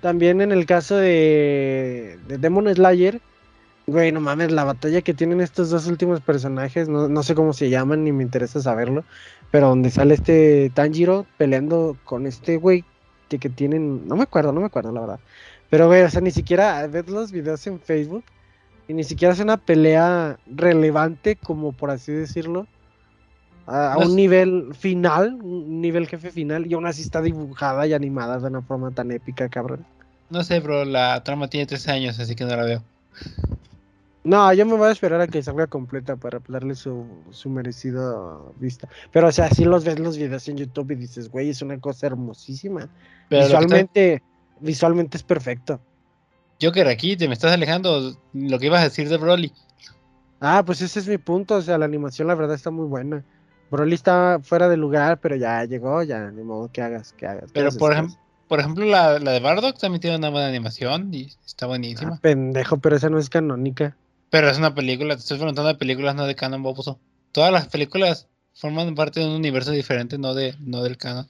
También 0.00 0.40
en 0.40 0.52
el 0.52 0.64
caso 0.64 0.96
de, 0.96 2.18
de 2.28 2.38
Demon 2.38 2.74
Slayer, 2.74 3.20
güey, 3.88 4.12
no 4.12 4.20
mames, 4.20 4.52
la 4.52 4.64
batalla 4.64 5.00
que 5.00 5.14
tienen 5.14 5.40
estos 5.40 5.70
dos 5.70 5.86
últimos 5.86 6.20
personajes, 6.20 6.88
no, 6.88 7.08
no 7.08 7.22
sé 7.22 7.34
cómo 7.34 7.54
se 7.54 7.70
llaman, 7.70 8.04
ni 8.04 8.12
me 8.12 8.22
interesa 8.22 8.60
saberlo, 8.60 9.04
pero 9.50 9.68
donde 9.68 9.90
sale 9.90 10.14
este 10.14 10.70
Tanjiro 10.74 11.26
peleando 11.38 11.96
con 12.04 12.26
este 12.26 12.58
güey 12.58 12.84
que, 13.28 13.38
que 13.38 13.48
tienen, 13.48 14.06
no 14.06 14.16
me 14.16 14.24
acuerdo, 14.24 14.52
no 14.52 14.60
me 14.60 14.66
acuerdo 14.66 14.92
la 14.92 15.00
verdad. 15.00 15.20
Pero 15.70 15.86
güey, 15.86 16.02
o 16.02 16.10
sea, 16.10 16.20
ni 16.20 16.30
siquiera 16.30 16.86
ves 16.86 17.08
los 17.08 17.32
videos 17.32 17.66
en 17.66 17.80
Facebook 17.80 18.24
y 18.88 18.92
ni 18.92 19.04
siquiera 19.04 19.32
es 19.32 19.40
una 19.40 19.56
pelea 19.56 20.38
relevante, 20.46 21.36
como 21.36 21.72
por 21.72 21.90
así 21.90 22.12
decirlo, 22.12 22.66
a, 23.66 23.94
a 23.94 23.96
No 23.96 24.06
un 24.06 24.16
nivel 24.16 24.74
final, 24.74 25.38
un 25.42 25.80
nivel 25.80 26.06
jefe 26.06 26.30
final, 26.30 26.66
y 26.66 26.74
aún 26.74 26.86
así 26.86 27.00
está 27.02 27.22
dibujada 27.22 27.86
y 27.86 27.94
animada 27.94 28.38
de 28.38 28.46
una 28.48 28.60
forma 28.60 28.90
tan 28.90 29.10
épica, 29.12 29.48
cabrón. 29.48 29.86
No 30.28 30.44
sé, 30.44 30.60
bro, 30.60 30.84
la 30.84 31.22
trama 31.24 31.48
tiene 31.48 31.66
13 31.66 31.90
años, 31.90 32.18
así 32.20 32.34
que 32.34 32.44
no 32.44 32.54
la 32.54 32.64
veo. 32.64 32.82
No, 34.28 34.52
yo 34.52 34.66
me 34.66 34.74
voy 34.76 34.88
a 34.88 34.92
esperar 34.92 35.22
a 35.22 35.26
que 35.26 35.42
salga 35.42 35.66
completa 35.68 36.16
para 36.16 36.38
darle 36.48 36.74
su, 36.74 37.06
su 37.30 37.48
merecida 37.48 38.14
vista. 38.60 38.86
Pero, 39.10 39.28
o 39.28 39.32
sea, 39.32 39.48
si 39.48 39.64
los 39.64 39.84
ves 39.84 39.98
los 39.98 40.18
videos 40.18 40.46
en 40.48 40.58
YouTube 40.58 40.90
y 40.90 40.96
dices, 40.96 41.30
güey, 41.30 41.48
es 41.48 41.62
una 41.62 41.78
cosa 41.80 42.08
hermosísima. 42.08 42.90
Pero 43.30 43.40
que 43.40 43.46
está- 43.46 43.58
visualmente, 43.58 44.22
visualmente 44.60 45.16
es 45.16 45.22
perfecto. 45.22 45.80
Joker, 46.60 46.88
aquí 46.88 47.16
te 47.16 47.26
me 47.26 47.32
estás 47.32 47.52
alejando 47.52 48.14
lo 48.34 48.58
que 48.58 48.66
ibas 48.66 48.82
a 48.82 48.84
decir 48.84 49.08
de 49.08 49.16
Broly. 49.16 49.50
Ah, 50.40 50.62
pues 50.66 50.82
ese 50.82 50.98
es 51.00 51.08
mi 51.08 51.16
punto. 51.16 51.54
O 51.54 51.62
sea, 51.62 51.78
la 51.78 51.86
animación, 51.86 52.28
la 52.28 52.34
verdad, 52.34 52.54
está 52.54 52.70
muy 52.70 52.86
buena. 52.86 53.24
Broly 53.70 53.94
está 53.94 54.40
fuera 54.42 54.68
de 54.68 54.76
lugar, 54.76 55.20
pero 55.20 55.36
ya 55.36 55.64
llegó, 55.64 56.02
ya, 56.02 56.30
ni 56.30 56.42
modo 56.42 56.70
que 56.70 56.82
hagas, 56.82 57.14
que 57.14 57.26
hagas. 57.26 57.44
¿qué 57.46 57.60
Pero 57.60 57.70
por, 57.78 57.94
¿Qué 57.94 58.00
ejem- 58.00 58.18
por 58.46 58.60
ejemplo, 58.60 58.84
la, 58.84 59.18
la 59.20 59.32
de 59.32 59.40
Bardock 59.40 59.78
también 59.78 60.02
tiene 60.02 60.18
una 60.18 60.28
buena 60.28 60.48
animación 60.48 61.14
y 61.14 61.32
está 61.46 61.66
buenísima. 61.66 62.16
Ah, 62.16 62.18
pendejo, 62.20 62.76
pero 62.76 62.96
esa 62.96 63.08
no 63.08 63.18
es 63.18 63.30
canónica. 63.30 63.96
Pero 64.30 64.48
es 64.50 64.58
una 64.58 64.74
película, 64.74 65.14
te 65.14 65.20
estoy 65.20 65.38
preguntando 65.38 65.68
de 65.68 65.74
películas, 65.76 66.14
no 66.14 66.26
de 66.26 66.34
canon, 66.34 66.62
baboso. 66.62 66.98
Todas 67.32 67.52
las 67.52 67.68
películas 67.68 68.28
forman 68.54 68.94
parte 68.94 69.20
de 69.20 69.26
un 69.26 69.32
universo 69.34 69.70
diferente, 69.70 70.18
no 70.18 70.34
de 70.34 70.54
no 70.60 70.82
del 70.82 70.96
canon. 70.98 71.26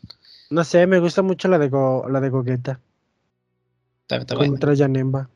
No 0.50 0.64
sé, 0.64 0.86
me 0.86 0.98
gusta 0.98 1.22
mucho 1.22 1.46
la 1.48 1.58
de, 1.58 1.68
Go- 1.68 2.08
la 2.08 2.20
de 2.20 2.30
Gogeta 2.30 2.80
Está, 4.02 4.16
está 4.16 4.34
buena. 4.34 4.52
contra 4.52 4.74
Yanemba. 4.74 5.28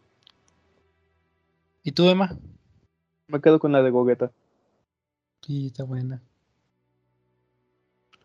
¿Y 1.85 1.93
tú, 1.93 2.09
Emma? 2.09 2.37
Me 3.29 3.41
quedo 3.41 3.59
con 3.59 3.73
la 3.73 3.83
de 3.83 3.91
Gogeta. 3.91 4.31
Sí, 5.43 5.67
está 5.67 5.85
buena. 5.85 6.23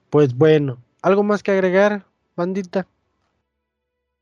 Pues 0.09 0.33
bueno, 0.35 0.77
¿algo 1.01 1.23
más 1.23 1.43
que 1.43 1.51
agregar, 1.51 2.05
bandita? 2.35 2.87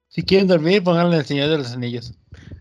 Si 0.07 0.23
quieren 0.23 0.47
dormir, 0.47 0.83
pónganle 0.83 1.17
el 1.17 1.25
Señor 1.25 1.49
de 1.49 1.57
los 1.59 1.71
Anillos. 1.73 2.13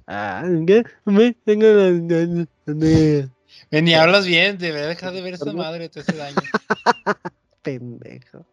Ah, 0.07 0.45
¿qué? 0.67 0.85
Me 1.05 1.33
tengo 1.45 1.67
las 1.67 2.07
ganas 2.07 2.49
de- 2.67 3.29
Ven, 3.71 3.85
ni 3.85 3.95
hablas 3.95 4.27
bien, 4.27 4.59
deberías 4.59 4.89
dejar 4.89 5.13
de 5.13 5.23
ver 5.23 5.35
esa 5.35 5.53
madre, 5.53 5.89
te 5.89 6.01
hace 6.01 6.17
daño. 6.17 6.37
Pendejo. 7.63 8.45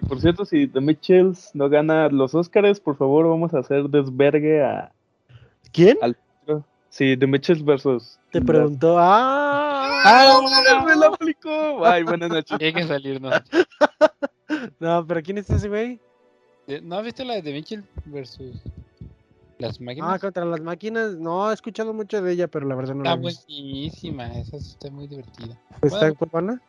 Y 0.00 0.06
por 0.06 0.20
cierto, 0.20 0.44
si 0.44 0.66
The 0.68 0.80
Mitchells 0.80 1.50
no 1.54 1.68
gana 1.68 2.08
los 2.08 2.34
Oscars, 2.34 2.80
por 2.80 2.96
favor, 2.96 3.28
vamos 3.28 3.52
a 3.54 3.58
hacer 3.58 3.84
desvergue 3.88 4.62
a. 4.62 4.92
¿Quién? 5.72 5.98
Sí, 6.90 7.16
The 7.16 7.26
Mitchells 7.26 7.62
versus. 7.64 8.18
Te 8.32 8.40
preguntó. 8.40 8.96
¡Ah! 8.98 10.00
¡Ah! 10.04 10.84
¡Me 10.86 10.96
la 10.96 11.08
aplicó! 11.08 11.84
Ay, 11.84 12.02
buenas 12.04 12.30
noches. 12.30 12.56
Hay 12.60 12.72
que 12.72 12.84
salirnos. 12.86 13.34
No, 14.80 15.06
pero 15.06 15.22
¿quién 15.22 15.38
es 15.38 15.48
ese 15.50 15.68
güey? 15.68 16.00
Eh, 16.66 16.80
¿No 16.82 16.96
has 16.96 17.04
visto 17.04 17.22
la 17.22 17.40
de 17.40 17.52
Mitchell 17.52 17.84
versus 18.06 18.56
las 19.58 19.80
máquinas? 19.80 20.10
Ah, 20.14 20.18
contra 20.18 20.44
las 20.44 20.60
máquinas. 20.60 21.16
No, 21.16 21.50
he 21.50 21.54
escuchado 21.54 21.92
mucho 21.92 22.22
de 22.22 22.32
ella, 22.32 22.48
pero 22.48 22.66
la 22.66 22.74
verdad 22.74 22.94
no 22.94 23.02
está 23.02 23.16
la 23.16 23.20
he 23.22 23.26
visto. 23.26 23.44
buenísima, 23.46 24.38
esa 24.38 24.56
está 24.56 24.90
muy 24.90 25.06
divertida. 25.06 25.56
¿Está 25.82 26.08
en 26.08 26.14
bueno. 26.14 26.14
Cuevana? 26.14 26.62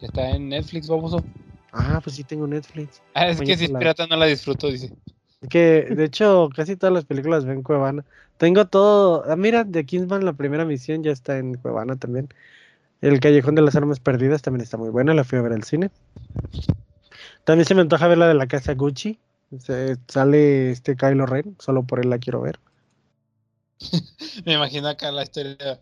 Está 0.00 0.30
en 0.30 0.48
Netflix, 0.48 0.88
baboso. 0.88 1.24
Ah, 1.72 2.00
pues 2.02 2.16
sí 2.16 2.24
tengo 2.24 2.46
Netflix. 2.46 3.00
Ah, 3.14 3.28
es 3.28 3.40
que 3.40 3.56
si 3.56 3.64
es 3.64 3.70
la- 3.70 3.78
pirata 3.78 4.06
no 4.06 4.16
la 4.16 4.26
disfruto, 4.26 4.68
dice. 4.68 4.92
Es 5.42 5.48
que, 5.48 5.82
de 5.90 6.04
hecho, 6.04 6.48
casi 6.54 6.76
todas 6.76 6.94
las 6.94 7.04
películas 7.04 7.44
ven 7.44 7.62
Cuevana. 7.62 8.04
Tengo 8.38 8.66
todo. 8.66 9.24
Ah, 9.30 9.36
mira, 9.36 9.64
de 9.64 9.84
Kingsman, 9.84 10.24
la 10.24 10.32
primera 10.32 10.64
misión 10.64 11.02
ya 11.02 11.12
está 11.12 11.38
en 11.38 11.54
Cuevana 11.54 11.96
también. 11.96 12.28
El 13.00 13.20
Callejón 13.20 13.54
de 13.54 13.62
las 13.62 13.76
Armas 13.76 14.00
Perdidas 14.00 14.42
también 14.42 14.62
está 14.62 14.76
muy 14.78 14.90
buena, 14.90 15.14
la 15.14 15.24
fui 15.24 15.38
a 15.38 15.42
ver 15.42 15.52
al 15.52 15.64
cine. 15.64 15.90
También 17.44 17.64
se 17.66 17.74
me 17.74 17.82
antoja 17.82 18.08
ver 18.08 18.18
la 18.18 18.28
de 18.28 18.34
la 18.34 18.46
casa 18.46 18.74
Gucci. 18.74 19.18
Se- 19.58 19.96
sale 20.08 20.70
este 20.70 20.96
Kylo 20.96 21.26
Ren, 21.26 21.56
solo 21.58 21.84
por 21.84 22.00
él 22.00 22.10
la 22.10 22.18
quiero 22.18 22.40
ver. 22.40 22.58
Me 24.44 24.54
imagino 24.54 24.88
acá 24.88 25.12
la 25.12 25.22
historia 25.22 25.80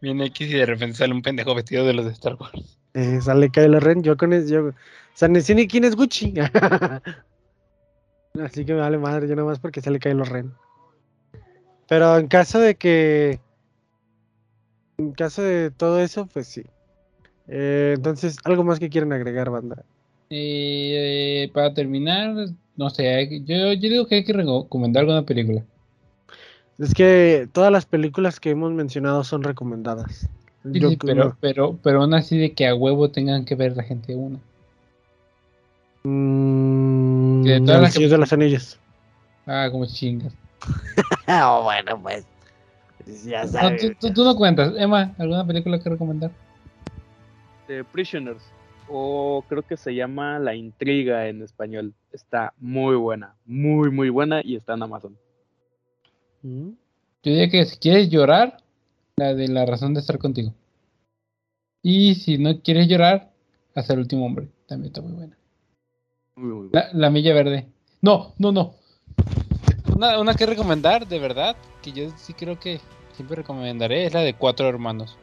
bien 0.00 0.20
X 0.20 0.48
y 0.48 0.54
de 0.54 0.66
repente 0.66 0.96
sale 0.96 1.12
un 1.12 1.22
pendejo 1.22 1.54
vestido 1.54 1.84
de 1.84 1.94
los 1.94 2.04
de 2.04 2.12
Star 2.12 2.34
Wars. 2.34 2.78
Eh, 2.94 3.20
sale 3.20 3.50
Kylo 3.50 3.80
Ren, 3.80 4.02
yo 4.02 4.16
con 4.16 4.32
eso, 4.32 4.48
yo, 4.48 4.66
o 4.68 4.74
sea, 5.14 5.28
ni 5.28 5.40
sé 5.40 5.54
ni 5.54 5.66
quién 5.68 5.84
es 5.84 5.94
Gucci. 5.96 6.34
Así 8.42 8.64
que 8.64 8.74
me 8.74 8.80
vale 8.80 8.98
madre, 8.98 9.28
yo 9.28 9.36
nomás 9.36 9.58
porque 9.58 9.80
sale 9.80 9.98
Kylo 9.98 10.24
Ren. 10.24 10.52
Pero 11.88 12.18
en 12.18 12.28
caso 12.28 12.60
de 12.60 12.76
que, 12.76 13.40
en 14.98 15.12
caso 15.12 15.42
de 15.42 15.70
todo 15.70 16.00
eso, 16.00 16.26
pues 16.26 16.46
sí. 16.46 16.62
Eh, 17.48 17.94
entonces, 17.96 18.38
algo 18.44 18.62
más 18.62 18.78
que 18.78 18.90
quieren 18.90 19.12
agregar, 19.12 19.50
banda. 19.50 19.84
Eh, 20.30 21.50
para 21.52 21.74
terminar, 21.74 22.46
no 22.80 22.88
sé, 22.88 23.14
hay 23.14 23.28
que- 23.28 23.40
yo, 23.44 23.72
yo 23.74 23.88
digo 23.90 24.06
que 24.06 24.14
hay 24.16 24.24
que 24.24 24.32
recomendar 24.32 25.02
alguna 25.02 25.22
película. 25.22 25.62
Es 26.78 26.94
que 26.94 27.46
todas 27.52 27.70
las 27.70 27.84
películas 27.84 28.40
que 28.40 28.48
hemos 28.50 28.72
mencionado 28.72 29.22
son 29.22 29.42
recomendadas. 29.42 30.28
Sí, 30.62 30.80
Yo 30.80 30.88
sí, 30.88 30.96
creo- 30.96 31.14
pero, 31.14 31.36
pero, 31.40 31.78
pero 31.82 32.02
aún 32.02 32.14
así 32.14 32.38
de 32.38 32.52
que 32.54 32.66
a 32.66 32.74
huevo 32.74 33.10
tengan 33.10 33.44
que 33.44 33.54
ver 33.54 33.76
la 33.76 33.82
gente 33.82 34.16
una. 34.16 34.38
Mm, 36.04 37.42
De 37.42 37.60
todas 37.60 37.82
las 37.82 37.94
que- 37.94 38.08
de 38.08 38.16
los 38.18 38.32
Anillos. 38.32 38.78
Ah, 39.46 39.68
como 39.70 39.84
chingas. 39.84 40.32
Ah, 41.26 41.60
bueno, 41.62 42.00
pues. 42.02 42.24
Ya 43.26 43.44
No, 43.44 43.76
tú, 43.76 43.92
tú- 44.00 44.12
tú 44.14 44.24
no 44.24 44.34
cuentas. 44.36 44.72
Emma, 44.78 45.14
¿alguna 45.18 45.46
película 45.46 45.78
que 45.78 45.90
recomendar? 45.90 46.30
The 47.66 47.84
Prisoners. 47.84 48.42
O 48.90 49.44
creo 49.48 49.62
que 49.62 49.76
se 49.76 49.94
llama 49.94 50.38
La 50.38 50.54
Intriga 50.54 51.28
en 51.28 51.42
español. 51.42 51.94
Está 52.12 52.52
muy 52.58 52.96
buena. 52.96 53.36
Muy, 53.46 53.90
muy 53.90 54.10
buena 54.10 54.40
y 54.44 54.56
está 54.56 54.74
en 54.74 54.82
Amazon. 54.82 55.16
Mm. 56.42 56.70
Yo 57.22 57.30
diría 57.30 57.48
que 57.48 57.64
si 57.66 57.78
quieres 57.78 58.08
llorar, 58.10 58.58
la 59.16 59.34
de 59.34 59.48
la 59.48 59.64
razón 59.66 59.94
de 59.94 60.00
estar 60.00 60.18
contigo. 60.18 60.52
Y 61.82 62.16
si 62.16 62.38
no 62.38 62.60
quieres 62.60 62.88
llorar, 62.88 63.30
hasta 63.74 63.92
el 63.92 64.00
último 64.00 64.26
hombre. 64.26 64.48
También 64.66 64.88
está 64.88 65.02
muy 65.02 65.12
buena. 65.12 65.36
Muy, 66.34 66.52
muy 66.52 66.68
buena. 66.68 66.90
La, 66.92 66.98
la 66.98 67.10
milla 67.10 67.32
verde. 67.32 67.66
No, 68.02 68.34
no, 68.38 68.50
no. 68.50 68.74
Una, 69.94 70.18
una 70.18 70.34
que 70.34 70.46
recomendar, 70.46 71.06
de 71.06 71.18
verdad, 71.18 71.56
que 71.82 71.92
yo 71.92 72.10
sí 72.16 72.32
creo 72.32 72.58
que 72.58 72.80
siempre 73.12 73.36
recomendaré, 73.36 74.06
es 74.06 74.14
la 74.14 74.20
de 74.20 74.34
Cuatro 74.34 74.68
Hermanos. 74.68 75.16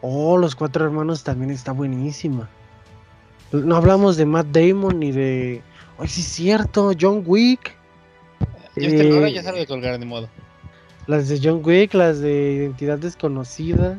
Oh, 0.00 0.38
Los 0.38 0.54
Cuatro 0.54 0.84
Hermanos 0.84 1.24
también 1.24 1.50
está 1.50 1.72
buenísima. 1.72 2.48
No 3.52 3.76
hablamos 3.76 4.16
de 4.16 4.26
Matt 4.26 4.48
Damon 4.48 4.98
ni 4.98 5.12
de. 5.12 5.62
Ay, 5.98 6.08
sí, 6.08 6.20
es 6.20 6.26
cierto, 6.26 6.92
John 6.98 7.22
Wick. 7.24 7.74
Ya 8.76 8.88
Eh, 8.88 9.32
ya 9.32 9.42
sabe 9.42 9.60
de 9.60 9.66
colgar, 9.66 9.98
de 9.98 10.04
modo. 10.04 10.28
Las 11.06 11.28
de 11.28 11.40
John 11.42 11.62
Wick, 11.64 11.94
las 11.94 12.20
de 12.20 12.52
Identidad 12.52 12.98
Desconocida, 12.98 13.98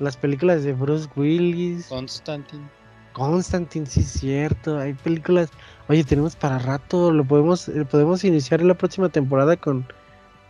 las 0.00 0.16
películas 0.16 0.64
de 0.64 0.72
Bruce 0.72 1.08
Willis, 1.16 1.86
Constantine. 1.86 2.64
Constantine, 3.12 3.86
sí, 3.86 4.00
es 4.00 4.08
cierto. 4.08 4.78
Hay 4.78 4.94
películas. 4.94 5.50
Oye, 5.88 6.04
tenemos 6.04 6.36
para 6.36 6.58
rato. 6.58 7.10
Lo 7.10 7.24
podemos, 7.24 7.68
eh, 7.68 7.84
podemos 7.84 8.24
iniciar 8.24 8.60
en 8.60 8.68
la 8.68 8.74
próxima 8.74 9.08
temporada 9.08 9.56
con, 9.56 9.86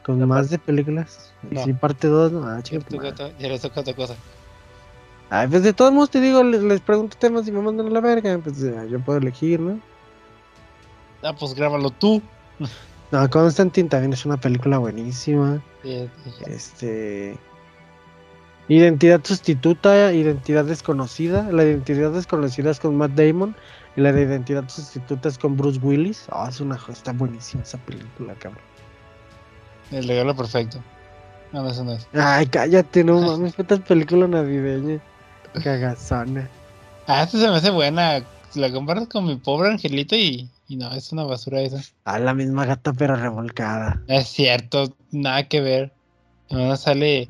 con 0.04 0.26
más 0.26 0.50
de 0.50 0.58
películas. 0.58 1.32
No. 1.50 1.64
Sí, 1.64 1.72
parte 1.72 2.08
2. 2.08 2.32
¿no? 2.32 2.46
Ah, 2.46 2.62
tu 2.62 2.78
ya 3.38 3.48
les 3.48 3.60
toca 3.60 3.80
otra 3.80 3.94
cosa. 3.94 4.16
Ay, 5.30 5.46
pues 5.48 5.62
de 5.62 5.72
todos 5.72 5.92
modos 5.92 6.10
te 6.10 6.20
digo, 6.20 6.42
les, 6.42 6.62
les 6.62 6.80
pregunto 6.80 7.16
temas 7.18 7.46
y 7.46 7.52
me 7.52 7.60
mandan 7.60 7.88
a 7.88 7.90
la 7.90 8.00
verga. 8.00 8.38
Pues 8.38 8.58
yo 8.58 9.00
puedo 9.00 9.18
elegir, 9.18 9.60
¿no? 9.60 9.78
Ah, 11.22 11.34
pues 11.34 11.54
grábalo 11.54 11.90
tú. 11.90 12.22
No, 13.10 13.30
Constantine 13.30 13.88
también 13.88 14.12
es 14.12 14.26
una 14.26 14.36
película 14.36 14.76
buenísima. 14.76 15.62
Sí, 15.82 16.10
sí. 16.24 16.30
Este. 16.44 17.38
Identidad 18.68 19.22
sustituta, 19.24 20.12
identidad 20.12 20.66
desconocida. 20.66 21.50
La 21.50 21.64
identidad 21.64 22.12
desconocida 22.12 22.70
es 22.70 22.80
con 22.80 22.96
Matt 22.96 23.12
Damon. 23.12 23.56
Y 23.96 24.02
la 24.02 24.12
de 24.12 24.24
identidad 24.24 24.68
sustituta 24.68 25.30
es 25.30 25.38
con 25.38 25.56
Bruce 25.56 25.80
Willis. 25.82 26.26
Ah, 26.30 26.48
es 26.50 26.60
una 26.60 26.78
está 26.90 27.12
buenísima 27.12 27.62
esa 27.62 27.78
película, 27.78 28.34
cabrón. 28.34 28.62
El 29.90 30.06
regalo 30.06 30.36
perfecto. 30.36 30.78
No, 31.52 31.62
no, 31.62 31.70
eso 31.70 31.84
no 31.84 31.92
es. 31.92 32.06
Ay, 32.12 32.46
cállate, 32.46 33.04
no 33.04 33.20
mames, 33.22 33.54
putas 33.54 33.80
película 33.80 34.28
navideña. 34.28 35.00
Cagazona. 35.62 36.48
Ah, 37.06 37.22
esta 37.22 37.38
se 37.38 37.48
me 37.48 37.56
hace 37.56 37.70
buena. 37.70 38.22
La 38.54 38.72
comparas 38.72 39.08
con 39.08 39.26
mi 39.26 39.36
pobre 39.36 39.70
angelito 39.70 40.16
y, 40.16 40.48
y 40.68 40.76
no, 40.76 40.92
es 40.92 41.12
una 41.12 41.24
basura 41.24 41.60
esa. 41.60 41.82
A 42.04 42.18
la 42.18 42.34
misma 42.34 42.64
gata 42.64 42.92
pero 42.92 43.16
revolcada. 43.16 44.02
Es 44.08 44.28
cierto, 44.28 44.94
nada 45.10 45.48
que 45.48 45.60
ver. 45.60 45.92
En 46.48 46.60
una 46.60 46.76
sale 46.76 47.26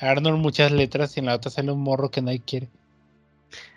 Arnold 0.00 0.38
muchas 0.38 0.70
letras 0.72 1.16
y 1.16 1.20
en 1.20 1.26
la 1.26 1.34
otra 1.34 1.50
sale 1.50 1.72
un 1.72 1.80
morro 1.80 2.10
que 2.10 2.22
nadie 2.22 2.40
quiere. 2.40 2.68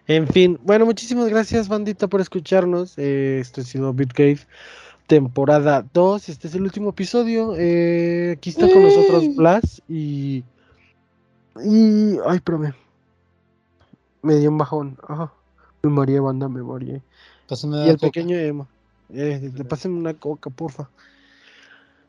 En 0.07 0.27
fin, 0.27 0.57
bueno, 0.63 0.85
muchísimas 0.85 1.27
gracias, 1.27 1.67
bandita, 1.67 2.07
por 2.07 2.21
escucharnos. 2.21 2.93
Eh, 2.97 3.39
esto 3.41 3.61
ha 3.61 3.63
sido 3.65 3.93
Bitcave, 3.93 4.39
temporada 5.05 5.85
2. 5.93 6.29
Este 6.29 6.47
es 6.47 6.55
el 6.55 6.63
último 6.63 6.91
episodio. 6.91 7.55
Eh, 7.57 8.35
aquí 8.37 8.49
está 8.49 8.69
con 8.71 8.83
nosotros. 8.83 9.35
Blas 9.35 9.81
y. 9.89 10.43
Y. 11.63 12.17
Ay, 12.25 12.37
espérame. 12.37 12.73
Me 14.27 14.35
dio 14.35 14.49
un 14.49 14.57
bajón. 14.57 14.97
Ajá. 15.07 15.31
Me 15.83 15.89
mareé, 15.89 16.19
banda, 16.19 16.49
me 16.49 16.61
mareé. 16.61 17.01
Pásame 17.47 17.77
Y 17.85 17.89
el 17.89 17.95
coca. 17.97 18.07
pequeño 18.07 18.35
Emma. 18.37 18.67
Eh, 19.13 19.51
le 19.55 19.63
pasen 19.63 19.93
una 19.93 20.13
coca, 20.13 20.49
porfa. 20.49 20.89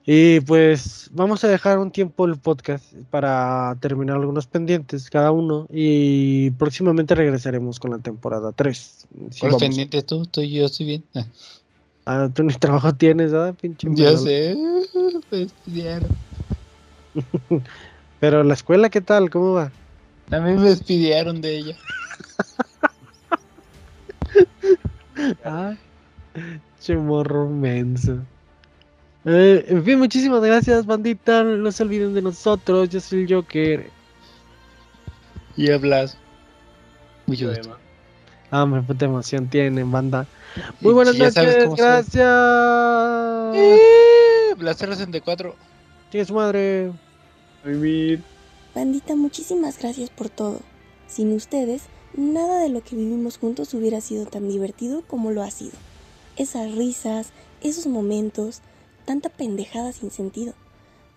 Y 0.04 0.40
pues 0.40 1.10
vamos 1.12 1.44
a 1.44 1.48
dejar 1.48 1.78
un 1.78 1.90
tiempo 1.92 2.24
el 2.24 2.36
podcast 2.38 2.84
para 3.10 3.76
terminar 3.78 4.16
algunos 4.16 4.46
pendientes 4.46 5.10
cada 5.10 5.30
uno 5.30 5.66
y 5.70 6.50
próximamente 6.52 7.14
regresaremos 7.14 7.78
con 7.78 7.90
la 7.92 7.98
temporada 7.98 8.50
3. 8.52 9.06
Sí, 9.30 9.40
¿Cuál 9.40 9.52
vamos. 9.52 9.62
pendiente 9.62 10.02
tú? 10.02 10.24
Tú 10.26 10.42
yo 10.42 10.66
estoy 10.66 10.86
bien. 10.86 11.04
Ah, 12.10 12.30
tú 12.34 12.42
ni 12.42 12.54
trabajo 12.58 12.94
tienes, 12.94 13.32
¿verdad? 13.32 13.54
Pinche 13.60 13.86
Ya 13.92 14.16
sé. 14.16 14.56
Me 15.30 15.38
despidieron. 15.40 16.08
Pero 18.18 18.42
la 18.44 18.54
escuela, 18.54 18.88
¿qué 18.88 19.02
tal? 19.02 19.28
¿Cómo 19.28 19.52
va? 19.52 19.70
También 20.30 20.56
me 20.56 20.70
despidieron 20.70 21.40
de 21.42 21.58
ella. 21.58 21.76
Ah, 25.44 25.74
che 26.80 26.96
morro 26.96 27.48
menso. 27.48 28.18
Eh, 29.24 29.64
en 29.68 29.84
fin, 29.84 29.98
muchísimas 29.98 30.40
gracias, 30.42 30.86
bandita. 30.86 31.42
No 31.42 31.72
se 31.72 31.82
olviden 31.82 32.14
de 32.14 32.22
nosotros. 32.22 32.88
Yo 32.88 33.00
soy 33.00 33.22
el 33.22 33.34
Joker. 33.34 33.90
Y 35.56 35.70
hablas. 35.70 36.16
Poema. 37.26 37.78
Ah, 38.50 38.62
hombre, 38.62 38.80
puta 38.82 39.04
emoción 39.04 39.48
tienen, 39.48 39.90
banda. 39.90 40.26
Muy 40.80 40.94
buenas 40.94 41.18
noches, 41.18 41.76
gracias. 41.76 42.26
Eh, 43.54 44.54
Blaster 44.56 44.88
64. 44.88 45.54
Tiene 46.10 46.24
su 46.24 46.34
madre. 46.34 46.92
Bandita, 48.74 49.14
muchísimas 49.14 49.78
gracias 49.78 50.08
por 50.08 50.30
todo. 50.30 50.60
Sin 51.06 51.34
ustedes, 51.34 51.82
nada 52.18 52.60
de 52.60 52.68
lo 52.68 52.82
que 52.82 52.96
vivimos 52.96 53.38
juntos 53.38 53.72
hubiera 53.74 54.00
sido 54.00 54.26
tan 54.26 54.48
divertido 54.48 55.02
como 55.06 55.30
lo 55.30 55.42
ha 55.42 55.50
sido. 55.50 55.72
Esas 56.36 56.74
risas, 56.74 57.28
esos 57.62 57.86
momentos, 57.86 58.60
tanta 59.04 59.28
pendejada 59.28 59.92
sin 59.92 60.10
sentido. 60.10 60.52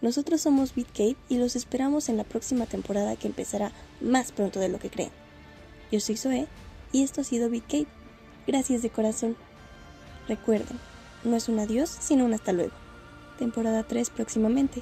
Nosotros 0.01 0.41
somos 0.41 0.73
BitCape 0.73 1.17
y 1.27 1.37
los 1.37 1.55
esperamos 1.55 2.07
en 2.09 2.17
la 2.17 2.23
próxima 2.23 2.65
temporada 2.65 3.15
que 3.15 3.27
empezará 3.27 3.71
más 3.99 4.31
pronto 4.31 4.59
de 4.59 4.69
lo 4.69 4.79
que 4.79 4.89
creen. 4.89 5.11
Yo 5.91 5.99
soy 5.99 6.17
Zoe 6.17 6.47
y 6.91 7.03
esto 7.03 7.21
ha 7.21 7.23
sido 7.23 7.49
BitCape. 7.49 7.87
Gracias 8.47 8.81
de 8.81 8.89
corazón. 8.89 9.35
Recuerden, 10.27 10.79
no 11.23 11.35
es 11.35 11.49
un 11.49 11.59
adiós, 11.59 11.89
sino 11.99 12.25
un 12.25 12.33
hasta 12.33 12.53
luego. 12.53 12.73
Temporada 13.37 13.83
3 13.83 14.09
próximamente. 14.11 14.81